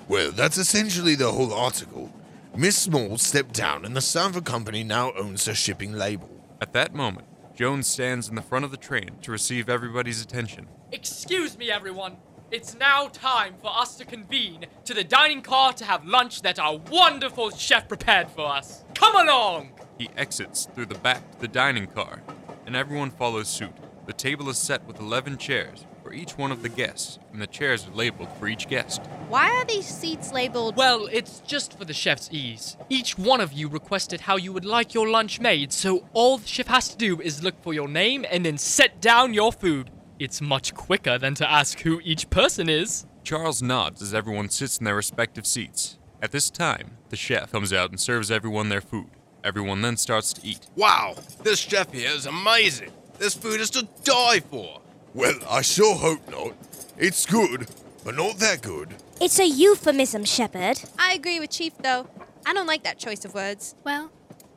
Well, 0.07 0.31
that's 0.31 0.57
essentially 0.57 1.15
the 1.15 1.31
whole 1.31 1.53
article. 1.53 2.13
Miss 2.55 2.77
Smalls 2.77 3.21
stepped 3.21 3.53
down, 3.53 3.83
and 3.83 3.97
the 3.97 4.01
Stanford 4.01 4.45
Company 4.45 4.83
now 4.83 5.11
owns 5.17 5.45
her 5.45 5.53
shipping 5.53 5.91
label. 5.91 6.29
At 6.61 6.71
that 6.71 6.95
moment, 6.95 7.27
Jones 7.55 7.87
stands 7.87 8.27
in 8.27 8.35
the 8.35 8.41
front 8.41 8.65
of 8.65 8.71
the 8.71 8.77
train 8.77 9.11
to 9.21 9.31
receive 9.31 9.69
everybody's 9.69 10.21
attention. 10.21 10.67
Excuse 10.91 11.57
me, 11.57 11.71
everyone. 11.71 12.17
It's 12.51 12.75
now 12.75 13.07
time 13.07 13.55
for 13.61 13.71
us 13.73 13.95
to 13.95 14.03
convene 14.03 14.65
to 14.83 14.93
the 14.93 15.05
dining 15.05 15.41
car 15.41 15.71
to 15.73 15.85
have 15.85 16.05
lunch 16.05 16.41
that 16.41 16.59
our 16.59 16.77
wonderful 16.91 17.51
chef 17.51 17.87
prepared 17.87 18.29
for 18.29 18.45
us. 18.45 18.83
Come 18.93 19.15
along! 19.15 19.71
He 19.97 20.09
exits 20.17 20.67
through 20.75 20.87
the 20.87 20.99
back 20.99 21.31
to 21.31 21.39
the 21.39 21.47
dining 21.47 21.87
car, 21.87 22.21
and 22.65 22.75
everyone 22.75 23.09
follows 23.09 23.47
suit. 23.47 23.73
The 24.05 24.11
table 24.11 24.49
is 24.49 24.57
set 24.57 24.85
with 24.85 24.99
11 24.99 25.37
chairs 25.37 25.85
each 26.15 26.37
one 26.37 26.51
of 26.51 26.63
the 26.63 26.69
guests, 26.69 27.19
and 27.31 27.41
the 27.41 27.47
chairs 27.47 27.87
are 27.87 27.95
labeled 27.95 28.29
for 28.39 28.47
each 28.47 28.67
guest. 28.67 29.01
Why 29.27 29.49
are 29.51 29.65
these 29.65 29.85
seats 29.85 30.31
labeled? 30.31 30.75
Well, 30.75 31.07
it's 31.11 31.41
just 31.41 31.77
for 31.77 31.85
the 31.85 31.93
chef's 31.93 32.29
ease. 32.31 32.77
Each 32.89 33.17
one 33.17 33.41
of 33.41 33.53
you 33.53 33.67
requested 33.67 34.21
how 34.21 34.37
you 34.37 34.51
would 34.53 34.65
like 34.65 34.93
your 34.93 35.07
lunch 35.07 35.39
made, 35.39 35.71
so 35.71 36.07
all 36.13 36.37
the 36.37 36.47
chef 36.47 36.67
has 36.67 36.89
to 36.89 36.97
do 36.97 37.21
is 37.21 37.43
look 37.43 37.61
for 37.61 37.73
your 37.73 37.87
name 37.87 38.25
and 38.31 38.45
then 38.45 38.57
set 38.57 39.01
down 39.01 39.33
your 39.33 39.51
food. 39.51 39.91
It's 40.17 40.41
much 40.41 40.73
quicker 40.73 41.17
than 41.17 41.35
to 41.35 41.51
ask 41.51 41.81
who 41.81 42.01
each 42.03 42.29
person 42.29 42.69
is. 42.69 43.05
Charles 43.23 43.61
nods 43.61 44.01
as 44.01 44.13
everyone 44.13 44.49
sits 44.49 44.77
in 44.77 44.85
their 44.85 44.95
respective 44.95 45.45
seats. 45.45 45.97
At 46.21 46.31
this 46.31 46.49
time, 46.49 46.97
the 47.09 47.17
chef 47.17 47.51
comes 47.51 47.73
out 47.73 47.89
and 47.89 47.99
serves 47.99 48.31
everyone 48.31 48.69
their 48.69 48.81
food. 48.81 49.09
Everyone 49.43 49.81
then 49.81 49.97
starts 49.97 50.33
to 50.33 50.47
eat. 50.47 50.67
Wow, 50.75 51.15
this 51.43 51.59
chef 51.59 51.91
here 51.91 52.09
is 52.09 52.25
amazing. 52.25 52.91
This 53.19 53.35
food 53.35 53.61
is 53.61 53.69
to 53.71 53.87
die 54.03 54.39
for. 54.39 54.81
Well, 55.15 55.39
I 55.49 55.61
sure 55.61 55.95
hope 55.95 56.29
not. 56.29 56.51
It's 56.97 57.25
good, 57.25 57.67
but 58.03 58.17
not 58.17 58.37
that 58.39 58.61
good. 58.61 58.95
It's 59.21 59.39
a 59.39 59.47
euphemism, 59.47 60.25
Shepard. 60.25 60.81
I 60.99 61.13
agree 61.13 61.39
with 61.39 61.51
Chief, 61.51 61.71
though. 61.77 62.07
I 62.45 62.53
don't 62.53 62.67
like 62.67 62.83
that 62.83 62.99
choice 62.99 63.23
of 63.23 63.33
words. 63.33 63.75
Well, 63.85 64.11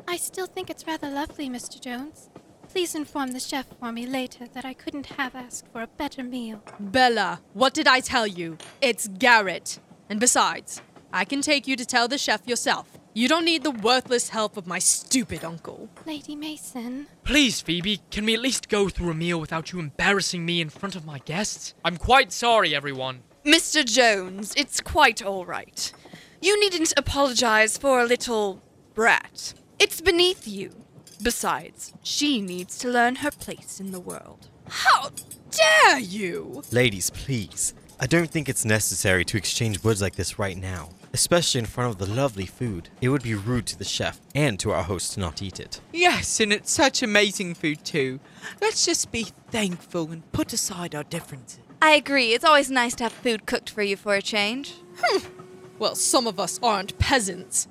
I 0.08 0.16
still 0.16 0.46
think 0.46 0.68
it's 0.68 0.84
rather 0.84 1.08
lovely, 1.08 1.48
Mr. 1.48 1.80
Jones. 1.80 2.28
Please 2.68 2.96
inform 2.96 3.34
the 3.34 3.40
chef 3.40 3.66
for 3.78 3.92
me 3.92 4.04
later 4.04 4.48
that 4.52 4.64
I 4.64 4.74
couldn't 4.74 5.06
have 5.06 5.36
asked 5.36 5.64
for 5.72 5.80
a 5.80 5.86
better 5.86 6.24
meal. 6.24 6.60
Bella, 6.80 7.40
what 7.52 7.72
did 7.72 7.86
I 7.86 8.00
tell 8.00 8.26
you? 8.26 8.58
It's 8.80 9.06
Garrett. 9.06 9.78
And 10.10 10.18
besides, 10.18 10.82
I 11.12 11.24
can 11.24 11.40
take 11.40 11.68
you 11.68 11.76
to 11.76 11.86
tell 11.86 12.08
the 12.08 12.18
chef 12.18 12.48
yourself. 12.48 12.97
You 13.18 13.26
don't 13.26 13.46
need 13.46 13.64
the 13.64 13.72
worthless 13.72 14.28
help 14.28 14.56
of 14.56 14.68
my 14.68 14.78
stupid 14.78 15.44
uncle. 15.44 15.88
Lady 16.06 16.36
Mason. 16.36 17.08
Please, 17.24 17.60
Phoebe, 17.60 18.00
can 18.12 18.24
we 18.24 18.34
at 18.34 18.40
least 18.40 18.68
go 18.68 18.88
through 18.88 19.10
a 19.10 19.14
meal 19.14 19.40
without 19.40 19.72
you 19.72 19.80
embarrassing 19.80 20.46
me 20.46 20.60
in 20.60 20.68
front 20.68 20.94
of 20.94 21.04
my 21.04 21.18
guests? 21.18 21.74
I'm 21.84 21.96
quite 21.96 22.30
sorry, 22.30 22.76
everyone. 22.76 23.24
Mr. 23.44 23.84
Jones, 23.84 24.54
it's 24.56 24.80
quite 24.80 25.20
all 25.20 25.44
right. 25.44 25.92
You 26.40 26.60
needn't 26.60 26.92
apologize 26.96 27.76
for 27.76 27.98
a 27.98 28.06
little 28.06 28.62
brat. 28.94 29.52
It's 29.80 30.00
beneath 30.00 30.46
you. 30.46 30.70
Besides, 31.20 31.94
she 32.04 32.40
needs 32.40 32.78
to 32.78 32.88
learn 32.88 33.16
her 33.16 33.32
place 33.32 33.80
in 33.80 33.90
the 33.90 33.98
world. 33.98 34.46
How 34.68 35.10
dare 35.50 35.98
you! 35.98 36.62
Ladies, 36.70 37.10
please. 37.10 37.74
I 37.98 38.06
don't 38.06 38.30
think 38.30 38.48
it's 38.48 38.64
necessary 38.64 39.24
to 39.24 39.36
exchange 39.36 39.82
words 39.82 40.00
like 40.00 40.14
this 40.14 40.38
right 40.38 40.56
now, 40.56 40.90
especially 41.12 41.60
in 41.60 41.66
front 41.66 41.90
of 41.90 41.98
the 41.98 42.12
lovely 42.12 42.46
food. 42.46 42.90
It 43.00 43.08
would 43.08 43.22
be 43.22 43.34
rude 43.34 43.66
to 43.66 43.78
the 43.78 43.84
chef 43.84 44.20
and 44.34 44.58
to 44.60 44.72
our 44.72 44.82
host 44.82 45.14
to 45.14 45.20
not 45.20 45.42
eat 45.42 45.60
it. 45.60 45.80
Yes, 45.92 46.40
and 46.40 46.52
it's 46.52 46.70
such 46.70 47.02
amazing 47.02 47.54
food 47.54 47.84
too. 47.84 48.20
Let's 48.60 48.84
just 48.84 49.10
be 49.10 49.28
thankful 49.50 50.10
and 50.10 50.30
put 50.32 50.52
aside 50.52 50.94
our 50.94 51.04
differences. 51.04 51.60
I 51.80 51.92
agree. 51.92 52.32
It's 52.32 52.44
always 52.44 52.70
nice 52.70 52.94
to 52.96 53.04
have 53.04 53.12
food 53.12 53.46
cooked 53.46 53.70
for 53.70 53.82
you 53.82 53.96
for 53.96 54.14
a 54.14 54.22
change. 54.22 54.74
Hmm. 55.00 55.26
Well, 55.78 55.94
some 55.94 56.26
of 56.26 56.40
us 56.40 56.58
aren't 56.62 56.98
peasants. 56.98 57.68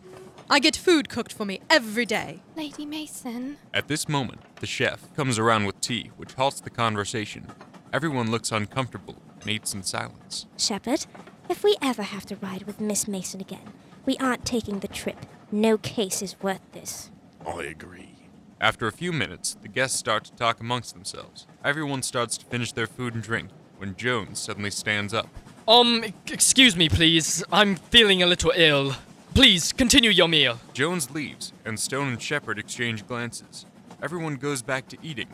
I 0.50 0.60
get 0.60 0.78
food 0.78 1.10
cooked 1.10 1.34
for 1.34 1.44
me 1.44 1.60
every 1.70 2.06
day. 2.06 2.42
Lady 2.56 2.86
Mason. 2.86 3.58
At 3.74 3.90
this 3.90 4.08
moment, 4.08 4.40
the 4.62 4.66
chef 4.66 5.14
comes 5.14 5.38
around 5.38 5.66
with 5.66 5.82
tea, 5.82 6.12
which 6.16 6.34
halts 6.34 6.62
the 6.62 6.70
conversation. 6.70 7.48
Everyone 7.92 8.32
looks 8.32 8.54
uncomfortable 8.54 9.22
and 9.42 9.50
eats 9.50 9.74
in 9.74 9.84
silence. 9.84 10.46
Shepard, 10.58 11.06
if 11.50 11.64
we 11.64 11.78
ever 11.82 12.04
have 12.04 12.26
to 12.28 12.36
ride 12.38 12.64
with 12.64 12.82
Miss 12.82 13.08
Mason 13.08 13.42
again, 13.42 13.74
we 14.06 14.18
aren't 14.18 14.46
taking 14.46 14.80
the 14.80 14.88
trip. 14.88 15.26
No 15.52 15.78
case 15.78 16.22
is 16.22 16.42
worth 16.42 16.62
this. 16.74 17.10
I 17.46 17.64
agree. 17.64 18.16
After 18.60 18.88
a 18.88 18.92
few 18.92 19.14
minutes, 19.14 19.56
the 19.62 19.68
guests 19.68 19.98
start 19.98 20.26
to 20.26 20.34
talk 20.34 20.60
amongst 20.60 20.94
themselves. 20.94 21.48
Everyone 21.64 22.02
starts 22.02 22.38
to 22.38 22.46
finish 22.46 22.72
their 22.72 22.88
food 22.88 23.14
and 23.14 23.24
drink 23.24 23.50
when 23.78 23.96
Jones 23.96 24.40
suddenly 24.40 24.72
stands 24.72 25.14
up. 25.14 25.30
Um, 25.68 26.04
excuse 26.32 26.76
me, 26.76 26.90
please. 26.90 27.44
I'm 27.52 27.76
feeling 27.76 28.24
a 28.24 28.26
little 28.26 28.52
ill. 28.56 28.96
Please, 29.34 29.72
continue 29.72 30.10
your 30.10 30.28
meal. 30.28 30.60
Jones 30.74 31.12
leaves, 31.12 31.54
and 31.64 31.80
Stone 31.80 32.08
and 32.08 32.22
Shepard 32.22 32.58
exchange 32.58 33.06
glances. 33.06 33.66
Everyone 34.02 34.36
goes 34.36 34.62
back 34.62 34.88
to 34.90 34.98
eating. 35.04 35.28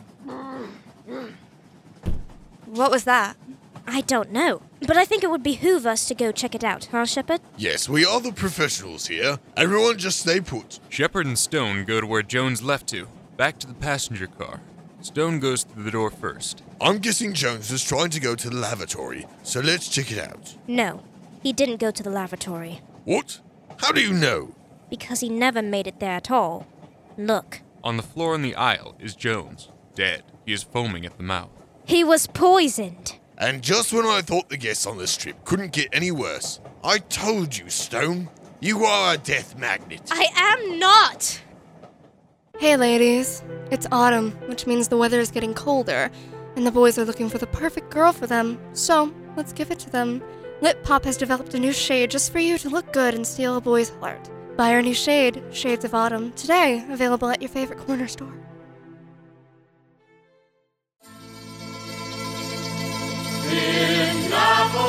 What 2.66 2.92
was 2.92 3.06
that? 3.06 3.38
I 3.86 4.02
don't 4.02 4.32
know, 4.32 4.62
but 4.88 4.98
I 4.98 5.06
think 5.06 5.24
it 5.24 5.30
would 5.30 5.44
behoove 5.44 5.86
us 5.86 6.08
to 6.08 6.16
go 6.16 6.32
check 6.32 6.56
it 6.56 6.64
out, 6.64 6.86
huh, 6.92 7.06
Shepard? 7.06 7.42
Yes, 7.58 7.90
we 7.90 8.06
are 8.06 8.22
the 8.22 8.32
professionals 8.32 9.08
here. 9.08 9.40
Everyone 9.58 9.98
just 9.98 10.22
stay 10.22 10.40
put. 10.40 10.80
Shepard 10.90 11.26
and 11.26 11.38
Stone 11.38 11.86
go 11.86 12.00
to 12.00 12.08
where 12.08 12.24
Jones 12.24 12.62
left 12.62 12.88
to, 12.88 13.08
back 13.38 13.60
to 13.60 13.68
the 13.68 13.74
passenger 13.74 14.28
car. 14.28 14.62
Stone 15.02 15.40
goes 15.40 15.64
through 15.64 15.84
the 15.84 15.92
door 15.92 16.10
first. 16.10 16.64
I'm 16.80 17.00
guessing 17.00 17.34
Jones 17.34 17.72
was 17.72 17.84
trying 17.84 18.10
to 18.12 18.22
go 18.22 18.36
to 18.36 18.50
the 18.50 18.56
lavatory, 18.56 19.26
so 19.44 19.60
let's 19.60 19.90
check 19.90 20.12
it 20.12 20.18
out. 20.20 20.56
No, 20.66 21.04
he 21.42 21.52
didn't 21.52 21.78
go 21.82 21.92
to 21.92 22.04
the 22.04 22.10
lavatory. 22.10 22.80
What? 23.04 23.40
How 23.80 23.92
do 23.92 24.02
you 24.02 24.14
know? 24.14 24.56
Because 24.90 25.20
he 25.20 25.28
never 25.28 25.62
made 25.62 25.88
it 25.88 26.00
there 26.00 26.12
at 26.16 26.32
all. 26.32 26.68
Look, 27.18 27.62
On 27.84 27.98
the 27.98 28.04
floor 28.04 28.34
in 28.34 28.44
the 28.44 28.56
aisle 28.56 28.96
is 28.98 29.14
Jones, 29.14 29.68
dead. 29.94 30.24
He 30.46 30.54
is 30.54 30.64
foaming 30.64 31.06
at 31.06 31.18
the 31.18 31.24
mouth. 31.24 31.50
he 31.86 32.02
was 32.04 32.28
poisoned. 32.28 33.18
And 33.38 33.62
just 33.62 33.92
when 33.92 34.06
I 34.06 34.22
thought 34.22 34.50
the 34.50 34.58
guests 34.58 34.86
on 34.86 34.98
this 34.98 35.18
trip 35.18 35.44
couldn't 35.46 35.74
get 35.74 35.90
any 35.92 36.12
worse, 36.12 36.60
I 36.84 37.00
told 37.00 37.58
you, 37.58 37.70
Stone. 37.70 38.30
You 38.60 38.86
are 38.86 39.16
a 39.16 39.18
death 39.18 39.58
magnet. 39.58 40.10
I 40.12 40.28
am 40.36 40.80
not! 40.80 41.42
Hey, 42.60 42.78
ladies. 42.78 43.44
It's 43.72 43.88
autumn, 43.92 44.32
which 44.48 44.68
means 44.68 44.88
the 44.88 44.98
weather 44.98 45.20
is 45.20 45.32
getting 45.32 45.54
colder, 45.54 46.10
and 46.56 46.66
the 46.66 46.72
boys 46.72 46.98
are 46.98 47.04
looking 47.04 47.28
for 47.28 47.40
the 47.40 47.48
perfect 47.48 47.90
girl 47.90 48.14
for 48.14 48.28
them. 48.28 48.60
So, 48.74 49.14
let's 49.36 49.52
give 49.52 49.72
it 49.72 49.80
to 49.80 49.90
them. 49.90 50.24
Lip 50.62 50.82
Pop 50.84 51.04
has 51.04 51.18
developed 51.18 51.54
a 51.56 51.60
new 51.60 51.74
shade 51.74 52.12
just 52.12 52.32
for 52.32 52.40
you 52.40 52.58
to 52.60 52.70
look 52.70 52.94
good 52.94 53.16
and 53.16 53.28
steal 53.28 53.58
a 53.58 53.62
boy's 53.62 53.90
heart. 53.90 54.30
Buy 54.56 54.72
our 54.74 54.82
new 54.82 54.94
shade, 54.94 55.44
Shades 55.52 55.84
of 55.84 55.96
Autumn, 55.96 56.32
today, 56.34 56.86
available 56.90 57.30
at 57.30 57.42
your 57.42 57.50
favorite 57.50 57.80
corner 57.80 58.08
store. 58.08 58.34
In 64.76 64.80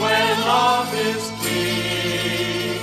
where 0.00 0.34
love 0.46 0.94
is 0.94 1.24
king, 1.42 2.78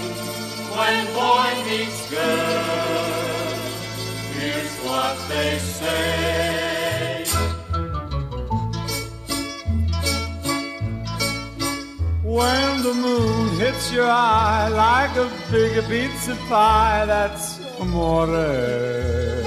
when 0.75 1.05
boy 1.15 1.51
meets 1.65 2.01
girl, 2.11 3.55
here's 4.35 4.75
what 4.87 5.15
they 5.29 5.57
say. 5.57 7.23
When 12.23 12.83
the 12.83 12.93
moon 12.93 13.57
hits 13.57 13.91
your 13.93 14.09
eye 14.09 14.67
like 14.67 15.15
a 15.15 15.31
big 15.49 15.81
pizza 15.87 16.35
pie, 16.49 17.05
that's 17.05 17.59
amore. 17.79 19.46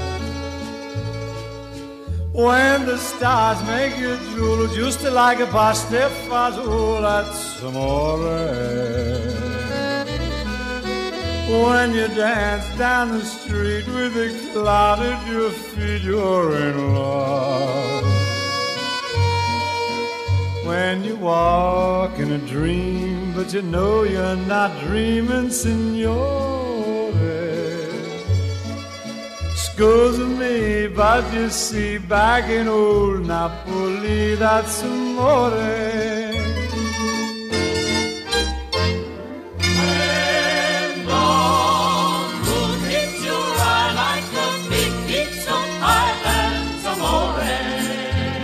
When 2.33 2.85
the 2.85 2.97
stars 2.97 3.61
make 3.67 3.97
you 3.97 4.15
drool, 4.33 4.65
just 4.67 5.03
like 5.03 5.41
a 5.41 5.47
pasta 5.47 6.09
fazool, 6.29 6.63
oh, 6.65 7.01
that's 7.01 7.61
amore. 7.61 8.19
When 11.51 11.93
you 11.93 12.07
dance 12.07 12.77
down 12.77 13.09
the 13.09 13.25
street 13.25 13.85
with 13.85 14.15
a 14.15 14.53
cloud 14.53 14.99
at 14.99 15.27
your 15.29 15.49
feet, 15.51 16.03
you're 16.03 16.55
in 16.55 16.95
love. 16.95 18.05
When 20.65 21.03
you 21.03 21.17
walk 21.17 22.17
in 22.17 22.31
a 22.31 22.37
dream, 22.37 23.33
but 23.35 23.53
you 23.53 23.61
know 23.61 24.03
you're 24.03 24.37
not 24.37 24.71
dreaming, 24.85 25.49
signore. 25.49 26.70
Scusa 29.71 30.27
me, 30.37 30.87
but 30.87 31.33
you 31.33 31.49
see, 31.49 31.97
back 31.97 32.49
in 32.49 32.67
old 32.67 33.25
Napoli, 33.25 34.35
that's 34.35 34.83
amore. 34.83 36.01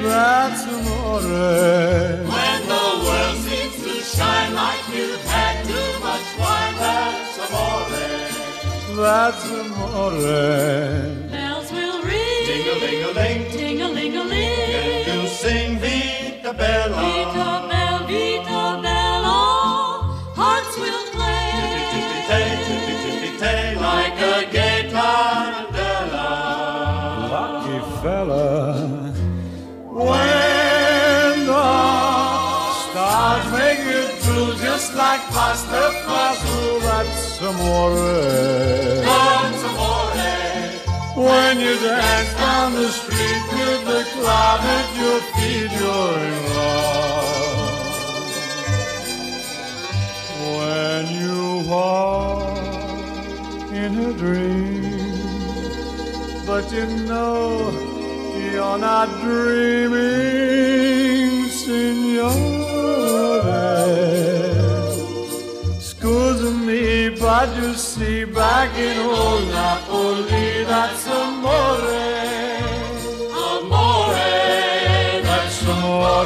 When 0.08 0.54
the 1.24 2.07
That's 8.98 9.46
amore. 9.52 10.10
Bells 11.30 11.70
will 11.72 12.02
ring, 12.02 12.46
ting-a-ling-a-ling, 12.48 13.42
ting-a-ling-a-ling, 13.52 14.74
and 14.74 15.06
you'll 15.08 15.28
sing 15.28 15.78
Vita 15.78 16.52
Bella. 16.52 16.98
Vita 17.04 17.48
Bella, 17.70 18.06
Vita 18.08 18.64
Bella, 18.82 19.38
hearts 20.36 20.76
will 20.82 21.06
play, 21.14 21.46
tippy-tippy-tay, 21.62 22.48
tippy-tippy-tay, 22.66 23.64
like 23.76 24.20
a 24.20 24.36
gay 24.52 24.80
tarantella. 24.90 26.30
Lucky 27.36 27.80
fella. 28.02 28.46
When 29.94 31.36
the 31.46 31.70
stars 32.82 33.46
make 33.54 33.82
you 33.92 34.04
drool 34.24 34.52
just 34.58 34.90
like 34.96 35.22
pasta 35.30 35.84
fazool, 36.04 36.66
that's 36.66 36.67
amore. 37.52 37.96
That's 39.10 39.64
amore. 39.70 39.98
When 41.28 41.54
you 41.60 41.74
dance 41.80 42.34
down 42.36 42.70
the 42.74 42.90
street 43.00 43.44
with 43.58 43.82
the 43.92 44.02
cloud 44.14 44.62
at 44.78 44.88
your 45.02 45.20
feet, 45.34 45.72
you're 45.80 46.20
in 46.30 46.40
love. 46.56 47.86
When 50.58 51.04
you 51.22 51.40
walk 51.68 52.58
in 53.72 53.92
a 54.10 54.12
dream, 54.14 54.84
but 56.46 56.64
you 56.72 56.86
know 57.10 57.72
you're 58.52 58.78
not 58.78 59.08
dreaming, 59.22 60.70
signore. 61.50 62.57
See, 67.76 68.24
back 68.24 68.74
in 68.78 68.98
old 69.00 69.50
Napoli, 69.50 70.64
that's 70.64 71.06
amore. 71.08 71.52
Amore, 73.36 74.14
That's 75.24 75.62
amore. 75.68 76.24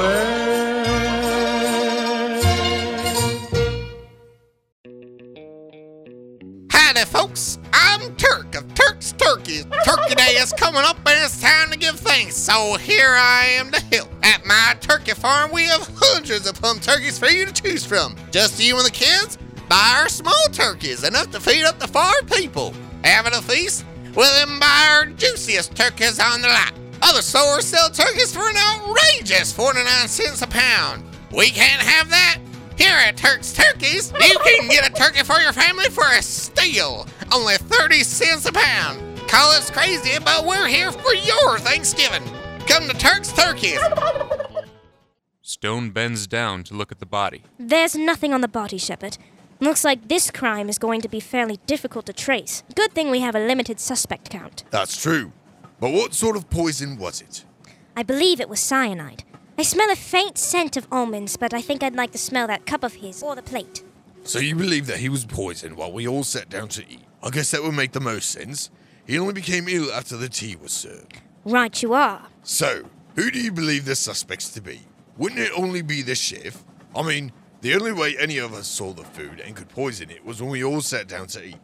Howdy, 6.70 7.06
folks. 7.06 7.58
I'm 7.74 8.16
Turk 8.18 8.54
of 8.54 8.72
Turk's 8.76 9.14
Turkeys. 9.14 9.66
Turkey 9.84 10.14
Day 10.14 10.34
is 10.34 10.54
coming 10.54 10.84
up 10.84 10.98
and 10.98 11.26
it's 11.26 11.42
time 11.42 11.72
to 11.72 11.80
give 11.80 12.00
thanks. 12.00 12.38
So 12.38 12.78
here 12.78 13.16
I 13.16 13.46
am 13.58 13.72
to 13.72 13.82
help. 13.86 14.10
At 14.22 14.46
my 14.46 14.76
turkey 14.80 15.14
farm, 15.14 15.52
we 15.52 15.64
have 15.64 15.90
hundreds 15.96 16.48
of 16.48 16.54
plum 16.54 16.80
turkeys 16.80 17.18
for 17.18 17.26
you 17.26 17.48
to 17.48 17.52
choose 17.52 17.84
from. 17.84 18.16
Just 18.30 18.62
you 18.64 18.78
and 18.78 18.86
the 18.86 18.92
kids, 18.92 19.40
buy 19.72 20.00
our 20.02 20.10
small 20.10 20.44
turkeys, 20.52 21.06
enough 21.06 21.32
to 21.32 21.40
feed 21.40 21.64
up 21.64 21.80
to 21.80 21.88
four 21.88 22.12
people. 22.36 22.74
Having 23.06 23.36
a 23.36 23.42
feast? 23.42 23.86
Well, 24.14 24.30
then 24.46 24.60
buy 24.60 24.88
our 24.92 25.06
juiciest 25.06 25.74
turkeys 25.78 26.20
on 26.20 26.42
the 26.42 26.50
lot. 26.50 26.74
Other 27.02 27.22
stores 27.22 27.68
sell 27.68 27.90
turkeys 27.90 28.36
for 28.36 28.50
an 28.50 28.58
outrageous 28.58 29.54
49 29.54 30.10
cents 30.10 30.42
a 30.42 30.48
pound. 30.48 31.06
We 31.32 31.52
can't 31.52 31.82
have 31.82 32.10
that. 32.10 32.40
Here 32.78 32.98
at 32.98 33.16
Turk's 33.16 33.54
Turkeys, 33.54 34.12
you 34.12 34.38
can 34.44 34.68
get 34.68 34.90
a 34.90 34.94
turkey 34.94 35.24
for 35.24 35.40
your 35.40 35.54
family 35.54 35.86
for 35.86 36.04
a 36.04 36.22
steal, 36.22 37.08
only 37.32 37.56
30 37.56 38.04
cents 38.04 38.46
a 38.46 38.52
pound. 38.52 39.00
Call 39.30 39.52
us 39.52 39.72
crazy, 39.72 40.20
but 40.26 40.46
we're 40.46 40.68
here 40.68 40.92
for 40.92 41.14
your 41.14 41.60
Thanksgiving. 41.60 42.24
Come 42.68 42.90
to 42.90 42.98
Turk's 42.98 43.32
Turkeys. 43.32 43.80
Stone 45.42 45.92
bends 45.92 46.28
down 46.28 46.64
to 46.66 46.74
look 46.74 46.92
at 46.92 47.00
the 47.00 47.06
body. 47.06 47.44
There's 47.58 47.96
nothing 47.96 48.34
on 48.34 48.42
the 48.42 48.50
body, 48.50 48.78
Shepard. 48.78 49.18
Looks 49.62 49.84
like 49.84 50.08
this 50.08 50.32
crime 50.32 50.70
is 50.70 50.80
going 50.80 51.02
to 51.02 51.08
be 51.08 51.20
fairly 51.20 51.60
difficult 51.68 52.08
to 52.08 52.14
trace. 52.14 52.64
Good 52.74 52.94
thing 52.94 53.12
we 53.12 53.20
have 53.20 53.36
a 53.36 53.40
limited 53.40 53.80
suspect 53.80 54.32
count. 54.32 54.64
That's 54.72 55.00
true. 55.00 55.34
But 55.80 55.92
what 55.92 56.16
sort 56.16 56.36
of 56.36 56.50
poison 56.50 56.98
was 56.98 57.22
it? 57.22 57.46
I 57.96 58.02
believe 58.02 58.42
it 58.42 58.50
was 58.50 58.60
cyanide. 58.60 59.24
I 59.60 59.62
smell 59.62 59.92
a 59.92 59.96
faint 59.96 60.40
scent 60.40 60.78
of 60.78 60.88
almonds, 60.92 61.38
but 61.38 61.54
I 61.54 61.62
think 61.62 61.84
I'd 61.84 61.94
like 61.94 62.12
to 62.14 62.18
smell 62.18 62.48
that 62.48 62.66
cup 62.66 62.84
of 62.84 62.94
his 62.94 63.22
or 63.22 63.36
the 63.36 63.44
plate. 63.44 63.84
So 64.24 64.40
you 64.40 64.56
believe 64.56 64.88
that 64.88 64.98
he 64.98 65.10
was 65.10 65.26
poisoned 65.26 65.78
while 65.78 65.92
we 65.92 66.08
all 66.08 66.24
sat 66.24 66.50
down 66.50 66.70
to 66.70 66.82
eat? 66.90 67.04
I 67.22 67.30
guess 67.30 67.52
that 67.52 67.62
would 67.62 67.76
make 67.76 67.92
the 67.92 68.00
most 68.00 68.32
sense. 68.32 68.72
He 69.06 69.20
only 69.20 69.34
became 69.34 69.68
ill 69.68 69.92
after 69.92 70.18
the 70.18 70.30
tea 70.30 70.56
was 70.56 70.72
served. 70.72 71.22
Right, 71.46 71.84
you 71.84 71.94
are. 71.94 72.30
So, 72.42 72.86
who 73.16 73.30
do 73.30 73.40
you 73.40 73.52
believe 73.52 73.86
the 73.86 73.96
suspects 73.96 74.50
to 74.56 74.62
be? 74.62 74.80
Wouldn't 75.18 75.40
it 75.40 75.52
only 75.56 75.84
be 75.84 76.02
the 76.02 76.16
chef? 76.16 76.64
I 76.96 77.04
mean, 77.04 77.32
the 77.62 77.76
only 77.76 77.92
way 77.92 78.18
any 78.18 78.40
of 78.40 78.54
us 78.54 78.68
saw 78.68 78.92
the 78.92 79.04
food 79.04 79.40
and 79.40 79.56
could 79.56 79.70
poison 79.70 80.10
it 80.10 80.26
was 80.26 80.42
when 80.42 80.50
we 80.52 80.64
all 80.64 80.82
sat 80.82 81.08
down 81.08 81.28
to 81.28 81.46
eat. 81.46 81.58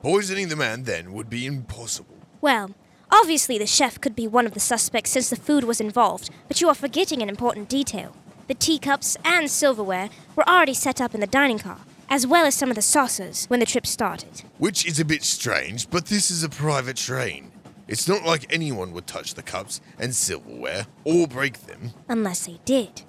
Poisoning 0.00 0.48
the 0.48 0.56
man 0.56 0.84
then 0.84 1.12
would 1.12 1.28
be 1.28 1.44
impossible. 1.44 2.16
Well, 2.40 2.70
obviously 3.10 3.58
the 3.58 3.66
chef 3.66 4.00
could 4.00 4.14
be 4.14 4.28
one 4.28 4.46
of 4.46 4.54
the 4.54 4.60
suspects 4.60 5.10
since 5.10 5.28
the 5.28 5.36
food 5.36 5.64
was 5.64 5.80
involved, 5.80 6.30
but 6.48 6.60
you 6.60 6.68
are 6.68 6.74
forgetting 6.74 7.20
an 7.20 7.28
important 7.28 7.68
detail. 7.68 8.16
The 8.46 8.54
teacups 8.54 9.16
and 9.24 9.50
silverware 9.50 10.08
were 10.36 10.48
already 10.48 10.74
set 10.74 11.00
up 11.00 11.14
in 11.14 11.20
the 11.20 11.26
dining 11.26 11.58
car, 11.58 11.78
as 12.08 12.26
well 12.26 12.46
as 12.46 12.54
some 12.54 12.70
of 12.70 12.76
the 12.76 12.82
saucers 12.82 13.46
when 13.46 13.60
the 13.60 13.66
trip 13.66 13.86
started. 13.86 14.42
Which 14.58 14.86
is 14.86 14.98
a 15.00 15.04
bit 15.04 15.24
strange, 15.24 15.90
but 15.90 16.06
this 16.06 16.30
is 16.30 16.42
a 16.42 16.48
private 16.48 16.96
train. 16.96 17.50
It's 17.88 18.08
not 18.08 18.24
like 18.24 18.52
anyone 18.52 18.92
would 18.92 19.08
touch 19.08 19.34
the 19.34 19.42
cups 19.42 19.80
and 19.98 20.14
silverware 20.14 20.86
or 21.04 21.26
break 21.26 21.66
them. 21.66 21.90
Unless 22.08 22.46
they 22.46 22.60
did. 22.64 23.02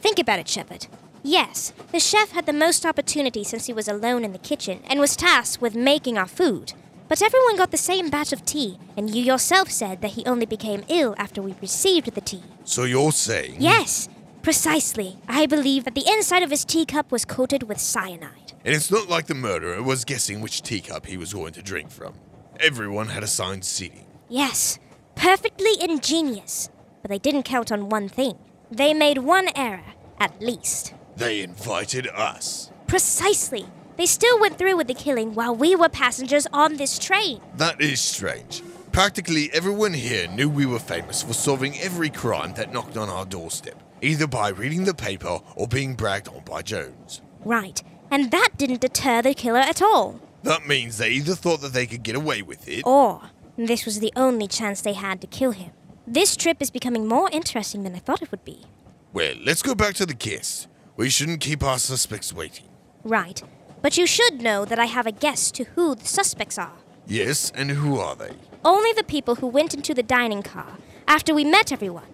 Think 0.00 0.18
about 0.18 0.38
it, 0.38 0.48
Shepard. 0.48 0.86
Yes, 1.26 1.72
the 1.90 1.98
chef 1.98 2.30
had 2.30 2.46
the 2.46 2.52
most 2.52 2.86
opportunity 2.86 3.42
since 3.42 3.66
he 3.66 3.72
was 3.72 3.88
alone 3.88 4.24
in 4.24 4.30
the 4.30 4.38
kitchen 4.38 4.80
and 4.88 5.00
was 5.00 5.16
tasked 5.16 5.60
with 5.60 5.74
making 5.74 6.16
our 6.16 6.28
food. 6.28 6.72
But 7.08 7.20
everyone 7.20 7.56
got 7.56 7.72
the 7.72 7.76
same 7.76 8.10
batch 8.10 8.32
of 8.32 8.44
tea, 8.44 8.78
and 8.96 9.12
you 9.12 9.24
yourself 9.24 9.68
said 9.68 10.02
that 10.02 10.12
he 10.12 10.24
only 10.24 10.46
became 10.46 10.84
ill 10.86 11.16
after 11.18 11.42
we 11.42 11.56
received 11.60 12.14
the 12.14 12.20
tea. 12.20 12.44
So 12.62 12.84
you're 12.84 13.10
saying. 13.10 13.56
Yes, 13.58 14.08
precisely. 14.42 15.18
I 15.26 15.46
believe 15.46 15.82
that 15.82 15.96
the 15.96 16.08
inside 16.08 16.44
of 16.44 16.50
his 16.50 16.64
teacup 16.64 17.10
was 17.10 17.24
coated 17.24 17.64
with 17.64 17.80
cyanide. 17.80 18.52
And 18.64 18.72
it's 18.72 18.92
not 18.92 19.08
like 19.08 19.26
the 19.26 19.34
murderer 19.34 19.82
was 19.82 20.04
guessing 20.04 20.40
which 20.40 20.62
teacup 20.62 21.06
he 21.06 21.16
was 21.16 21.34
going 21.34 21.54
to 21.54 21.62
drink 21.62 21.90
from. 21.90 22.14
Everyone 22.60 23.08
had 23.08 23.24
assigned 23.24 23.64
seating. 23.64 24.06
Yes, 24.28 24.78
perfectly 25.16 25.72
ingenious. 25.80 26.70
But 27.02 27.10
they 27.10 27.18
didn't 27.18 27.42
count 27.42 27.72
on 27.72 27.88
one 27.88 28.08
thing. 28.08 28.38
They 28.70 28.94
made 28.94 29.18
one 29.18 29.48
error, 29.56 29.82
at 30.20 30.40
least. 30.40 30.94
They 31.16 31.42
invited 31.42 32.06
us. 32.08 32.70
Precisely. 32.86 33.66
They 33.96 34.06
still 34.06 34.38
went 34.38 34.58
through 34.58 34.76
with 34.76 34.86
the 34.86 34.94
killing 34.94 35.34
while 35.34 35.54
we 35.56 35.74
were 35.74 35.88
passengers 35.88 36.46
on 36.52 36.76
this 36.76 36.98
train. 36.98 37.40
That 37.56 37.80
is 37.80 38.00
strange. 38.00 38.62
Practically 38.92 39.50
everyone 39.52 39.94
here 39.94 40.28
knew 40.28 40.48
we 40.48 40.66
were 40.66 40.78
famous 40.78 41.22
for 41.22 41.32
solving 41.32 41.78
every 41.80 42.10
crime 42.10 42.52
that 42.54 42.72
knocked 42.72 42.96
on 42.96 43.08
our 43.08 43.24
doorstep, 43.24 43.82
either 44.02 44.26
by 44.26 44.48
reading 44.48 44.84
the 44.84 44.94
paper 44.94 45.40
or 45.54 45.66
being 45.66 45.94
bragged 45.94 46.28
on 46.28 46.42
by 46.44 46.62
Jones. 46.62 47.22
Right. 47.44 47.82
And 48.10 48.30
that 48.30 48.50
didn't 48.58 48.82
deter 48.82 49.22
the 49.22 49.34
killer 49.34 49.58
at 49.60 49.80
all. 49.80 50.20
That 50.42 50.66
means 50.66 50.98
they 50.98 51.10
either 51.10 51.34
thought 51.34 51.60
that 51.62 51.72
they 51.72 51.86
could 51.86 52.02
get 52.02 52.14
away 52.14 52.42
with 52.42 52.68
it, 52.68 52.82
Or 52.86 53.22
this 53.56 53.84
was 53.86 54.00
the 54.00 54.12
only 54.14 54.46
chance 54.46 54.80
they 54.82 54.92
had 54.92 55.20
to 55.22 55.26
kill 55.26 55.52
him. 55.52 55.72
This 56.06 56.36
trip 56.36 56.58
is 56.60 56.70
becoming 56.70 57.08
more 57.08 57.28
interesting 57.32 57.82
than 57.82 57.94
I 57.94 57.98
thought 57.98 58.22
it 58.22 58.30
would 58.30 58.44
be. 58.44 58.64
well, 59.12 59.34
let's 59.44 59.62
go 59.62 59.74
back 59.74 59.94
to 59.94 60.06
the 60.06 60.14
guest. 60.14 60.68
We 60.96 61.10
shouldn't 61.10 61.40
keep 61.40 61.62
our 61.62 61.78
suspects 61.78 62.32
waiting. 62.32 62.66
Right. 63.04 63.42
But 63.82 63.98
you 63.98 64.06
should 64.06 64.40
know 64.40 64.64
that 64.64 64.78
I 64.78 64.86
have 64.86 65.06
a 65.06 65.12
guess 65.12 65.50
to 65.52 65.64
who 65.64 65.94
the 65.94 66.06
suspects 66.06 66.56
are. 66.58 66.72
Yes, 67.06 67.52
and 67.54 67.70
who 67.70 67.98
are 67.98 68.16
they? 68.16 68.30
Only 68.64 68.92
the 68.94 69.04
people 69.04 69.36
who 69.36 69.46
went 69.46 69.74
into 69.74 69.92
the 69.92 70.02
dining 70.02 70.42
car 70.42 70.78
after 71.06 71.34
we 71.34 71.44
met 71.44 71.70
everyone. 71.70 72.08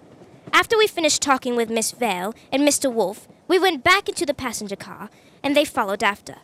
After 0.52 0.76
we 0.76 0.86
finished 0.86 1.22
talking 1.22 1.56
with 1.56 1.70
Miss 1.70 1.92
Vale 1.92 2.34
and 2.50 2.66
Mr. 2.66 2.92
Wolfe, 2.92 3.28
we 3.48 3.58
went 3.58 3.84
back 3.84 4.08
into 4.08 4.26
the 4.26 4.34
passenger 4.34 4.76
car, 4.76 5.08
and 5.42 5.56
they 5.56 5.64
followed 5.64 6.02
after. 6.02 6.36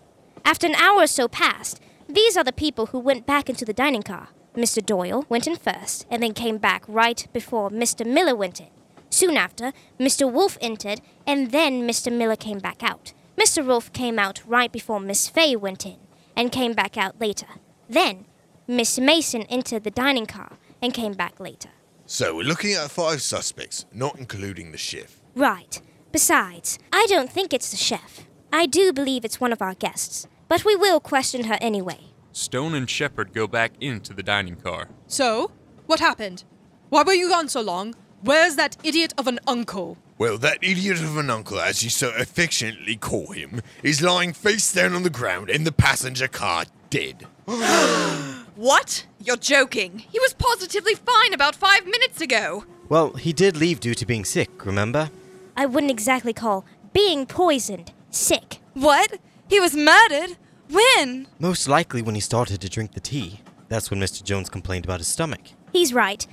After 0.44 0.66
an 0.66 0.76
hour 0.76 1.02
or 1.02 1.06
so 1.06 1.28
passed, 1.28 1.80
these 2.08 2.36
are 2.36 2.44
the 2.44 2.52
people 2.52 2.86
who 2.86 2.98
went 2.98 3.26
back 3.26 3.50
into 3.50 3.64
the 3.64 3.74
dining 3.74 4.02
car. 4.02 4.28
Mr. 4.56 4.84
Doyle 4.84 5.26
went 5.28 5.46
in 5.46 5.56
first, 5.56 6.06
and 6.10 6.22
then 6.22 6.32
came 6.32 6.56
back 6.56 6.84
right 6.88 7.26
before 7.32 7.68
Mr. 7.68 8.06
Miller 8.06 8.34
went 8.34 8.60
in. 8.60 8.68
Soon 9.10 9.36
after, 9.36 9.72
Mr. 9.98 10.30
Wolfe 10.30 10.58
entered, 10.60 11.00
and 11.26 11.50
then 11.50 11.88
Mr. 11.88 12.12
Miller 12.12 12.36
came 12.36 12.58
back 12.58 12.82
out. 12.82 13.12
Mr. 13.38 13.64
Wolfe 13.64 13.92
came 13.92 14.18
out 14.18 14.42
right 14.46 14.70
before 14.70 15.00
Miss 15.00 15.28
Fay 15.28 15.56
went 15.56 15.86
in, 15.86 15.96
and 16.36 16.52
came 16.52 16.72
back 16.72 16.96
out 16.96 17.20
later. 17.20 17.46
Then, 17.88 18.26
Miss 18.66 18.98
Mason 18.98 19.42
entered 19.42 19.84
the 19.84 19.90
dining 19.90 20.26
car 20.26 20.58
and 20.82 20.92
came 20.92 21.14
back 21.14 21.40
later. 21.40 21.70
So 22.06 22.36
we're 22.36 22.42
looking 22.42 22.74
at 22.74 22.90
five 22.90 23.22
suspects, 23.22 23.86
not 23.92 24.18
including 24.18 24.72
the 24.72 24.78
chef. 24.78 25.20
Right. 25.34 25.80
Besides, 26.12 26.78
I 26.92 27.06
don't 27.08 27.30
think 27.30 27.52
it's 27.52 27.70
the 27.70 27.76
chef. 27.76 28.26
I 28.52 28.66
do 28.66 28.92
believe 28.92 29.24
it's 29.24 29.40
one 29.40 29.52
of 29.52 29.60
our 29.60 29.74
guests, 29.74 30.26
but 30.48 30.64
we 30.64 30.74
will 30.74 31.00
question 31.00 31.44
her 31.44 31.58
anyway. 31.60 32.00
Stone 32.32 32.74
and 32.74 32.88
Shepard 32.88 33.32
go 33.32 33.46
back 33.46 33.72
into 33.80 34.14
the 34.14 34.22
dining 34.22 34.56
car. 34.56 34.88
So, 35.06 35.50
what 35.86 36.00
happened? 36.00 36.44
Why 36.88 37.02
were 37.02 37.12
you 37.12 37.28
gone 37.28 37.48
so 37.48 37.60
long? 37.60 37.94
Where's 38.20 38.56
that 38.56 38.76
idiot 38.82 39.14
of 39.16 39.26
an 39.28 39.38
uncle? 39.46 39.96
Well, 40.18 40.38
that 40.38 40.58
idiot 40.60 40.98
of 40.98 41.16
an 41.16 41.30
uncle, 41.30 41.60
as 41.60 41.84
you 41.84 41.90
so 41.90 42.12
affectionately 42.18 42.96
call 42.96 43.32
him, 43.32 43.62
is 43.82 44.02
lying 44.02 44.32
face 44.32 44.72
down 44.72 44.94
on 44.94 45.04
the 45.04 45.10
ground 45.10 45.48
in 45.50 45.62
the 45.64 45.72
passenger 45.72 46.28
car, 46.28 46.64
dead. 46.90 47.26
What? 48.58 49.06
You're 49.22 49.36
joking. 49.36 50.00
He 50.10 50.18
was 50.18 50.34
positively 50.34 50.94
fine 50.96 51.32
about 51.32 51.54
five 51.54 51.86
minutes 51.86 52.20
ago. 52.20 52.64
Well, 52.88 53.12
he 53.12 53.32
did 53.32 53.56
leave 53.56 53.78
due 53.78 53.94
to 53.94 54.04
being 54.04 54.24
sick, 54.24 54.66
remember? 54.66 55.10
I 55.56 55.64
wouldn't 55.66 55.92
exactly 55.92 56.32
call 56.32 56.64
being 56.92 57.24
poisoned 57.24 57.92
sick. 58.10 58.58
What? 58.74 59.20
He 59.48 59.60
was 59.60 59.76
murdered? 59.76 60.38
When? 60.68 61.28
Most 61.38 61.68
likely 61.68 62.02
when 62.02 62.16
he 62.16 62.20
started 62.20 62.60
to 62.60 62.68
drink 62.68 62.94
the 62.94 63.00
tea. 63.00 63.42
That's 63.68 63.92
when 63.92 64.00
Mr. 64.00 64.24
Jones 64.24 64.50
complained 64.50 64.84
about 64.84 64.98
his 64.98 65.06
stomach. 65.06 65.42
He's 65.72 65.94
right. 65.94 66.26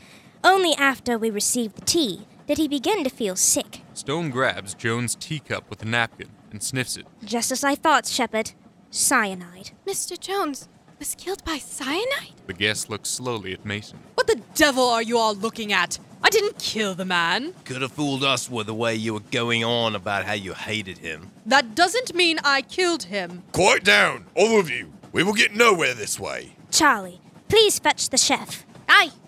Only 0.45 0.75
after 0.75 1.17
we 1.17 1.31
received 1.31 1.75
the 1.75 1.81
tea 1.85 2.27
did 2.45 2.59
he 2.59 2.67
begin 2.67 3.03
to 3.03 3.09
feel 3.09 3.35
sick. 3.35 3.81
Stone 3.95 4.29
grabs 4.29 4.75
Jones' 4.75 5.15
teacup 5.15 5.67
with 5.71 5.81
a 5.81 5.85
napkin 5.85 6.29
and 6.51 6.61
sniffs 6.61 6.97
it. 6.97 7.07
Just 7.23 7.51
as 7.51 7.63
I 7.63 7.73
thought, 7.73 8.05
Shepard. 8.05 8.51
Cyanide. 8.91 9.71
Mr. 9.87 10.19
Jones 10.19 10.69
was 10.99 11.15
killed 11.15 11.43
by 11.43 11.57
cyanide? 11.57 12.35
The 12.45 12.53
guest 12.53 12.91
looks 12.91 13.09
slowly 13.09 13.53
at 13.53 13.65
Mason. 13.65 13.97
What 14.13 14.27
the 14.27 14.39
devil 14.53 14.87
are 14.87 15.01
you 15.01 15.17
all 15.17 15.33
looking 15.33 15.73
at? 15.73 15.97
I 16.21 16.29
didn't 16.29 16.59
kill 16.59 16.93
the 16.93 17.05
man. 17.05 17.55
Could 17.63 17.81
have 17.81 17.93
fooled 17.93 18.23
us 18.23 18.47
with 18.47 18.67
the 18.67 18.73
way 18.75 18.93
you 18.93 19.15
were 19.15 19.21
going 19.31 19.63
on 19.63 19.95
about 19.95 20.25
how 20.25 20.33
you 20.33 20.53
hated 20.53 20.99
him. 20.99 21.31
That 21.47 21.73
doesn't 21.73 22.13
mean 22.13 22.37
I 22.43 22.61
killed 22.61 23.03
him. 23.03 23.41
Quiet 23.51 23.83
down, 23.83 24.25
all 24.35 24.59
of 24.59 24.69
you. 24.69 24.93
We 25.11 25.23
will 25.23 25.33
get 25.33 25.55
nowhere 25.55 25.95
this 25.95 26.19
way. 26.19 26.55
Charlie, 26.69 27.19
please 27.49 27.79
fetch 27.79 28.09
the 28.09 28.17
chef. 28.17 28.63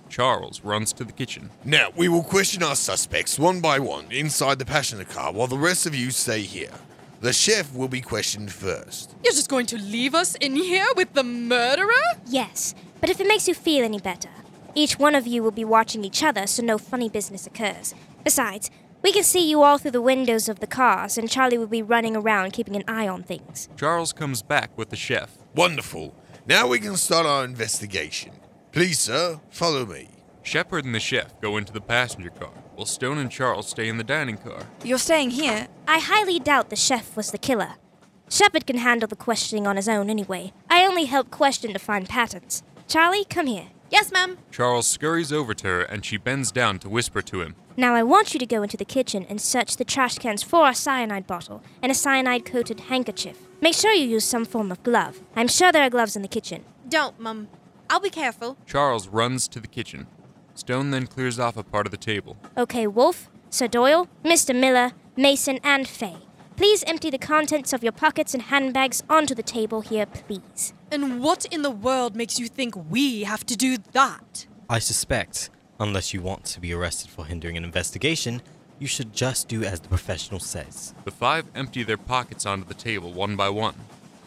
Aye. 0.08 0.12
Charles 0.12 0.62
runs 0.64 0.94
to 0.94 1.04
the 1.04 1.14
kitchen. 1.14 1.50
Now, 1.64 1.90
we 1.96 2.08
will 2.10 2.24
question 2.24 2.64
our 2.64 2.76
suspects 2.76 3.38
one 3.38 3.62
by 3.62 3.80
one 3.80 4.12
inside 4.12 4.60
the 4.60 4.66
passenger 4.66 5.06
car 5.06 5.32
while 5.32 5.48
the 5.48 5.58
rest 5.58 5.86
of 5.86 5.94
you 5.96 6.12
stay 6.12 6.42
here. 6.42 6.72
The 7.20 7.34
chef 7.34 7.74
will 7.74 7.88
be 7.88 8.02
questioned 8.02 8.52
first. 8.52 9.16
You're 9.24 9.34
just 9.34 9.50
going 9.50 9.66
to 9.68 9.78
leave 9.78 10.14
us 10.14 10.36
in 10.36 10.56
here 10.56 10.86
with 10.96 11.14
the 11.14 11.24
murderer? 11.24 11.90
Yes, 12.28 12.76
but 13.02 13.10
if 13.10 13.20
it 13.20 13.28
makes 13.28 13.48
you 13.48 13.54
feel 13.56 13.84
any 13.84 14.00
better, 14.00 14.30
each 14.76 15.00
one 15.00 15.16
of 15.16 15.26
you 15.26 15.42
will 15.42 15.52
be 15.52 15.66
watching 15.66 16.04
each 16.04 16.22
other 16.24 16.46
so 16.46 16.62
no 16.62 16.78
funny 16.78 17.10
business 17.10 17.48
occurs. 17.48 17.96
Besides, 18.24 18.70
we 19.02 19.12
can 19.12 19.24
see 19.24 19.50
you 19.50 19.64
all 19.64 19.78
through 19.78 19.92
the 19.92 20.02
windows 20.02 20.48
of 20.50 20.60
the 20.60 20.68
cars, 20.68 21.18
and 21.18 21.30
Charlie 21.30 21.58
will 21.58 21.68
be 21.68 21.82
running 21.82 22.16
around 22.16 22.54
keeping 22.54 22.76
an 22.76 22.84
eye 22.88 23.08
on 23.08 23.24
things. 23.24 23.70
Charles 23.78 24.14
comes 24.14 24.42
back 24.44 24.78
with 24.78 24.90
the 24.90 24.96
chef. 24.96 25.38
Wonderful. 25.56 26.14
Now 26.46 26.68
we 26.68 26.80
can 26.80 26.98
start 26.98 27.26
our 27.26 27.44
investigation. 27.44 28.32
Please, 28.78 29.00
sir, 29.00 29.40
follow 29.50 29.88
me. 29.88 30.08
Shepard 30.44 30.86
and 30.86 30.94
the 30.94 31.00
chef 31.00 31.42
go 31.42 31.58
into 31.58 31.74
the 31.74 31.82
passenger 31.82 32.30
car, 32.30 32.52
while 32.76 32.86
Stone 32.86 33.18
and 33.18 33.32
Charles 33.32 33.68
stay 33.68 33.90
in 33.90 33.98
the 33.98 34.04
dining 34.04 34.38
car. 34.38 34.68
You're 34.84 35.00
staying 35.00 35.32
here? 35.32 35.68
I 35.88 35.98
highly 35.98 36.38
doubt 36.38 36.70
the 36.70 36.76
chef 36.76 37.18
was 37.18 37.32
the 37.32 37.40
killer. 37.40 37.72
Shepard 38.30 38.68
can 38.68 38.78
handle 38.78 39.08
the 39.08 39.16
questioning 39.16 39.66
on 39.66 39.78
his 39.78 39.90
own 39.90 40.12
anyway. 40.12 40.54
I 40.70 40.86
only 40.86 41.06
help 41.06 41.32
question 41.32 41.74
to 41.74 41.80
find 41.80 42.08
patterns. 42.08 42.62
Charlie, 42.88 43.26
come 43.26 43.48
here. 43.48 43.70
Yes, 43.90 44.12
ma'am. 44.12 44.38
Charles 44.52 44.86
scurries 44.86 45.34
over 45.34 45.56
to 45.56 45.66
her 45.68 45.82
and 45.82 46.06
she 46.06 46.18
bends 46.18 46.52
down 46.52 46.78
to 46.78 46.88
whisper 46.88 47.24
to 47.24 47.42
him. 47.42 47.56
Now 47.78 47.96
I 47.96 48.04
want 48.04 48.36
you 48.36 48.40
to 48.40 48.46
go 48.46 48.62
into 48.62 48.78
the 48.78 48.86
kitchen 48.86 49.26
and 49.28 49.42
search 49.42 49.78
the 49.78 49.86
trash 49.86 50.20
cans 50.20 50.44
for 50.44 50.70
a 50.70 50.76
cyanide 50.76 51.26
bottle 51.26 51.64
and 51.82 51.92
a 51.92 51.96
cyanide 51.96 52.46
coated 52.46 52.82
handkerchief. 52.82 53.40
Make 53.60 53.74
sure 53.74 53.92
you 53.92 54.06
use 54.06 54.26
some 54.26 54.46
form 54.46 54.72
of 54.72 54.84
glove. 54.84 55.22
I'm 55.36 55.48
sure 55.48 55.72
there 55.72 55.82
are 55.82 55.90
gloves 55.90 56.16
in 56.16 56.22
the 56.22 56.28
kitchen. 56.28 56.64
Don't, 56.88 57.20
Mum. 57.20 57.48
I'll 57.90 58.00
be 58.00 58.10
careful. 58.10 58.58
Charles 58.66 59.08
runs 59.08 59.48
to 59.50 59.60
the 59.60 59.68
kitchen. 59.68 60.08
Stone 60.56 60.92
then 60.92 61.08
clears 61.08 61.40
off 61.40 61.56
a 61.58 61.64
part 61.64 61.86
of 61.86 61.92
the 61.92 61.98
table. 61.98 62.38
Okay, 62.58 62.88
Wolfe, 62.88 63.30
Sir 63.50 63.68
Doyle, 63.68 64.08
Mr. 64.24 64.56
Miller, 64.56 64.92
Mason, 65.16 65.60
and 65.64 65.88
Fay. 65.88 66.18
Please 66.56 66.84
empty 66.88 67.12
the 67.12 67.20
contents 67.20 67.72
of 67.72 67.84
your 67.84 67.92
pockets 67.92 68.34
and 68.34 68.44
handbags 68.44 69.04
onto 69.10 69.36
the 69.36 69.44
table 69.44 69.82
here, 69.82 70.08
please. 70.08 70.74
And 70.92 71.22
what 71.22 71.46
in 71.46 71.62
the 71.62 71.70
world 71.70 72.16
makes 72.16 72.40
you 72.40 72.48
think 72.48 72.74
we 72.90 73.24
have 73.24 73.46
to 73.46 73.56
do 73.56 73.78
that? 73.92 74.48
I 74.70 74.80
suspect, 74.80 75.52
unless 75.80 76.14
you 76.14 76.22
want 76.22 76.46
to 76.46 76.60
be 76.60 76.74
arrested 76.74 77.12
for 77.12 77.26
hindering 77.26 77.58
an 77.58 77.64
investigation, 77.64 78.42
you 78.80 78.88
should 78.88 79.14
just 79.14 79.48
do 79.48 79.64
as 79.64 79.80
the 79.80 79.88
professional 79.88 80.40
says. 80.40 80.96
The 81.06 81.12
five 81.12 81.46
empty 81.54 81.84
their 81.84 81.98
pockets 81.98 82.46
onto 82.46 82.68
the 82.68 82.74
table 82.74 83.14
one 83.14 83.36
by 83.36 83.50
one. 83.50 83.76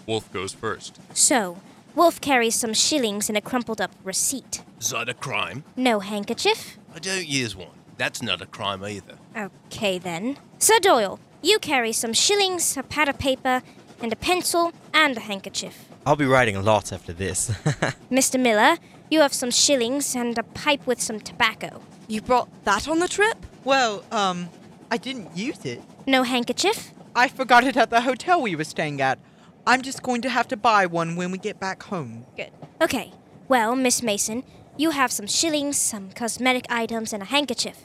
Wolfe 0.07 0.33
goes 0.33 0.53
first. 0.53 0.99
So, 1.15 1.59
Wolfe 1.95 2.21
carries 2.21 2.55
some 2.55 2.73
shillings 2.73 3.29
in 3.29 3.37
a 3.37 3.41
crumpled 3.41 3.81
up 3.81 3.91
receipt. 4.05 4.63
Is 4.81 4.91
that 4.91 5.09
a 5.09 5.15
crime? 5.15 5.65
No 5.77 6.01
handkerchief? 6.01 6.79
I 6.95 6.99
don't 7.01 7.27
use 7.27 7.57
one. 7.57 7.77
That's 7.97 8.23
not 8.23 8.41
a 8.41 8.47
crime 8.47 8.85
either. 8.85 9.19
Okay 9.37 9.99
then. 9.99 10.39
Sir 10.59 10.79
Doyle, 10.81 11.19
you 11.43 11.59
carry 11.59 11.93
some 11.93 12.13
shillings, 12.13 12.77
a 12.77 12.83
pad 12.83 13.09
of 13.09 13.19
paper, 13.19 13.63
and 14.01 14.13
a 14.13 14.17
pencil, 14.17 14.73
and 14.95 15.17
a 15.17 15.21
handkerchief. 15.21 15.87
I'll 16.07 16.17
be 16.17 16.25
writing 16.25 16.57
a 16.57 16.63
lot 16.63 16.93
after 16.93 17.13
this. 17.13 17.51
Mr. 18.11 18.41
Miller, 18.41 18.79
you 19.11 19.21
have 19.21 19.35
some 19.35 19.51
shillings 19.51 20.15
and 20.15 20.39
a 20.39 20.43
pipe 20.43 20.87
with 20.87 21.01
some 21.01 21.21
tobacco. 21.21 21.83
You 22.09 22.23
brought 22.23 22.49
that 22.65 22.89
on 22.89 23.01
the 23.01 23.09
trip? 23.09 23.45
Well, 23.65 24.05
um, 24.11 24.49
I 24.91 24.97
didn't 24.97 25.37
use 25.37 25.65
it. 25.65 25.83
No 26.07 26.23
handkerchief? 26.23 26.93
I 27.15 27.29
forgot 27.29 27.65
it 27.65 27.77
at 27.77 27.91
the 27.91 28.01
hotel 28.03 28.41
we 28.41 28.57
were 28.57 28.65
staying 28.65 29.01
at. 29.03 29.19
I'm 29.67 29.83
just 29.83 30.03
going 30.03 30.23
to 30.23 30.31
have 30.31 30.49
to 30.49 30.57
buy 30.57 30.87
one 30.87 31.17
when 31.17 31.31
we 31.31 31.39
get 31.39 31.61
back 31.61 31.83
home. 31.85 32.27
Good. 32.37 32.51
Okay. 32.81 33.13
Well, 33.49 33.77
Miss 33.77 34.03
Mason, 34.03 34.45
you 34.77 34.91
have 34.91 35.13
some 35.13 35.27
shillings, 35.27 35.77
some 35.77 36.11
cosmetic 36.11 36.67
items, 36.71 37.13
and 37.13 37.23
a 37.23 37.27
handkerchief. 37.27 37.85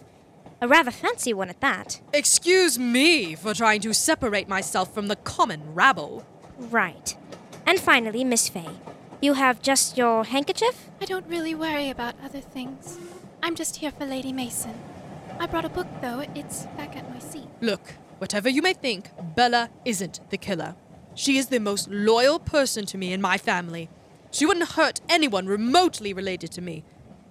A 0.62 0.68
rather 0.68 0.92
fancy 0.92 1.34
one 1.34 1.50
at 1.50 1.60
that. 1.62 2.02
Excuse 2.14 2.80
me 2.80 3.36
for 3.36 3.54
trying 3.54 3.82
to 3.82 3.94
separate 3.94 4.48
myself 4.48 4.94
from 4.94 5.08
the 5.08 5.18
common 5.18 5.74
rabble. 5.74 6.26
Right. 6.58 7.18
And 7.66 7.80
finally, 7.80 8.24
Miss 8.24 8.48
Fay, 8.48 8.70
You 9.22 9.34
have 9.34 9.62
just 9.62 9.98
your 9.98 10.24
handkerchief? 10.24 10.90
I 11.02 11.06
don't 11.06 11.28
really 11.28 11.56
worry 11.56 11.90
about 11.90 12.16
other 12.24 12.42
things. 12.42 12.98
I'm 13.42 13.56
just 13.56 13.78
here 13.78 13.92
for 13.92 14.06
Lady 14.06 14.32
Mason. 14.32 14.74
I 15.40 15.48
brought 15.48 15.66
a 15.66 15.70
book, 15.70 15.88
though. 16.02 16.24
It's 16.36 16.66
back 16.78 16.96
at 16.96 17.10
my 17.12 17.20
seat. 17.20 17.48
Look, 17.60 17.96
whatever 18.20 18.50
you 18.50 18.62
may 18.62 18.74
think, 18.74 19.10
Bella 19.36 19.70
isn't 19.84 20.20
the 20.30 20.38
killer. 20.38 20.76
She 21.16 21.38
is 21.38 21.48
the 21.48 21.60
most 21.60 21.90
loyal 21.90 22.40
person 22.40 22.86
to 22.88 22.98
me 22.98 23.14
in 23.14 23.22
my 23.22 23.38
family. 23.38 23.90
She 24.32 24.46
wouldn't 24.46 24.72
hurt 24.72 25.00
anyone 25.08 25.48
remotely 25.48 26.14
related 26.14 26.52
to 26.52 26.62
me. 26.62 26.84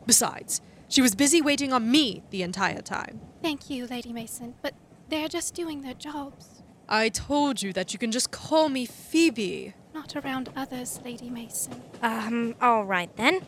Besides, 0.06 0.62
she 0.88 1.02
was 1.02 1.14
busy 1.14 1.42
waiting 1.42 1.72
on 1.72 1.90
me 1.90 2.22
the 2.30 2.42
entire 2.42 2.80
time. 2.80 3.20
Thank 3.42 3.68
you, 3.68 3.86
Lady 3.86 4.12
Mason, 4.12 4.54
but 4.62 4.74
they're 5.10 5.28
just 5.28 5.54
doing 5.54 5.82
their 5.82 5.94
jobs. 5.94 6.62
I 6.88 7.10
told 7.10 7.62
you 7.62 7.72
that 7.74 7.92
you 7.92 7.98
can 7.98 8.10
just 8.10 8.30
call 8.30 8.70
me 8.70 8.86
Phoebe. 8.86 9.74
Not 9.92 10.16
around 10.16 10.50
others, 10.56 11.00
Lady 11.04 11.28
Mason. 11.28 11.82
Um, 12.02 12.54
all 12.60 12.84
right 12.84 13.14
then. 13.16 13.42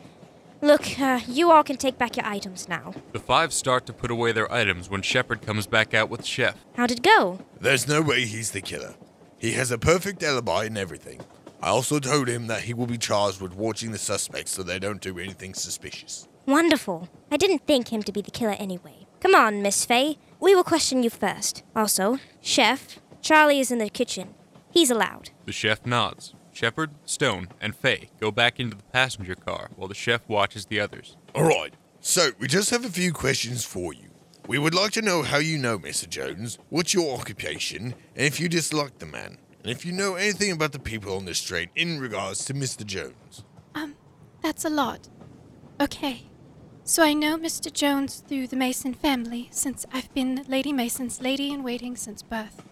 Look, 0.61 0.99
uh, 0.99 1.19
you 1.27 1.51
all 1.51 1.63
can 1.63 1.77
take 1.77 1.97
back 1.97 2.15
your 2.15 2.25
items 2.25 2.67
now. 2.67 2.93
The 3.11 3.19
five 3.19 3.53
start 3.53 3.85
to 3.87 3.93
put 3.93 4.09
away 4.09 4.31
their 4.31 4.51
items 4.51 4.89
when 4.89 5.03
Shepard 5.03 5.41
comes 5.41 5.67
back 5.67 5.93
out 5.93 6.09
with 6.09 6.25
Chef. 6.25 6.55
How'd 6.75 6.91
it 6.91 7.03
go? 7.03 7.39
There's 7.59 7.87
no 7.87 8.01
way 8.01 8.25
he's 8.25 8.51
the 8.51 8.61
killer. 8.61 8.95
He 9.37 9.51
has 9.53 9.71
a 9.71 9.77
perfect 9.77 10.23
alibi 10.23 10.65
and 10.65 10.77
everything. 10.77 11.21
I 11.61 11.69
also 11.69 11.99
told 11.99 12.27
him 12.27 12.47
that 12.47 12.63
he 12.63 12.73
will 12.73 12.87
be 12.87 12.97
charged 12.97 13.41
with 13.41 13.55
watching 13.55 13.91
the 13.91 13.97
suspects 13.97 14.51
so 14.51 14.63
they 14.63 14.79
don't 14.79 15.01
do 15.01 15.19
anything 15.19 15.53
suspicious. 15.53 16.27
Wonderful. 16.45 17.09
I 17.31 17.37
didn't 17.37 17.65
think 17.67 17.89
him 17.89 18.03
to 18.03 18.11
be 18.11 18.21
the 18.21 18.31
killer 18.31 18.55
anyway. 18.57 19.05
Come 19.19 19.35
on, 19.35 19.61
Miss 19.61 19.85
Fay. 19.85 20.17
We 20.39 20.55
will 20.55 20.63
question 20.63 21.03
you 21.03 21.09
first. 21.09 21.63
Also, 21.75 22.19
Chef, 22.41 22.99
Charlie 23.21 23.59
is 23.59 23.71
in 23.71 23.79
the 23.79 23.89
kitchen. 23.89 24.33
He's 24.71 24.91
allowed. 24.91 25.31
The 25.45 25.51
chef 25.51 25.85
nods. 25.85 26.33
Shepard, 26.53 26.91
Stone, 27.05 27.49
and 27.61 27.75
Faye 27.75 28.09
go 28.19 28.31
back 28.31 28.59
into 28.59 28.77
the 28.77 28.83
passenger 28.83 29.35
car 29.35 29.69
while 29.75 29.87
the 29.87 29.93
chef 29.93 30.27
watches 30.27 30.65
the 30.65 30.79
others. 30.79 31.15
All 31.35 31.43
right. 31.43 31.73
So, 31.99 32.31
we 32.39 32.47
just 32.47 32.69
have 32.69 32.85
a 32.85 32.89
few 32.89 33.11
questions 33.13 33.63
for 33.63 33.93
you. 33.93 34.09
We 34.47 34.59
would 34.59 34.73
like 34.73 34.93
to 34.93 35.01
know 35.01 35.23
how 35.23 35.39
you 35.39 35.57
know 35.57 35.77
Mr. 35.77 36.07
Jones, 36.07 36.57
what's 36.69 36.93
your 36.93 37.19
occupation, 37.19 37.93
and 38.15 38.25
if 38.25 38.39
you 38.39 38.47
dislike 38.47 38.97
the 38.97 39.05
man, 39.05 39.37
and 39.61 39.69
if 39.69 39.85
you 39.85 39.91
know 39.91 40.15
anything 40.15 40.53
about 40.53 40.71
the 40.71 40.79
people 40.79 41.17
on 41.17 41.25
this 41.25 41.43
train 41.43 41.67
in 41.75 41.99
regards 41.99 42.45
to 42.45 42.53
Mr. 42.53 42.85
Jones. 42.85 43.43
Um, 43.75 43.97
that's 44.41 44.63
a 44.63 44.69
lot. 44.69 45.09
Okay. 45.81 46.27
So 46.85 47.03
I 47.03 47.11
know 47.11 47.37
Mr. 47.37 47.71
Jones 47.71 48.23
through 48.25 48.47
the 48.47 48.55
Mason 48.55 48.93
family, 48.93 49.49
since 49.51 49.85
I've 49.91 50.13
been 50.13 50.45
Lady 50.47 50.71
Mason's 50.71 51.21
lady 51.21 51.51
in 51.51 51.61
waiting 51.61 51.97
since 51.97 52.23
birth. 52.23 52.63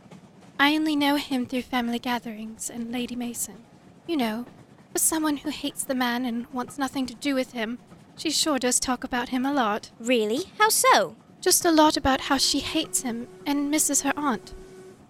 I 0.57 0.75
only 0.75 0.95
know 0.95 1.17
him 1.17 1.45
through 1.45 1.63
family 1.63 1.99
gatherings 1.99 2.69
and 2.69 2.89
Lady 2.89 3.17
Mason. 3.17 3.65
You 4.07 4.15
know, 4.15 4.45
for 4.93 4.99
someone 4.99 5.35
who 5.37 5.49
hates 5.49 5.83
the 5.83 5.93
man 5.93 6.23
and 6.23 6.47
wants 6.53 6.77
nothing 6.77 7.05
to 7.07 7.15
do 7.15 7.35
with 7.35 7.51
him, 7.51 7.79
she 8.15 8.31
sure 8.31 8.59
does 8.59 8.79
talk 8.79 9.03
about 9.03 9.29
him 9.29 9.45
a 9.45 9.51
lot. 9.51 9.91
Really? 9.99 10.45
How 10.57 10.69
so? 10.69 11.17
Just 11.45 11.63
a 11.63 11.69
lot 11.69 11.95
about 11.95 12.21
how 12.21 12.39
she 12.39 12.59
hates 12.59 13.03
him 13.03 13.27
and 13.45 13.69
misses 13.69 14.01
her 14.01 14.13
aunt. 14.17 14.55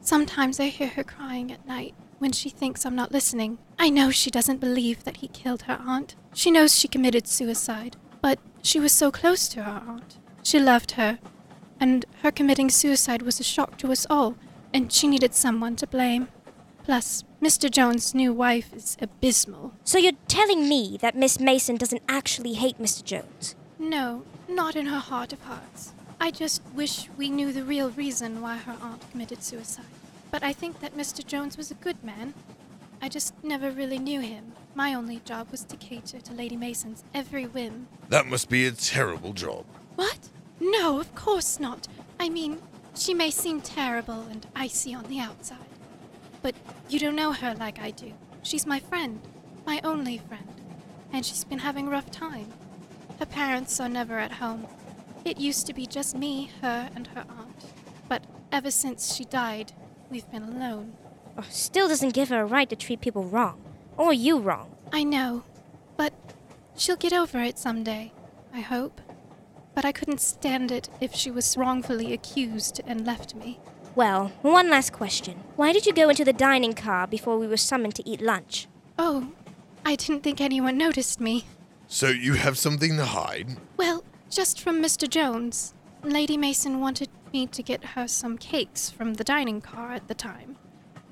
Sometimes 0.02 0.60
I 0.60 0.66
hear 0.66 0.90
her 0.90 1.04
crying 1.06 1.50
at 1.50 1.66
night 1.66 1.96
when 2.20 2.34
she 2.34 2.50
thinks 2.50 2.86
I'm 2.86 2.94
not 2.94 3.14
listening. 3.14 3.58
I 3.80 3.90
know 3.90 4.12
she 4.12 4.30
doesn't 4.30 4.60
believe 4.60 5.06
that 5.06 5.18
he 5.18 5.30
killed 5.30 5.62
her 5.62 5.80
aunt. 5.88 6.18
She 6.34 6.52
knows 6.52 6.76
she 6.76 6.90
committed 6.90 7.26
suicide, 7.26 7.96
but 8.22 8.40
she 8.62 8.82
was 8.82 8.92
so 8.92 9.12
close 9.12 9.48
to 9.48 9.64
her 9.64 9.82
aunt. 9.88 10.18
She 10.44 10.60
loved 10.60 10.92
her, 11.00 11.20
and 11.80 12.06
her 12.22 12.32
committing 12.32 12.70
suicide 12.70 13.22
was 13.22 13.40
a 13.40 13.44
shock 13.44 13.78
to 13.78 13.94
us 13.94 14.06
all, 14.10 14.36
and 14.74 14.92
she 14.92 15.08
needed 15.08 15.34
someone 15.34 15.78
to 15.78 15.88
blame. 15.88 16.28
Plus, 16.84 17.24
Mr. 17.42 17.72
Jones' 17.72 18.14
new 18.14 18.34
wife 18.34 18.74
is 18.74 18.98
abysmal. 19.02 19.72
So 19.86 19.98
you're 19.98 20.12
telling 20.28 20.68
me 20.68 20.98
that 21.00 21.16
Miss 21.16 21.40
Mason 21.40 21.78
doesn't 21.78 22.04
actually 22.10 22.56
hate 22.56 22.78
Mr. 22.78 23.06
Jones? 23.06 23.56
No, 23.80 24.24
not 24.50 24.76
in 24.76 24.88
her 24.88 25.00
heart 25.00 25.32
of 25.32 25.42
hearts. 25.44 25.94
I 26.26 26.32
just 26.32 26.64
wish 26.74 27.08
we 27.18 27.30
knew 27.30 27.54
the 27.54 27.64
real 27.64 27.92
reason 27.92 28.42
why 28.42 28.58
her 28.58 28.76
aunt 28.82 29.12
committed 29.12 29.44
suicide. 29.44 29.86
But 30.32 30.42
I 30.42 30.54
think 30.54 30.80
that 30.80 30.98
Mr. 30.98 31.24
Jones 31.24 31.56
was 31.56 31.70
a 31.70 31.76
good 31.76 32.04
man. 32.04 32.34
I 33.00 33.10
just 33.10 33.36
never 33.44 33.70
really 33.70 34.00
knew 34.00 34.22
him. 34.22 34.54
My 34.74 34.96
only 34.96 35.22
job 35.24 35.52
was 35.52 35.64
to 35.66 35.78
cater 35.78 36.20
to 36.20 36.34
Lady 36.34 36.58
Mason's 36.58 37.04
every 37.14 37.46
whim. 37.46 37.88
That 38.10 38.26
must 38.26 38.50
be 38.50 38.66
a 38.66 38.72
terrible 38.72 39.34
job. 39.34 39.66
What? 39.98 40.30
No, 40.60 41.00
of 41.00 41.14
course 41.14 41.60
not. 41.60 41.88
I 42.20 42.30
mean, 42.30 42.58
she 42.96 43.14
may 43.14 43.30
seem 43.30 43.62
terrible 43.62 44.22
and 44.22 44.48
icy 44.56 44.96
on 44.96 45.04
the 45.04 45.20
outside. 45.20 45.60
But 46.42 46.56
you 46.90 46.98
don't 46.98 47.16
know 47.16 47.34
her 47.34 47.54
like 47.54 47.78
I 47.78 47.92
do. 47.92 48.14
She's 48.42 48.66
my 48.66 48.80
friend, 48.80 49.22
my 49.64 49.80
only 49.84 50.18
friend. 50.18 50.50
And 51.14 51.24
she's 51.24 51.44
been 51.44 51.60
having 51.60 51.86
a 51.86 51.92
rough 51.92 52.10
time. 52.10 52.52
Her 53.20 53.28
parents 53.28 53.80
are 53.80 53.88
never 53.88 54.18
at 54.18 54.32
home. 54.32 54.66
It 55.26 55.40
used 55.40 55.66
to 55.66 55.74
be 55.74 55.88
just 55.88 56.16
me, 56.16 56.52
her, 56.62 56.90
and 56.96 57.08
her 57.08 57.26
aunt. 57.28 57.66
But 58.08 58.24
ever 58.52 58.70
since 58.70 59.16
she 59.16 59.26
died, 59.26 59.74
we've 60.12 60.30
been 60.32 60.44
alone. 60.44 60.94
Oh, 61.36 61.44
still 61.50 61.88
doesn't 61.88 62.14
give 62.14 62.30
her 62.30 62.42
a 62.42 62.46
right 62.46 62.70
to 62.70 62.76
treat 62.76 63.02
people 63.02 63.24
wrong. 63.24 63.60
Or 63.98 64.14
you 64.14 64.38
wrong. 64.40 64.76
I 64.94 65.04
know. 65.04 65.44
But 65.98 66.14
she'll 66.78 66.96
get 66.96 67.12
over 67.12 67.40
it 67.40 67.58
someday, 67.58 68.14
I 68.54 68.62
hope. 68.62 69.02
But 69.74 69.84
I 69.84 69.92
couldn't 69.92 70.22
stand 70.22 70.72
it 70.72 70.90
if 71.02 71.16
she 71.16 71.32
was 71.32 71.58
wrongfully 71.58 72.14
accused 72.14 72.80
and 72.86 73.04
left 73.04 73.34
me. 73.34 73.60
Well, 73.96 74.32
one 74.44 74.70
last 74.70 74.94
question. 74.94 75.40
Why 75.56 75.74
did 75.74 75.88
you 75.88 75.94
go 75.94 76.10
into 76.10 76.24
the 76.24 76.34
dining 76.34 76.74
car 76.74 77.08
before 77.08 77.40
we 77.40 77.48
were 77.48 77.58
summoned 77.58 77.96
to 77.96 78.08
eat 78.08 78.22
lunch? 78.22 78.68
Oh, 79.00 79.30
I 79.84 79.96
didn't 79.96 80.22
think 80.22 80.40
anyone 80.40 80.78
noticed 80.78 81.20
me. 81.20 81.46
So, 81.88 82.10
you 82.10 82.34
have 82.34 82.58
something 82.58 82.98
to 82.98 83.06
hide? 83.06 83.58
Well, 83.78 84.04
just 84.36 84.60
from 84.60 84.84
Mr. 84.84 85.10
Jones. 85.10 85.74
Lady 86.04 86.36
Mason 86.36 86.82
wanted 86.82 87.08
me 87.32 87.48
to 87.48 87.64
get 87.64 87.86
her 87.86 88.06
some 88.06 88.38
cakes 88.38 88.90
from 88.90 89.14
the 89.14 89.24
dining 89.24 89.62
car 89.62 89.94
at 89.94 90.10
the 90.10 90.14
time. 90.14 90.58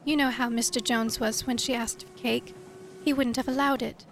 You 0.03 0.17
know 0.17 0.29
how 0.29 0.49
Mr. 0.49 0.83
Jones 0.83 1.21
was 1.21 1.47
when 1.47 1.57
she 1.57 1.73
asked 1.73 2.03
for 2.03 2.17
cake. 2.17 2.53
He 3.05 3.13
wouldn't 3.13 3.37
have 3.37 3.47
allowed 3.47 3.81
it. 3.81 4.05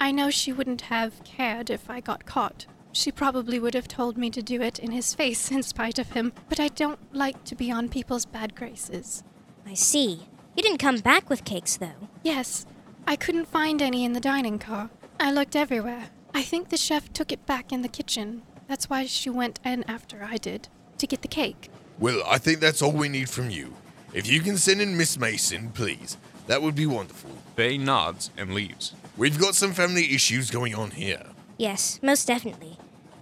I 0.00 0.12
know 0.12 0.30
she 0.30 0.52
wouldn't 0.52 0.82
have 0.82 1.24
cared 1.24 1.70
if 1.70 1.90
I 1.90 1.98
got 1.98 2.24
caught. 2.24 2.66
She 2.92 3.10
probably 3.10 3.58
would 3.58 3.74
have 3.74 3.88
told 3.88 4.16
me 4.16 4.30
to 4.30 4.42
do 4.42 4.62
it 4.62 4.78
in 4.78 4.92
his 4.92 5.12
face 5.12 5.50
in 5.56 5.64
spite 5.64 5.98
of 5.98 6.12
him, 6.12 6.32
but 6.48 6.60
I 6.60 6.68
don't 6.68 7.00
like 7.12 7.42
to 7.46 7.56
be 7.56 7.72
on 7.72 7.88
people's 7.88 8.26
bad 8.26 8.54
graces. 8.54 9.24
I 9.66 9.74
see. 9.74 10.28
You 10.54 10.62
didn't 10.62 10.78
come 10.78 10.98
back 10.98 11.28
with 11.28 11.44
cakes, 11.44 11.76
though. 11.76 12.08
Yes, 12.22 12.64
I 13.08 13.16
couldn't 13.16 13.48
find 13.48 13.82
any 13.82 14.04
in 14.04 14.12
the 14.12 14.20
dining 14.20 14.60
car. 14.60 14.90
I 15.18 15.32
looked 15.32 15.56
everywhere. 15.56 16.10
I 16.36 16.42
think 16.42 16.68
the 16.68 16.76
chef 16.76 17.10
took 17.14 17.32
it 17.32 17.46
back 17.46 17.72
in 17.72 17.80
the 17.80 17.88
kitchen. 17.88 18.42
That's 18.68 18.90
why 18.90 19.06
she 19.06 19.30
went 19.30 19.58
in 19.64 19.84
after 19.84 20.22
I 20.22 20.36
did, 20.36 20.68
to 20.98 21.06
get 21.06 21.22
the 21.22 21.28
cake. 21.28 21.70
Well, 21.98 22.22
I 22.26 22.36
think 22.36 22.60
that's 22.60 22.82
all 22.82 22.92
we 22.92 23.08
need 23.08 23.30
from 23.30 23.48
you. 23.48 23.72
If 24.12 24.30
you 24.30 24.40
can 24.40 24.58
send 24.58 24.82
in 24.82 24.98
Miss 24.98 25.18
Mason, 25.18 25.70
please, 25.70 26.18
that 26.46 26.60
would 26.60 26.74
be 26.74 26.84
wonderful. 26.84 27.30
Fay 27.56 27.78
nods 27.78 28.28
and 28.36 28.52
leaves. 28.52 28.92
We've 29.16 29.40
got 29.40 29.54
some 29.54 29.72
family 29.72 30.14
issues 30.14 30.50
going 30.50 30.74
on 30.74 30.90
here. 30.90 31.24
Yes, 31.56 31.98
most 32.02 32.26
definitely. 32.26 32.76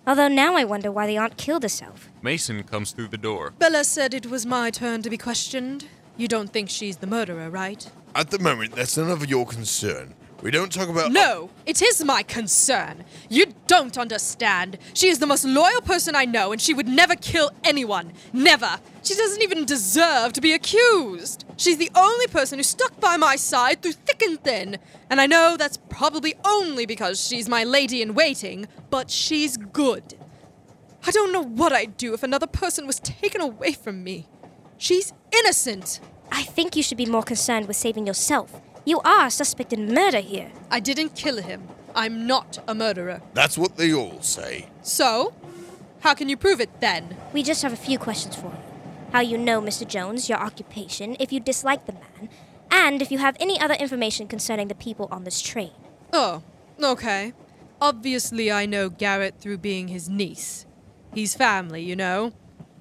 Although 0.09 0.27
now 0.27 0.57
I 0.57 0.65
wonder 0.65 0.91
why 0.91 1.07
the 1.07 1.19
aunt 1.19 1.37
killed 1.37 1.63
herself. 1.63 2.09
Mason 2.21 2.65
comes 2.65 2.91
through 2.91 3.09
the 3.09 3.17
door. 3.17 3.53
Bella 3.61 3.85
said 3.85 4.13
it 4.13 4.27
was 4.27 4.45
my 4.45 4.71
turn 4.71 5.03
to 5.03 5.09
be 5.09 5.19
questioned. 5.19 5.87
You 6.17 6.27
don't 6.27 6.53
think 6.53 6.69
she's 6.69 6.97
the 6.97 7.07
murderer, 7.07 7.49
right? 7.49 7.89
At 8.17 8.31
the 8.31 8.41
moment, 8.41 8.75
that's 8.75 8.97
none 8.97 9.13
of 9.13 9.31
your 9.31 9.47
concern. 9.47 10.15
We 10.45 10.51
don't 10.51 10.71
talk 10.71 10.91
about. 10.91 11.11
No, 11.11 11.49
it 11.65 11.81
is 11.81 12.05
my 12.05 12.23
concern. 12.23 13.05
You 13.31 13.55
don't 13.67 13.97
understand. 13.97 14.77
She 14.93 15.09
is 15.09 15.19
the 15.19 15.27
most 15.27 15.47
loyal 15.47 15.81
person 15.81 16.15
I 16.15 16.27
know, 16.27 16.53
and 16.53 16.61
she 16.61 16.75
would 16.75 16.87
never 16.87 17.17
kill 17.17 17.51
anyone. 17.65 18.13
Never. 18.31 18.79
She 19.03 19.15
doesn't 19.15 19.43
even 19.43 19.65
deserve 19.65 20.35
to 20.35 20.43
be 20.43 20.53
accused. 20.53 21.47
She's 21.57 21.79
the 21.79 21.91
only 21.95 22.27
person 22.27 22.59
who 22.59 22.63
stuck 22.63 23.01
by 23.01 23.17
my 23.17 23.37
side 23.37 23.81
through 23.81 23.93
thick 23.93 24.21
and 24.21 24.39
thin. 24.39 24.77
And 25.09 25.19
I 25.19 25.25
know 25.25 25.57
that's 25.57 25.79
probably 25.89 26.35
only 26.45 26.85
because 26.85 27.27
she's 27.27 27.49
my 27.49 27.65
lady 27.65 28.03
in 28.03 28.13
waiting, 28.13 28.67
but 28.91 29.11
she's 29.11 29.57
good. 29.57 30.15
I 31.07 31.11
don't 31.11 31.33
know 31.33 31.43
what 31.43 31.73
I'd 31.73 31.97
do 31.97 32.13
if 32.13 32.23
another 32.23 32.47
person 32.47 32.87
was 32.87 33.01
taken 33.01 33.41
away 33.41 33.73
from 33.73 34.05
me. 34.05 34.29
She's 34.77 35.15
innocent. 35.33 36.01
I 36.31 36.43
think 36.43 36.77
you 36.77 36.83
should 36.83 36.99
be 36.99 37.07
more 37.07 37.23
concerned 37.23 37.67
with 37.67 37.79
saving 37.79 38.07
yourself. 38.07 38.61
You 38.87 39.01
are 39.01 39.27
a 39.27 39.31
suspect 39.31 39.73
in 39.73 39.95
murder 39.95 40.21
here. 40.21 40.53
I 40.71 40.79
didn't 40.79 41.15
kill 41.15 41.41
him. 41.41 41.69
I'm 41.95 42.27
not 42.27 42.63
a 42.69 42.75
murderer. 42.75 43.23
That's 43.33 43.57
what 43.57 43.77
they 43.77 43.95
all 43.95 44.21
say. 44.21 44.69
So? 44.83 45.33
How 46.01 46.13
can 46.13 46.29
you 46.29 46.37
prove 46.37 46.61
it 46.61 46.81
then? 46.81 47.17
We 47.33 47.43
just 47.43 47.63
have 47.63 47.73
a 47.73 47.77
few 47.77 47.99
questions 47.99 48.37
for 48.37 48.49
you. 48.49 48.59
How 49.13 49.21
you 49.21 49.39
know 49.39 49.63
Mr. 49.63 49.89
Jones, 49.89 50.29
your 50.29 50.39
occupation, 50.39 51.17
if 51.19 51.33
you 51.33 51.41
dislike 51.41 51.87
the 51.87 51.95
man, 51.95 52.29
and 52.71 53.01
if 53.01 53.11
you 53.11 53.19
have 53.19 53.37
any 53.41 53.59
other 53.59 53.75
information 53.75 54.29
concerning 54.29 54.69
the 54.69 54.75
people 54.75 55.09
on 55.11 55.25
this 55.25 55.41
train. 55.41 55.71
Oh, 56.13 56.43
okay. 56.83 57.33
Obviously, 57.81 58.53
I 58.53 58.67
know 58.67 58.91
Garrett 58.91 59.37
through 59.39 59.59
being 59.59 59.89
his 59.89 60.11
niece. 60.11 60.67
He's 61.15 61.35
family, 61.35 61.83
you 61.83 61.97
know. 61.97 62.33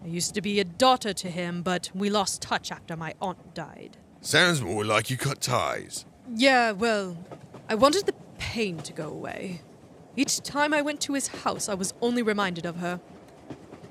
I 0.04 0.08
used 0.08 0.34
to 0.34 0.42
be 0.42 0.60
a 0.60 0.66
daughter 0.66 1.14
to 1.14 1.30
him, 1.30 1.62
but 1.62 1.92
we 1.94 2.10
lost 2.10 2.42
touch 2.42 2.72
after 2.72 2.98
my 2.98 3.14
aunt 3.22 3.54
died. 3.54 3.96
Sounds 4.24 4.62
more 4.62 4.86
like 4.86 5.10
you 5.10 5.18
cut 5.18 5.42
ties. 5.42 6.06
Yeah, 6.34 6.72
well, 6.72 7.18
I 7.68 7.76
wanted 7.76 8.06
the 8.06 8.16
pain 8.38 8.78
to 8.78 8.94
go 8.94 9.10
away. 9.10 9.62
Each 10.16 10.40
time 10.40 10.74
I 10.74 10.82
went 10.82 11.02
to 11.02 11.14
his 11.14 11.28
house, 11.28 11.68
I 11.68 11.74
was 11.74 11.94
only 12.02 12.24
reminded 12.24 12.66
of 12.66 12.78
her. 12.78 13.02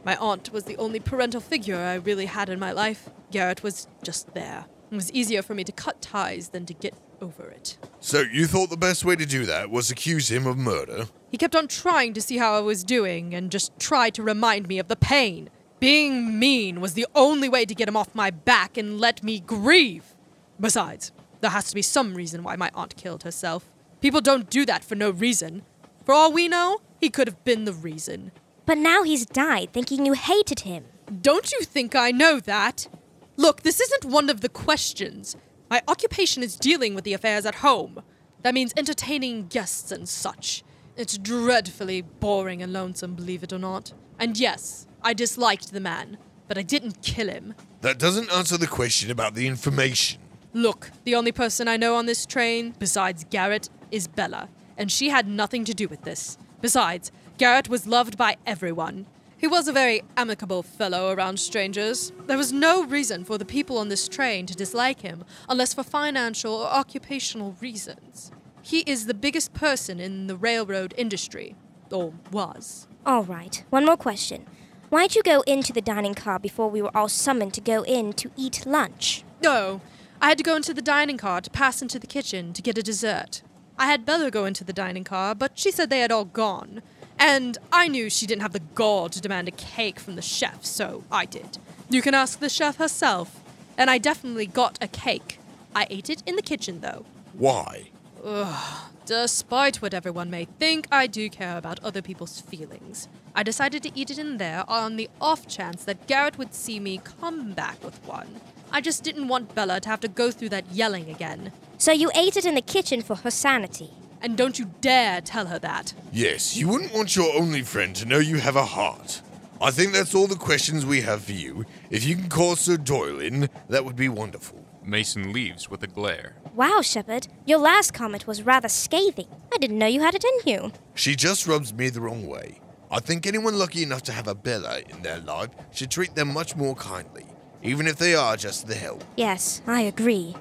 My 0.04 0.16
aunt 0.16 0.50
was 0.50 0.64
the 0.64 0.78
only 0.78 1.00
parental 1.00 1.42
figure 1.42 1.76
I 1.76 1.96
really 1.96 2.26
had 2.26 2.48
in 2.48 2.58
my 2.58 2.72
life. 2.72 3.10
Garrett 3.30 3.62
was 3.62 3.86
just 4.02 4.32
there. 4.32 4.64
It 4.90 4.94
was 4.94 5.12
easier 5.12 5.42
for 5.42 5.54
me 5.54 5.64
to 5.64 5.72
cut 5.72 6.00
ties 6.00 6.48
than 6.48 6.64
to 6.64 6.72
get 6.72 6.94
over 7.20 7.48
it. 7.48 7.76
So 8.00 8.20
you 8.20 8.46
thought 8.46 8.70
the 8.70 8.76
best 8.78 9.04
way 9.04 9.16
to 9.16 9.26
do 9.26 9.44
that 9.44 9.70
was 9.70 9.90
accuse 9.90 10.30
him 10.30 10.46
of 10.46 10.56
murder? 10.56 11.08
He 11.30 11.36
kept 11.36 11.54
on 11.54 11.68
trying 11.68 12.14
to 12.14 12.22
see 12.22 12.38
how 12.38 12.54
I 12.54 12.60
was 12.60 12.84
doing 12.84 13.34
and 13.34 13.50
just 13.50 13.78
tried 13.78 14.14
to 14.14 14.22
remind 14.22 14.66
me 14.66 14.78
of 14.78 14.88
the 14.88 14.96
pain. 14.96 15.50
Being 15.78 16.38
mean 16.38 16.80
was 16.80 16.94
the 16.94 17.06
only 17.14 17.50
way 17.50 17.66
to 17.66 17.74
get 17.74 17.88
him 17.88 17.96
off 17.98 18.14
my 18.14 18.30
back 18.30 18.78
and 18.78 18.98
let 18.98 19.22
me 19.22 19.38
grieve. 19.38 20.14
Besides, 20.60 21.12
there 21.40 21.50
has 21.50 21.68
to 21.68 21.74
be 21.74 21.82
some 21.82 22.14
reason 22.14 22.42
why 22.42 22.56
my 22.56 22.70
aunt 22.74 22.96
killed 22.96 23.24
herself. 23.24 23.68
People 24.00 24.20
don't 24.20 24.50
do 24.50 24.64
that 24.66 24.84
for 24.84 24.94
no 24.94 25.10
reason. 25.10 25.62
For 26.04 26.12
all 26.12 26.32
we 26.32 26.48
know, 26.48 26.80
he 27.00 27.10
could 27.10 27.28
have 27.28 27.42
been 27.44 27.64
the 27.64 27.72
reason. 27.72 28.32
But 28.64 28.78
now 28.78 29.02
he's 29.02 29.26
died 29.26 29.72
thinking 29.72 30.06
you 30.06 30.12
hated 30.12 30.60
him. 30.60 30.84
Don't 31.20 31.52
you 31.52 31.60
think 31.62 31.94
I 31.94 32.10
know 32.10 32.38
that? 32.40 32.88
Look, 33.36 33.62
this 33.62 33.80
isn't 33.80 34.04
one 34.04 34.30
of 34.30 34.40
the 34.40 34.48
questions. 34.48 35.36
My 35.68 35.82
occupation 35.88 36.42
is 36.42 36.56
dealing 36.56 36.94
with 36.94 37.04
the 37.04 37.14
affairs 37.14 37.44
at 37.44 37.56
home. 37.56 38.02
That 38.42 38.54
means 38.54 38.72
entertaining 38.76 39.46
guests 39.48 39.90
and 39.90 40.08
such. 40.08 40.62
It's 40.96 41.18
dreadfully 41.18 42.02
boring 42.02 42.62
and 42.62 42.72
lonesome, 42.72 43.14
believe 43.14 43.42
it 43.42 43.52
or 43.52 43.58
not. 43.58 43.92
And 44.18 44.38
yes, 44.38 44.86
I 45.02 45.14
disliked 45.14 45.72
the 45.72 45.80
man, 45.80 46.18
but 46.46 46.58
I 46.58 46.62
didn't 46.62 47.02
kill 47.02 47.28
him. 47.28 47.54
That 47.80 47.98
doesn't 47.98 48.30
answer 48.30 48.56
the 48.58 48.66
question 48.66 49.10
about 49.10 49.34
the 49.34 49.46
information. 49.46 50.20
Look, 50.54 50.90
the 51.04 51.14
only 51.14 51.32
person 51.32 51.66
I 51.66 51.78
know 51.78 51.96
on 51.96 52.04
this 52.06 52.26
train, 52.26 52.74
besides 52.78 53.24
Garrett, 53.30 53.70
is 53.90 54.06
Bella, 54.06 54.50
and 54.76 54.92
she 54.92 55.08
had 55.08 55.26
nothing 55.26 55.64
to 55.64 55.72
do 55.72 55.88
with 55.88 56.02
this. 56.02 56.36
Besides, 56.60 57.10
Garrett 57.38 57.70
was 57.70 57.86
loved 57.86 58.18
by 58.18 58.36
everyone. 58.46 59.06
He 59.38 59.46
was 59.46 59.66
a 59.66 59.72
very 59.72 60.02
amicable 60.16 60.62
fellow 60.62 61.10
around 61.10 61.40
strangers. 61.40 62.12
There 62.26 62.36
was 62.36 62.52
no 62.52 62.84
reason 62.84 63.24
for 63.24 63.38
the 63.38 63.44
people 63.44 63.78
on 63.78 63.88
this 63.88 64.08
train 64.08 64.46
to 64.46 64.54
dislike 64.54 65.00
him 65.00 65.24
unless 65.48 65.74
for 65.74 65.82
financial 65.82 66.54
or 66.54 66.66
occupational 66.66 67.56
reasons. 67.60 68.30
He 68.60 68.80
is 68.80 69.06
the 69.06 69.14
biggest 69.14 69.54
person 69.54 69.98
in 69.98 70.26
the 70.26 70.36
railroad 70.36 70.94
industry, 70.96 71.56
or 71.90 72.12
was. 72.30 72.86
All 73.04 73.24
right, 73.24 73.64
one 73.70 73.86
more 73.86 73.96
question. 73.96 74.46
Why'd 74.90 75.14
you 75.16 75.22
go 75.22 75.40
into 75.40 75.72
the 75.72 75.80
dining 75.80 76.14
car 76.14 76.38
before 76.38 76.68
we 76.68 76.82
were 76.82 76.96
all 76.96 77.08
summoned 77.08 77.54
to 77.54 77.60
go 77.62 77.82
in 77.82 78.12
to 78.12 78.30
eat 78.36 78.66
lunch? 78.66 79.24
No, 79.42 79.80
I 80.22 80.28
had 80.28 80.38
to 80.38 80.44
go 80.44 80.54
into 80.54 80.72
the 80.72 80.80
dining 80.80 81.18
car 81.18 81.40
to 81.40 81.50
pass 81.50 81.82
into 81.82 81.98
the 81.98 82.06
kitchen 82.06 82.52
to 82.52 82.62
get 82.62 82.78
a 82.78 82.82
dessert. 82.82 83.42
I 83.76 83.86
had 83.86 84.06
Bella 84.06 84.30
go 84.30 84.44
into 84.44 84.62
the 84.62 84.72
dining 84.72 85.02
car, 85.02 85.34
but 85.34 85.58
she 85.58 85.72
said 85.72 85.90
they 85.90 85.98
had 85.98 86.12
all 86.12 86.26
gone. 86.26 86.80
And 87.18 87.58
I 87.72 87.88
knew 87.88 88.08
she 88.08 88.26
didn't 88.26 88.42
have 88.42 88.52
the 88.52 88.60
gall 88.60 89.08
to 89.08 89.20
demand 89.20 89.48
a 89.48 89.50
cake 89.50 89.98
from 89.98 90.14
the 90.14 90.22
chef, 90.22 90.64
so 90.64 91.02
I 91.10 91.24
did. 91.24 91.58
You 91.90 92.02
can 92.02 92.14
ask 92.14 92.38
the 92.38 92.48
chef 92.48 92.76
herself. 92.76 93.42
And 93.76 93.90
I 93.90 93.98
definitely 93.98 94.46
got 94.46 94.78
a 94.80 94.86
cake. 94.86 95.40
I 95.74 95.88
ate 95.90 96.08
it 96.08 96.22
in 96.24 96.36
the 96.36 96.42
kitchen, 96.42 96.82
though. 96.82 97.04
Why? 97.32 97.90
Ugh. 98.24 98.80
Despite 99.04 99.82
what 99.82 99.92
everyone 99.92 100.30
may 100.30 100.44
think, 100.44 100.86
I 100.92 101.08
do 101.08 101.28
care 101.28 101.58
about 101.58 101.82
other 101.82 102.00
people's 102.00 102.40
feelings. 102.40 103.08
I 103.34 103.42
decided 103.42 103.82
to 103.82 103.98
eat 103.98 104.12
it 104.12 104.20
in 104.20 104.36
there 104.36 104.62
on 104.68 104.94
the 104.94 105.10
off 105.20 105.48
chance 105.48 105.82
that 105.82 106.06
Garrett 106.06 106.38
would 106.38 106.54
see 106.54 106.78
me 106.78 107.00
come 107.02 107.54
back 107.54 107.82
with 107.82 107.98
one. 108.06 108.40
I 108.72 108.80
just 108.80 109.04
didn't 109.04 109.28
want 109.28 109.54
Bella 109.54 109.80
to 109.80 109.88
have 109.88 110.00
to 110.00 110.08
go 110.08 110.30
through 110.30 110.48
that 110.48 110.64
yelling 110.72 111.10
again. 111.10 111.52
So 111.76 111.92
you 111.92 112.10
ate 112.14 112.36
it 112.36 112.46
in 112.46 112.54
the 112.54 112.62
kitchen 112.62 113.02
for 113.02 113.16
her 113.16 113.30
sanity. 113.30 113.90
And 114.22 114.36
don't 114.36 114.58
you 114.58 114.70
dare 114.80 115.20
tell 115.20 115.46
her 115.46 115.58
that. 115.58 115.92
Yes, 116.12 116.56
you 116.56 116.68
wouldn't 116.68 116.94
want 116.94 117.14
your 117.14 117.34
only 117.36 117.62
friend 117.62 117.94
to 117.96 118.06
know 118.06 118.18
you 118.18 118.38
have 118.38 118.56
a 118.56 118.64
heart. 118.64 119.20
I 119.60 119.70
think 119.70 119.92
that's 119.92 120.14
all 120.14 120.26
the 120.26 120.36
questions 120.36 120.86
we 120.86 121.02
have 121.02 121.24
for 121.24 121.32
you. 121.32 121.66
If 121.90 122.04
you 122.04 122.16
can 122.16 122.28
call 122.28 122.56
Sir 122.56 122.76
Doyle 122.76 123.20
in, 123.20 123.50
that 123.68 123.84
would 123.84 123.96
be 123.96 124.08
wonderful. 124.08 124.64
Mason 124.84 125.32
leaves 125.32 125.68
with 125.68 125.82
a 125.82 125.86
glare. 125.86 126.34
Wow, 126.54 126.80
Shepard, 126.82 127.28
your 127.44 127.58
last 127.58 127.92
comment 127.92 128.26
was 128.26 128.42
rather 128.42 128.68
scathing. 128.68 129.28
I 129.52 129.58
didn't 129.58 129.78
know 129.78 129.86
you 129.86 130.00
had 130.00 130.14
it 130.14 130.24
in 130.24 130.52
you. 130.52 130.72
She 130.94 131.14
just 131.14 131.46
rubs 131.46 131.74
me 131.74 131.90
the 131.90 132.00
wrong 132.00 132.26
way. 132.26 132.60
I 132.90 133.00
think 133.00 133.26
anyone 133.26 133.58
lucky 133.58 133.82
enough 133.82 134.02
to 134.02 134.12
have 134.12 134.28
a 134.28 134.34
Bella 134.34 134.80
in 134.88 135.02
their 135.02 135.18
life 135.18 135.50
should 135.72 135.90
treat 135.90 136.14
them 136.14 136.32
much 136.32 136.56
more 136.56 136.74
kindly, 136.74 137.26
even 137.62 137.86
if 137.86 137.96
they 137.96 138.14
are 138.14 138.36
just 138.36 138.66
the 138.66 138.74
help. 138.74 139.04
Yes, 139.16 139.62
I 139.66 139.82
agree. 139.82 140.34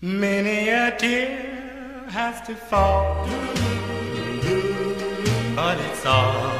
Many 0.00 0.68
a 0.68 0.96
tear 0.96 2.04
has 2.08 2.40
to 2.46 2.54
fall, 2.54 3.26
but 5.56 5.78
it's 5.80 6.06
all 6.06 6.56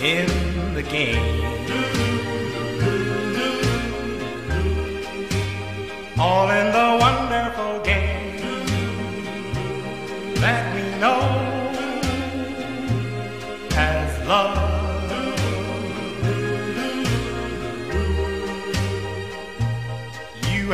in 0.00 0.26
the 0.74 0.82
game. 0.82 1.42
All 6.16 6.48
in 6.50 6.66
the 6.72 6.98
wonderful 7.00 7.33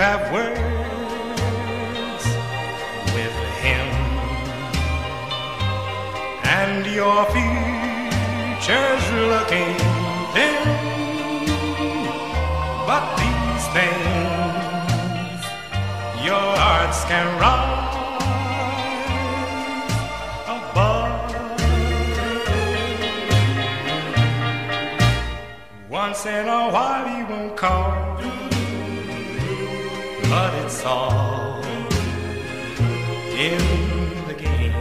have 0.01 0.33
words 0.33 0.59
with 3.15 3.37
him, 3.61 3.89
and 6.43 6.87
your 6.87 7.21
future's 7.35 9.07
looking 9.33 9.77
dim. 10.33 10.65
But 12.89 13.05
these 13.21 13.67
things 13.77 15.41
your 16.25 16.49
hearts 16.63 17.01
can 17.05 17.27
rise 17.39 18.23
above. 20.57 21.29
Once 25.91 26.25
in 26.25 26.49
a 26.49 26.71
while 26.71 27.07
he 27.07 27.23
won't 27.25 27.55
call, 27.55 28.10
but 30.31 30.55
it's 30.63 30.85
all 30.85 31.61
in 33.35 33.59
the 34.29 34.35
game. 34.35 34.73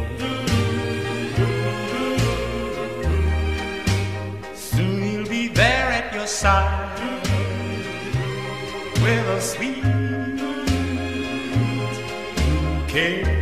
Soon 4.54 5.02
he'll 5.02 5.28
be 5.28 5.47
there 5.47 5.89
at 6.00 6.14
your 6.14 6.28
side 6.28 7.00
with 9.02 9.28
a 9.38 9.41
sweet 9.41 9.82
bouquet. 12.38 13.38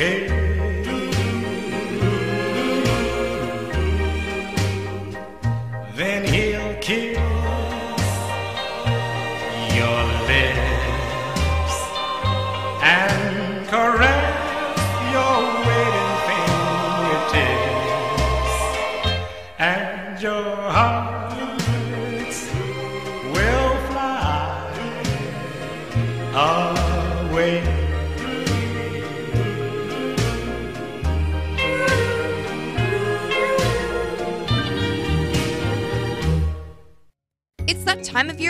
Bouquet. 0.00 0.49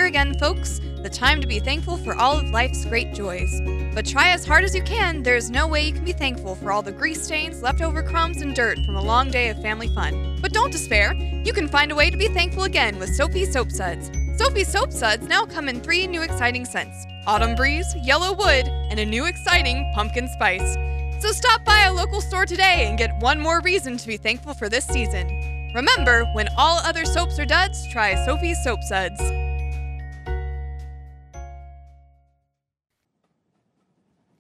Year 0.01 0.07
again, 0.07 0.33
folks. 0.39 0.81
The 1.03 1.11
time 1.11 1.43
to 1.43 1.47
be 1.47 1.59
thankful 1.59 1.99
for 1.99 2.15
all 2.15 2.39
of 2.39 2.49
life's 2.49 2.87
great 2.87 3.13
joys. 3.13 3.61
But 3.95 4.07
try 4.07 4.31
as 4.31 4.47
hard 4.47 4.65
as 4.65 4.75
you 4.75 4.83
can, 4.83 5.23
there 5.23 5.37
is 5.37 5.51
no 5.51 5.67
way 5.67 5.87
you 5.87 5.93
can 5.93 6.07
be 6.07 6.15
thankful 6.15 6.55
for 6.55 6.73
all 6.73 6.81
the 6.81 6.91
grease 6.91 7.23
stains, 7.23 7.61
leftover 7.61 8.03
crumbs, 8.03 8.41
and 8.41 8.55
dirt 8.55 8.79
from 8.87 8.97
a 8.97 9.03
long 9.03 9.31
day 9.31 9.51
of 9.51 9.61
family 9.61 9.89
fun. 9.89 10.39
But 10.41 10.55
don't 10.55 10.71
despair. 10.71 11.13
You 11.45 11.53
can 11.53 11.69
find 11.69 11.93
a 11.93 11.95
way 11.95 12.09
to 12.09 12.17
be 12.17 12.29
thankful 12.29 12.63
again 12.63 12.99
with 12.99 13.15
Sophie's 13.15 13.53
Soap 13.53 13.71
Suds. 13.71 14.11
Sophie's 14.39 14.69
Soap 14.69 14.91
Suds 14.91 15.27
now 15.27 15.45
come 15.45 15.69
in 15.69 15.83
three 15.83 16.07
new 16.07 16.23
exciting 16.23 16.65
scents 16.65 17.07
Autumn 17.27 17.55
Breeze, 17.55 17.95
Yellow 18.03 18.33
Wood, 18.33 18.69
and 18.91 18.99
a 18.99 19.05
new 19.05 19.27
exciting 19.27 19.91
Pumpkin 19.95 20.29
Spice. 20.29 20.77
So 21.21 21.31
stop 21.31 21.63
by 21.67 21.83
a 21.83 21.93
local 21.93 22.23
store 22.23 22.47
today 22.47 22.87
and 22.87 22.97
get 22.97 23.21
one 23.21 23.39
more 23.39 23.61
reason 23.61 23.99
to 23.99 24.07
be 24.07 24.17
thankful 24.17 24.55
for 24.55 24.71
this 24.71 24.87
season. 24.87 25.27
Remember, 25.75 26.25
when 26.33 26.49
all 26.57 26.79
other 26.79 27.05
soaps 27.05 27.39
are 27.39 27.45
duds, 27.45 27.87
try 27.93 28.15
Sophie's 28.25 28.65
Soap 28.65 28.83
Suds. 28.83 29.21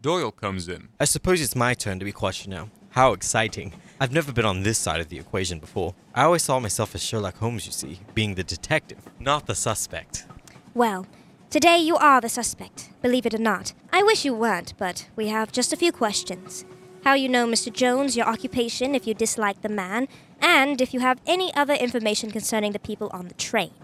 Doyle 0.02 0.30
comes 0.30 0.66
in. 0.66 0.88
I 0.98 1.04
suppose 1.04 1.42
it's 1.42 1.54
my 1.54 1.74
turn 1.74 1.98
to 1.98 2.06
be 2.06 2.12
questioned 2.12 2.54
now. 2.54 2.70
How 2.88 3.12
exciting. 3.12 3.74
I've 4.00 4.14
never 4.14 4.32
been 4.32 4.46
on 4.46 4.62
this 4.62 4.78
side 4.78 4.98
of 4.98 5.10
the 5.10 5.18
equation 5.18 5.58
before. 5.58 5.94
I 6.14 6.22
always 6.22 6.42
saw 6.42 6.58
myself 6.58 6.94
as 6.94 7.02
Sherlock 7.02 7.36
Holmes, 7.36 7.66
you 7.66 7.72
see, 7.72 8.00
being 8.14 8.34
the 8.34 8.42
detective, 8.42 9.00
not 9.18 9.46
the 9.46 9.54
suspect. 9.54 10.24
Well, 10.72 11.06
today 11.50 11.76
you 11.76 11.98
are 11.98 12.22
the 12.22 12.30
suspect, 12.30 12.88
believe 13.02 13.26
it 13.26 13.34
or 13.34 13.38
not. 13.38 13.74
I 13.92 14.02
wish 14.02 14.24
you 14.24 14.32
weren't, 14.32 14.72
but 14.78 15.06
we 15.16 15.28
have 15.28 15.52
just 15.52 15.70
a 15.70 15.76
few 15.76 15.92
questions. 15.92 16.64
How 17.04 17.12
you 17.12 17.28
know 17.28 17.46
Mr. 17.46 17.70
Jones, 17.70 18.16
your 18.16 18.26
occupation, 18.26 18.94
if 18.94 19.06
you 19.06 19.12
dislike 19.12 19.60
the 19.60 19.68
man, 19.68 20.08
and 20.40 20.80
if 20.80 20.94
you 20.94 21.00
have 21.00 21.20
any 21.26 21.52
other 21.54 21.74
information 21.74 22.30
concerning 22.30 22.72
the 22.72 22.78
people 22.78 23.10
on 23.12 23.28
the 23.28 23.34
train. 23.34 23.74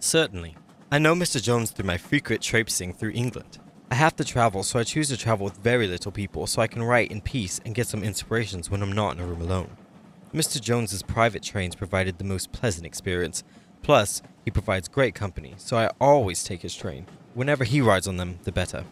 Certainly. 0.00 0.56
I 0.90 0.98
know 0.98 1.14
Mr. 1.14 1.42
Jones 1.42 1.72
through 1.72 1.86
my 1.86 1.98
frequent 1.98 2.40
traipsing 2.40 2.94
through 2.94 3.12
England. 3.14 3.58
I 3.92 3.96
have 3.96 4.16
to 4.16 4.24
travel, 4.24 4.62
so 4.62 4.78
I 4.78 4.84
choose 4.84 5.08
to 5.08 5.18
travel 5.18 5.44
with 5.44 5.58
very 5.58 5.86
little 5.86 6.12
people 6.12 6.46
so 6.46 6.62
I 6.62 6.66
can 6.66 6.82
write 6.82 7.10
in 7.10 7.20
peace 7.20 7.60
and 7.62 7.74
get 7.74 7.86
some 7.86 8.02
inspirations 8.02 8.70
when 8.70 8.82
I'm 8.82 8.90
not 8.90 9.14
in 9.14 9.20
a 9.22 9.26
room 9.26 9.42
alone. 9.42 9.76
Mr. 10.32 10.58
Jones's 10.58 11.02
private 11.02 11.42
trains 11.42 11.74
provided 11.74 12.16
the 12.16 12.24
most 12.24 12.52
pleasant 12.52 12.86
experience. 12.86 13.44
Plus, 13.82 14.22
he 14.46 14.50
provides 14.50 14.88
great 14.88 15.14
company, 15.14 15.52
so 15.58 15.76
I 15.76 15.90
always 16.00 16.42
take 16.42 16.62
his 16.62 16.74
train. 16.74 17.04
Whenever 17.34 17.64
he 17.64 17.82
rides 17.82 18.08
on 18.08 18.16
them, 18.16 18.38
the 18.44 18.50
better. 18.50 18.84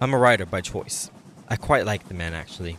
I'm 0.00 0.14
a 0.14 0.18
rider 0.18 0.46
by 0.46 0.62
choice. 0.62 1.10
I 1.50 1.56
quite 1.56 1.84
like 1.84 2.08
the 2.08 2.14
man, 2.14 2.32
actually. 2.32 2.78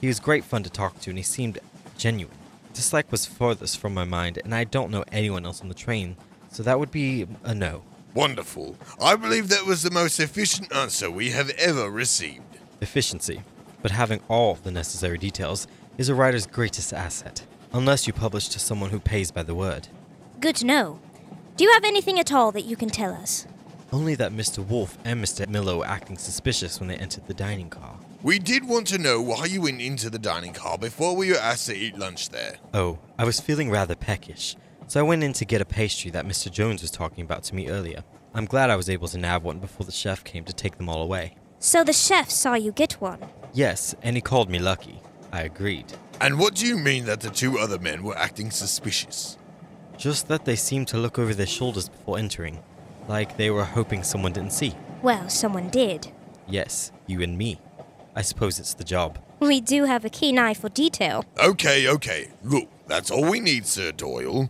He 0.00 0.08
was 0.08 0.18
great 0.18 0.42
fun 0.42 0.64
to 0.64 0.70
talk 0.70 0.98
to, 1.02 1.10
and 1.10 1.18
he 1.20 1.22
seemed 1.22 1.60
genuine. 1.96 2.34
Dislike 2.74 3.12
was 3.12 3.26
furthest 3.26 3.78
from 3.78 3.94
my 3.94 4.04
mind, 4.04 4.40
and 4.42 4.52
I 4.52 4.64
don't 4.64 4.90
know 4.90 5.04
anyone 5.12 5.46
else 5.46 5.60
on 5.60 5.68
the 5.68 5.74
train, 5.74 6.16
so 6.50 6.64
that 6.64 6.80
would 6.80 6.90
be 6.90 7.28
a 7.44 7.54
no. 7.54 7.84
Wonderful. 8.16 8.78
I 8.98 9.14
believe 9.14 9.50
that 9.50 9.66
was 9.66 9.82
the 9.82 9.90
most 9.90 10.18
efficient 10.20 10.74
answer 10.74 11.10
we 11.10 11.32
have 11.32 11.50
ever 11.50 11.90
received. 11.90 12.56
Efficiency, 12.80 13.42
but 13.82 13.90
having 13.90 14.20
all 14.28 14.54
the 14.54 14.70
necessary 14.70 15.18
details 15.18 15.66
is 15.98 16.08
a 16.08 16.14
writer's 16.14 16.46
greatest 16.46 16.94
asset, 16.94 17.44
unless 17.74 18.06
you 18.06 18.14
publish 18.14 18.48
to 18.48 18.58
someone 18.58 18.88
who 18.88 19.00
pays 19.00 19.30
by 19.30 19.42
the 19.42 19.54
word. 19.54 19.88
Good 20.40 20.56
to 20.56 20.64
know. 20.64 20.98
Do 21.58 21.64
you 21.64 21.72
have 21.72 21.84
anything 21.84 22.18
at 22.18 22.32
all 22.32 22.52
that 22.52 22.64
you 22.64 22.74
can 22.74 22.88
tell 22.88 23.12
us? 23.12 23.46
Only 23.92 24.14
that 24.14 24.32
Mr. 24.32 24.66
Wolfe 24.66 24.96
and 25.04 25.22
Mr. 25.22 25.46
Miller 25.46 25.76
were 25.76 25.86
acting 25.86 26.16
suspicious 26.16 26.80
when 26.80 26.88
they 26.88 26.96
entered 26.96 27.26
the 27.26 27.34
dining 27.34 27.68
car. 27.68 27.98
We 28.22 28.38
did 28.38 28.66
want 28.66 28.86
to 28.86 28.98
know 28.98 29.20
why 29.20 29.44
you 29.44 29.60
went 29.60 29.82
into 29.82 30.08
the 30.08 30.18
dining 30.18 30.54
car 30.54 30.78
before 30.78 31.14
we 31.14 31.32
were 31.32 31.38
asked 31.38 31.66
to 31.66 31.76
eat 31.76 31.98
lunch 31.98 32.30
there. 32.30 32.56
Oh, 32.72 32.98
I 33.18 33.24
was 33.24 33.40
feeling 33.40 33.70
rather 33.70 33.94
peckish, 33.94 34.56
so 34.86 35.00
I 35.00 35.02
went 35.02 35.22
in 35.22 35.32
to 35.34 35.44
get 35.44 35.60
a 35.60 35.64
pastry 35.64 36.10
that 36.12 36.26
Mr. 36.26 36.50
Jones 36.50 36.82
was 36.82 36.90
talking 36.90 37.24
about 37.24 37.42
to 37.44 37.54
me 37.54 37.68
earlier. 37.68 38.04
I'm 38.34 38.44
glad 38.44 38.70
I 38.70 38.76
was 38.76 38.90
able 38.90 39.08
to 39.08 39.18
nab 39.18 39.42
one 39.42 39.58
before 39.58 39.86
the 39.86 39.92
chef 39.92 40.22
came 40.22 40.44
to 40.44 40.52
take 40.52 40.76
them 40.76 40.88
all 40.88 41.02
away. 41.02 41.36
So 41.58 41.82
the 41.82 41.92
chef 41.92 42.30
saw 42.30 42.54
you 42.54 42.72
get 42.72 43.00
one. 43.00 43.20
Yes, 43.52 43.94
and 44.02 44.14
he 44.14 44.22
called 44.22 44.50
me 44.50 44.58
lucky. 44.58 45.00
I 45.32 45.42
agreed. 45.42 45.86
And 46.20 46.38
what 46.38 46.54
do 46.54 46.66
you 46.66 46.78
mean 46.78 47.06
that 47.06 47.20
the 47.20 47.30
two 47.30 47.58
other 47.58 47.78
men 47.78 48.02
were 48.02 48.16
acting 48.16 48.50
suspicious? 48.50 49.38
Just 49.96 50.28
that 50.28 50.44
they 50.44 50.56
seemed 50.56 50.88
to 50.88 50.98
look 50.98 51.18
over 51.18 51.34
their 51.34 51.46
shoulders 51.46 51.88
before 51.88 52.18
entering, 52.18 52.62
like 53.08 53.36
they 53.36 53.50
were 53.50 53.64
hoping 53.64 54.02
someone 54.02 54.32
didn't 54.32 54.52
see. 54.52 54.74
Well, 55.02 55.28
someone 55.28 55.70
did. 55.70 56.12
Yes, 56.46 56.92
you 57.06 57.22
and 57.22 57.36
me. 57.36 57.60
I 58.14 58.22
suppose 58.22 58.58
it's 58.58 58.74
the 58.74 58.84
job. 58.84 59.18
We 59.40 59.60
do 59.60 59.84
have 59.84 60.04
a 60.04 60.10
keen 60.10 60.38
eye 60.38 60.54
for 60.54 60.68
detail. 60.68 61.24
Okay, 61.38 61.88
okay. 61.88 62.30
Look, 62.42 62.68
that's 62.86 63.10
all 63.10 63.30
we 63.30 63.40
need, 63.40 63.66
Sir 63.66 63.92
Doyle. 63.92 64.48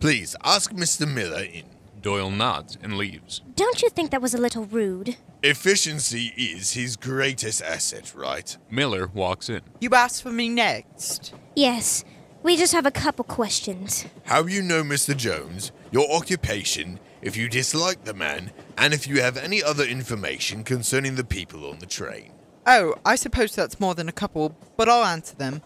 Please 0.00 0.34
ask 0.42 0.72
Mr. 0.72 1.06
Miller 1.06 1.42
in. 1.42 1.64
Doyle 2.00 2.30
nods 2.30 2.78
and 2.82 2.96
leaves. 2.96 3.42
Don't 3.54 3.82
you 3.82 3.90
think 3.90 4.10
that 4.10 4.22
was 4.22 4.32
a 4.32 4.38
little 4.38 4.64
rude? 4.64 5.16
Efficiency 5.42 6.32
is 6.38 6.72
his 6.72 6.96
greatest 6.96 7.60
asset, 7.60 8.14
right? 8.16 8.56
Miller 8.70 9.08
walks 9.08 9.50
in. 9.50 9.60
You 9.78 9.90
asked 9.90 10.22
for 10.22 10.32
me 10.32 10.48
next. 10.48 11.34
Yes. 11.54 12.02
We 12.42 12.56
just 12.56 12.72
have 12.72 12.86
a 12.86 12.90
couple 12.90 13.26
questions. 13.26 14.06
How 14.24 14.46
you 14.46 14.62
know 14.62 14.82
Mr. 14.82 15.14
Jones, 15.14 15.70
your 15.90 16.10
occupation, 16.10 16.98
if 17.20 17.36
you 17.36 17.50
dislike 17.50 18.04
the 18.04 18.14
man, 18.14 18.52
and 18.78 18.94
if 18.94 19.06
you 19.06 19.20
have 19.20 19.36
any 19.36 19.62
other 19.62 19.84
information 19.84 20.64
concerning 20.64 21.16
the 21.16 21.24
people 21.24 21.68
on 21.68 21.78
the 21.78 21.84
train. 21.84 22.32
Oh, 22.66 22.94
I 23.04 23.16
suppose 23.16 23.54
that's 23.54 23.78
more 23.78 23.94
than 23.94 24.08
a 24.08 24.12
couple, 24.12 24.56
but 24.78 24.88
I'll 24.88 25.04
answer 25.04 25.36
them. 25.36 25.60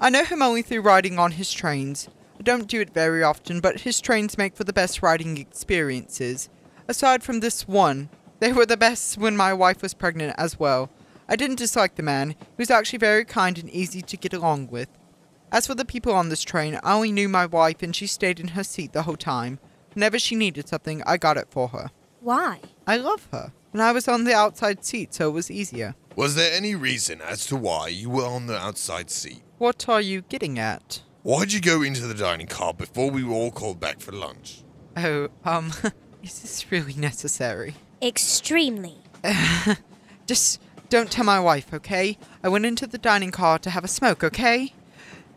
I 0.00 0.10
know 0.10 0.24
him 0.24 0.42
only 0.42 0.62
through 0.62 0.80
riding 0.80 1.20
on 1.20 1.32
his 1.32 1.52
trains. 1.52 2.08
I 2.38 2.42
don't 2.42 2.68
do 2.68 2.80
it 2.80 2.92
very 2.92 3.22
often, 3.22 3.60
but 3.60 3.80
his 3.80 4.00
trains 4.00 4.38
make 4.38 4.56
for 4.56 4.64
the 4.64 4.72
best 4.72 5.02
riding 5.02 5.38
experiences. 5.38 6.48
Aside 6.88 7.22
from 7.22 7.40
this 7.40 7.66
one, 7.66 8.10
they 8.40 8.52
were 8.52 8.66
the 8.66 8.76
best 8.76 9.18
when 9.18 9.36
my 9.36 9.52
wife 9.52 9.82
was 9.82 9.94
pregnant 9.94 10.34
as 10.38 10.60
well. 10.60 10.90
I 11.28 11.36
didn't 11.36 11.56
dislike 11.56 11.96
the 11.96 12.02
man. 12.02 12.30
He 12.30 12.58
was 12.58 12.70
actually 12.70 12.98
very 12.98 13.24
kind 13.24 13.58
and 13.58 13.70
easy 13.70 14.02
to 14.02 14.16
get 14.16 14.34
along 14.34 14.68
with. 14.68 14.88
As 15.50 15.66
for 15.66 15.74
the 15.74 15.84
people 15.84 16.12
on 16.12 16.28
this 16.28 16.42
train, 16.42 16.78
I 16.82 16.94
only 16.94 17.12
knew 17.12 17.28
my 17.28 17.46
wife 17.46 17.82
and 17.82 17.96
she 17.96 18.06
stayed 18.06 18.38
in 18.38 18.48
her 18.48 18.62
seat 18.62 18.92
the 18.92 19.02
whole 19.02 19.16
time. 19.16 19.58
Whenever 19.94 20.18
she 20.18 20.36
needed 20.36 20.68
something, 20.68 21.02
I 21.06 21.16
got 21.16 21.36
it 21.36 21.48
for 21.50 21.68
her. 21.68 21.90
Why? 22.20 22.60
I 22.86 22.98
love 22.98 23.26
her. 23.32 23.52
And 23.72 23.82
I 23.82 23.92
was 23.92 24.08
on 24.08 24.24
the 24.24 24.34
outside 24.34 24.84
seat, 24.84 25.14
so 25.14 25.28
it 25.28 25.32
was 25.32 25.50
easier. 25.50 25.94
Was 26.14 26.34
there 26.34 26.52
any 26.52 26.74
reason 26.74 27.20
as 27.20 27.46
to 27.46 27.56
why 27.56 27.88
you 27.88 28.10
were 28.10 28.24
on 28.26 28.46
the 28.46 28.56
outside 28.58 29.10
seat? 29.10 29.42
What 29.58 29.88
are 29.88 30.00
you 30.00 30.22
getting 30.22 30.58
at? 30.58 31.02
Why'd 31.26 31.52
you 31.52 31.60
go 31.60 31.82
into 31.82 32.06
the 32.06 32.14
dining 32.14 32.46
car 32.46 32.72
before 32.72 33.10
we 33.10 33.24
were 33.24 33.34
all 33.34 33.50
called 33.50 33.80
back 33.80 33.98
for 33.98 34.12
lunch? 34.12 34.62
Oh, 34.96 35.28
um, 35.44 35.72
is 36.22 36.38
this 36.38 36.70
really 36.70 36.94
necessary? 36.94 37.74
Extremely. 38.00 38.98
Just 40.28 40.60
don't 40.88 41.10
tell 41.10 41.24
my 41.24 41.40
wife, 41.40 41.74
okay? 41.74 42.16
I 42.44 42.48
went 42.48 42.64
into 42.64 42.86
the 42.86 42.96
dining 42.96 43.32
car 43.32 43.58
to 43.58 43.70
have 43.70 43.82
a 43.82 43.88
smoke, 43.88 44.22
okay? 44.22 44.72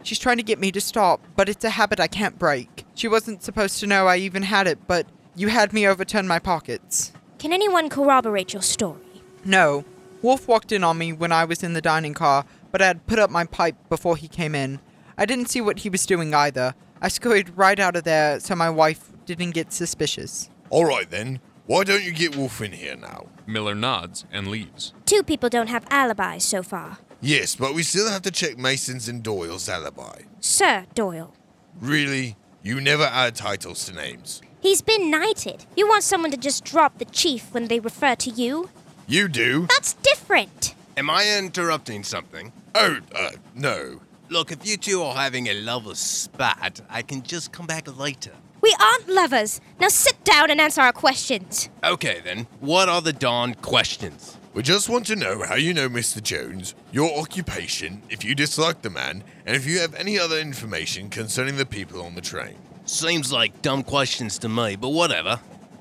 She's 0.04 0.20
trying 0.20 0.38
to 0.38 0.44
get 0.44 0.60
me 0.60 0.72
to 0.74 0.80
stop, 0.80 1.22
but 1.36 1.50
it's 1.50 1.66
a 1.66 1.72
habit 1.72 2.00
I 2.00 2.06
can't 2.06 2.38
break. 2.38 2.86
She 2.94 3.08
wasn't 3.08 3.42
supposed 3.42 3.80
to 3.80 3.88
know 3.88 4.06
I 4.06 4.18
even 4.18 4.44
had 4.44 4.68
it, 4.68 4.86
but 4.86 5.08
you 5.36 5.48
had 5.48 5.74
me 5.74 5.88
overturn 5.88 6.28
my 6.28 6.38
pockets. 6.38 7.14
Can 7.40 7.52
anyone 7.52 7.90
corroborate 7.90 8.54
your 8.54 8.62
story? 8.62 9.24
No. 9.44 9.86
Wolfe 10.22 10.48
walked 10.48 10.72
in 10.72 10.84
on 10.84 11.00
me 11.00 11.14
when 11.14 11.32
I 11.32 11.46
was 11.46 11.64
in 11.64 11.74
the 11.74 11.82
dining 11.82 12.14
car, 12.14 12.46
but 12.72 12.80
I 12.80 12.86
had 12.86 13.08
put 13.08 13.18
up 13.18 13.32
my 13.32 13.46
pipe 13.46 13.90
before 13.90 14.18
he 14.18 14.28
came 14.28 14.54
in. 14.54 14.82
I 15.20 15.26
didn't 15.26 15.50
see 15.50 15.60
what 15.60 15.80
he 15.80 15.90
was 15.90 16.06
doing 16.06 16.34
either. 16.34 16.74
I 17.02 17.10
scurried 17.10 17.58
right 17.58 17.78
out 17.78 17.98
of 17.98 18.06
there 18.06 18.40
so 18.40 18.56
my 18.56 18.70
wife 18.70 19.12
didn't 19.26 19.52
get 19.52 19.74
suspicious. 19.74 20.50
All 20.70 20.86
right 20.86 21.10
then. 21.10 21.42
Why 21.66 21.84
don't 21.84 22.06
you 22.06 22.14
get 22.14 22.38
Wolfe 22.38 22.62
in 22.62 22.72
here 22.72 22.96
now? 22.96 23.28
Miller 23.46 23.76
nods 23.76 24.24
and 24.32 24.48
leaves. 24.48 24.94
Two 25.06 25.22
people 25.22 25.50
don't 25.50 25.68
have 25.68 25.86
alibis 25.92 26.46
so 26.46 26.64
far. 26.64 27.00
Yes, 27.20 27.58
but 27.58 27.74
we 27.76 27.84
still 27.84 28.10
have 28.10 28.22
to 28.22 28.32
check 28.32 28.58
Mason's 28.58 29.10
and 29.10 29.22
Doyle's 29.22 29.68
alibi. 29.68 30.22
Sir 30.40 30.86
Doyle. 30.96 31.34
Really? 31.82 32.38
You 32.64 32.80
never 32.80 33.04
add 33.04 33.36
titles 33.36 33.86
to 33.88 33.94
names. 33.94 34.42
He's 34.62 34.82
been 34.82 35.12
knighted. 35.12 35.66
You 35.76 35.86
want 35.86 36.04
someone 36.04 36.32
to 36.32 36.38
just 36.38 36.64
drop 36.64 36.98
the 36.98 37.06
chief 37.06 37.54
when 37.54 37.68
they 37.68 37.82
refer 37.82 38.16
to 38.16 38.30
you? 38.30 38.70
You 39.06 39.28
do? 39.28 39.68
That's 39.68 39.94
different. 39.96 40.76
Am 40.96 41.10
I 41.10 41.38
interrupting 41.38 42.04
something? 42.04 42.54
Oh, 42.74 43.00
uh, 43.14 43.32
no. 43.54 44.00
Look, 44.32 44.52
if 44.52 44.64
you 44.64 44.78
two 44.78 45.02
are 45.02 45.16
having 45.16 45.48
a 45.48 45.56
lover's 45.56 45.98
spat, 45.98 46.82
I 46.88 47.02
can 47.02 47.24
just 47.24 47.52
come 47.52 47.66
back 47.66 47.98
later. 47.98 48.32
We 48.62 48.76
aren't 48.80 49.10
lovers. 49.10 49.60
Now 49.80 49.88
sit 49.88 50.24
down 50.24 50.52
and 50.52 50.62
answer 50.62 50.82
our 50.82 50.92
questions. 50.92 51.70
Okay 51.84 52.20
then, 52.24 52.46
what 52.60 52.90
are 52.90 53.02
the 53.02 53.12
darn 53.12 53.56
questions? 53.56 54.38
We 54.54 54.62
just 54.62 54.88
want 54.88 55.08
to 55.08 55.16
know 55.16 55.42
how 55.44 55.56
you 55.56 55.74
know 55.74 55.90
Mr. 55.90 56.22
Jones, 56.22 56.76
your 56.92 57.18
occupation, 57.20 58.04
if 58.10 58.24
you 58.24 58.36
dislike 58.36 58.84
the 58.84 58.92
man, 58.92 59.24
and 59.48 59.56
if 59.56 59.66
you 59.66 59.80
have 59.80 59.96
any 59.96 60.20
other 60.20 60.38
information 60.38 61.10
concerning 61.10 61.58
the 61.58 61.66
people 61.66 62.04
on 62.04 62.14
the 62.14 62.22
train. 62.22 62.56
Seems 62.86 63.32
like 63.32 63.64
dumb 63.64 63.82
questions 63.82 64.38
to 64.40 64.50
me, 64.50 64.76
but 64.76 64.90
whatever. 64.90 65.40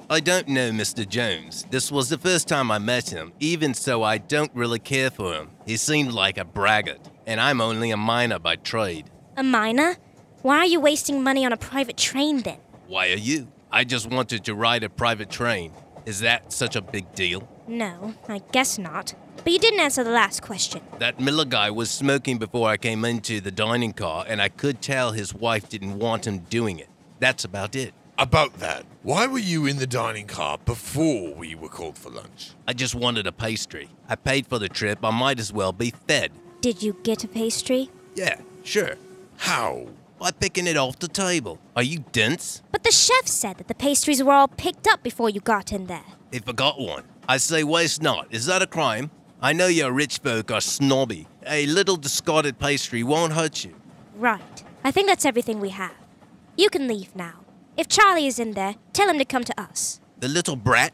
I 0.08 0.20
don't 0.20 0.48
know 0.48 0.70
Mr. 0.70 1.06
Jones. 1.06 1.66
This 1.68 1.92
was 1.92 2.08
the 2.08 2.16
first 2.16 2.48
time 2.48 2.70
I 2.70 2.78
met 2.78 3.10
him, 3.10 3.34
even 3.40 3.74
so 3.74 4.02
I 4.02 4.16
don't 4.16 4.50
really 4.54 4.78
care 4.78 5.10
for 5.10 5.34
him. 5.34 5.50
He 5.66 5.76
seemed 5.76 6.12
like 6.12 6.38
a 6.38 6.46
braggart, 6.46 7.10
and 7.28 7.42
I'm 7.42 7.60
only 7.60 7.90
a 7.90 7.96
miner 7.96 8.38
by 8.38 8.56
trade. 8.56 9.10
A 9.36 9.42
miner? 9.42 9.96
Why 10.40 10.60
are 10.60 10.66
you 10.66 10.80
wasting 10.80 11.22
money 11.22 11.44
on 11.44 11.52
a 11.52 11.58
private 11.58 11.98
train 11.98 12.40
then? 12.40 12.56
Why 12.86 13.10
are 13.10 13.16
you? 13.16 13.48
I 13.70 13.84
just 13.84 14.10
wanted 14.10 14.46
to 14.46 14.54
ride 14.54 14.82
a 14.82 14.88
private 14.88 15.28
train. 15.28 15.72
Is 16.06 16.20
that 16.20 16.54
such 16.54 16.74
a 16.74 16.80
big 16.80 17.14
deal? 17.14 17.46
No, 17.68 18.14
I 18.28 18.38
guess 18.50 18.78
not. 18.78 19.14
But 19.44 19.52
you 19.52 19.58
didn't 19.58 19.80
answer 19.80 20.02
the 20.02 20.10
last 20.10 20.40
question. 20.40 20.80
That 21.00 21.20
Miller 21.20 21.44
guy 21.44 21.70
was 21.70 21.90
smoking 21.90 22.38
before 22.38 22.70
I 22.70 22.78
came 22.78 23.04
into 23.04 23.42
the 23.42 23.50
dining 23.50 23.92
car, 23.92 24.24
and 24.26 24.40
I 24.40 24.48
could 24.48 24.80
tell 24.80 25.12
his 25.12 25.34
wife 25.34 25.68
didn't 25.68 25.98
want 25.98 26.26
him 26.26 26.38
doing 26.38 26.78
it. 26.78 26.88
That's 27.18 27.44
about 27.44 27.76
it. 27.76 27.92
About 28.16 28.54
that, 28.54 28.86
why 29.02 29.26
were 29.26 29.38
you 29.38 29.66
in 29.66 29.76
the 29.76 29.86
dining 29.86 30.26
car 30.26 30.58
before 30.64 31.34
we 31.34 31.54
were 31.54 31.68
called 31.68 31.98
for 31.98 32.10
lunch? 32.10 32.52
I 32.66 32.72
just 32.72 32.94
wanted 32.94 33.26
a 33.26 33.32
pastry. 33.32 33.90
I 34.08 34.16
paid 34.16 34.46
for 34.46 34.58
the 34.58 34.68
trip, 34.68 35.04
I 35.04 35.10
might 35.10 35.38
as 35.38 35.52
well 35.52 35.72
be 35.72 35.90
fed. 35.90 36.32
Did 36.60 36.82
you 36.82 36.96
get 37.04 37.22
a 37.22 37.28
pastry? 37.28 37.88
Yeah, 38.16 38.40
sure. 38.64 38.96
How? 39.36 39.86
By 40.18 40.32
picking 40.32 40.66
it 40.66 40.76
off 40.76 40.98
the 40.98 41.06
table. 41.06 41.60
Are 41.76 41.84
you 41.84 42.00
dense? 42.10 42.62
But 42.72 42.82
the 42.82 42.90
chef 42.90 43.28
said 43.28 43.58
that 43.58 43.68
the 43.68 43.74
pastries 43.74 44.22
were 44.22 44.32
all 44.32 44.48
picked 44.48 44.88
up 44.88 45.04
before 45.04 45.30
you 45.30 45.40
got 45.40 45.72
in 45.72 45.86
there. 45.86 46.04
He 46.32 46.40
forgot 46.40 46.80
one. 46.80 47.04
I 47.28 47.36
say 47.36 47.62
waste 47.62 48.02
not. 48.02 48.26
Is 48.32 48.46
that 48.46 48.60
a 48.62 48.66
crime? 48.66 49.10
I 49.40 49.52
know 49.52 49.68
your 49.68 49.92
rich 49.92 50.18
folk 50.18 50.50
are 50.50 50.60
snobby. 50.60 51.28
A 51.46 51.66
little 51.66 51.96
discarded 51.96 52.58
pastry 52.58 53.04
won't 53.04 53.34
hurt 53.34 53.64
you. 53.64 53.76
Right. 54.16 54.64
I 54.82 54.90
think 54.90 55.06
that's 55.06 55.24
everything 55.24 55.60
we 55.60 55.68
have. 55.70 55.94
You 56.56 56.70
can 56.70 56.88
leave 56.88 57.14
now. 57.14 57.34
If 57.76 57.86
Charlie 57.86 58.26
is 58.26 58.40
in 58.40 58.54
there, 58.54 58.74
tell 58.92 59.08
him 59.08 59.18
to 59.18 59.24
come 59.24 59.44
to 59.44 59.60
us. 59.60 60.00
The 60.18 60.26
little 60.26 60.56
brat? 60.56 60.92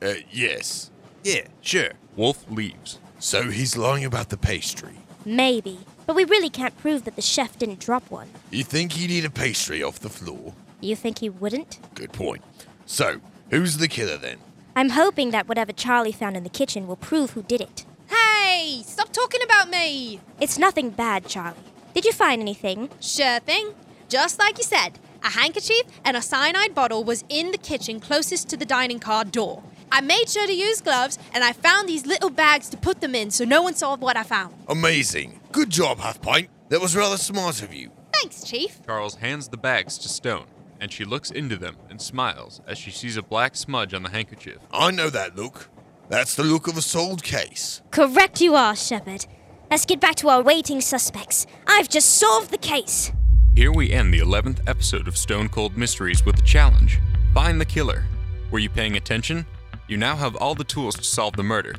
Uh, 0.00 0.14
yes. 0.30 0.92
Yeah, 1.24 1.48
sure. 1.60 1.90
Wolfe 2.14 2.48
leaves. 2.48 3.00
So 3.22 3.50
he's 3.50 3.76
lying 3.76 4.04
about 4.04 4.30
the 4.30 4.36
pastry. 4.36 4.96
Maybe. 5.24 5.78
But 6.06 6.16
we 6.16 6.24
really 6.24 6.50
can't 6.50 6.76
prove 6.76 7.04
that 7.04 7.14
the 7.14 7.22
chef 7.22 7.56
didn't 7.56 7.78
drop 7.78 8.10
one. 8.10 8.28
You 8.50 8.64
think 8.64 8.94
he'd 8.94 9.12
eat 9.12 9.24
a 9.24 9.30
pastry 9.30 9.80
off 9.80 10.00
the 10.00 10.08
floor? 10.08 10.54
You 10.80 10.96
think 10.96 11.20
he 11.20 11.30
wouldn't? 11.30 11.78
Good 11.94 12.12
point. 12.12 12.42
So, 12.84 13.20
who's 13.50 13.76
the 13.76 13.86
killer 13.86 14.16
then? 14.16 14.38
I'm 14.74 14.88
hoping 14.88 15.30
that 15.30 15.46
whatever 15.48 15.70
Charlie 15.70 16.10
found 16.10 16.36
in 16.36 16.42
the 16.42 16.50
kitchen 16.50 16.88
will 16.88 16.96
prove 16.96 17.30
who 17.30 17.44
did 17.44 17.60
it. 17.60 17.86
Hey, 18.08 18.82
stop 18.84 19.12
talking 19.12 19.40
about 19.44 19.70
me! 19.70 20.18
It's 20.40 20.58
nothing 20.58 20.90
bad, 20.90 21.28
Charlie. 21.28 21.58
Did 21.94 22.04
you 22.04 22.12
find 22.12 22.42
anything? 22.42 22.90
Sure 23.00 23.38
thing. 23.38 23.72
Just 24.08 24.40
like 24.40 24.58
you 24.58 24.64
said, 24.64 24.98
a 25.22 25.30
handkerchief 25.30 25.82
and 26.04 26.16
a 26.16 26.22
cyanide 26.22 26.74
bottle 26.74 27.04
was 27.04 27.22
in 27.28 27.52
the 27.52 27.58
kitchen 27.58 28.00
closest 28.00 28.48
to 28.48 28.56
the 28.56 28.66
dining 28.66 28.98
car 28.98 29.24
door. 29.24 29.62
I 29.94 30.00
made 30.00 30.30
sure 30.30 30.46
to 30.46 30.54
use 30.54 30.80
gloves 30.80 31.18
and 31.34 31.44
I 31.44 31.52
found 31.52 31.86
these 31.86 32.06
little 32.06 32.30
bags 32.30 32.70
to 32.70 32.78
put 32.78 33.02
them 33.02 33.14
in 33.14 33.30
so 33.30 33.44
no 33.44 33.60
one 33.60 33.74
saw 33.74 33.94
what 33.94 34.16
I 34.16 34.22
found. 34.22 34.54
Amazing. 34.68 35.38
Good 35.52 35.68
job, 35.68 35.98
Half 35.98 36.22
Pint. 36.22 36.48
That 36.70 36.80
was 36.80 36.96
rather 36.96 37.18
smart 37.18 37.62
of 37.62 37.74
you. 37.74 37.90
Thanks, 38.14 38.42
Chief. 38.42 38.80
Charles 38.86 39.16
hands 39.16 39.48
the 39.48 39.58
bags 39.58 39.98
to 39.98 40.08
Stone, 40.08 40.46
and 40.80 40.90
she 40.90 41.04
looks 41.04 41.30
into 41.30 41.56
them 41.58 41.76
and 41.90 42.00
smiles 42.00 42.62
as 42.66 42.78
she 42.78 42.90
sees 42.90 43.18
a 43.18 43.22
black 43.22 43.54
smudge 43.54 43.92
on 43.92 44.02
the 44.02 44.08
handkerchief. 44.08 44.56
I 44.72 44.92
know 44.92 45.10
that 45.10 45.36
look. 45.36 45.68
That's 46.08 46.34
the 46.34 46.42
look 46.42 46.68
of 46.68 46.78
a 46.78 46.82
sold 46.82 47.22
case. 47.22 47.82
Correct 47.90 48.40
you 48.40 48.54
are, 48.54 48.74
Shepard. 48.74 49.26
Let's 49.70 49.84
get 49.84 50.00
back 50.00 50.14
to 50.16 50.30
our 50.30 50.40
waiting 50.42 50.80
suspects. 50.80 51.46
I've 51.66 51.90
just 51.90 52.14
solved 52.14 52.50
the 52.50 52.56
case. 52.56 53.12
Here 53.54 53.70
we 53.70 53.92
end 53.92 54.14
the 54.14 54.20
11th 54.20 54.66
episode 54.66 55.06
of 55.06 55.18
Stone 55.18 55.50
Cold 55.50 55.76
Mysteries 55.76 56.24
with 56.24 56.38
a 56.38 56.42
challenge 56.42 56.98
Find 57.34 57.60
the 57.60 57.66
killer. 57.66 58.04
Were 58.50 58.58
you 58.58 58.70
paying 58.70 58.96
attention? 58.96 59.44
You 59.88 59.96
now 59.96 60.16
have 60.16 60.36
all 60.36 60.54
the 60.54 60.64
tools 60.64 60.94
to 60.96 61.04
solve 61.04 61.36
the 61.36 61.42
murder. 61.42 61.74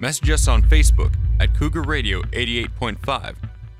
Message 0.00 0.30
us 0.30 0.48
on 0.48 0.62
Facebook 0.62 1.14
at 1.38 1.56
Cougar 1.56 1.82
Radio 1.82 2.22
88.5 2.22 3.36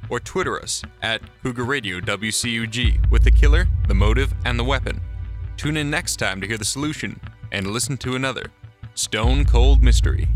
or 0.09 0.21
Twitter 0.21 0.61
us 0.61 0.83
at 1.01 1.23
Cougar 1.43 1.65
Radio 1.65 1.99
WCUG 2.01 3.11
with 3.11 3.25
the 3.25 3.31
killer, 3.31 3.67
the 3.89 3.95
motive, 3.95 4.35
and 4.45 4.59
the 4.59 4.65
weapon. 4.65 5.01
Tune 5.57 5.77
in 5.77 5.91
next 5.91 6.17
time 6.17 6.41
to 6.41 6.47
hear 6.47 6.59
the 6.59 6.65
solution 6.65 7.19
and 7.51 7.67
listen 7.67 7.97
to 7.99 8.15
another 8.15 8.45
Stone 8.95 9.47
Cold 9.47 9.83
Mystery. 9.83 10.29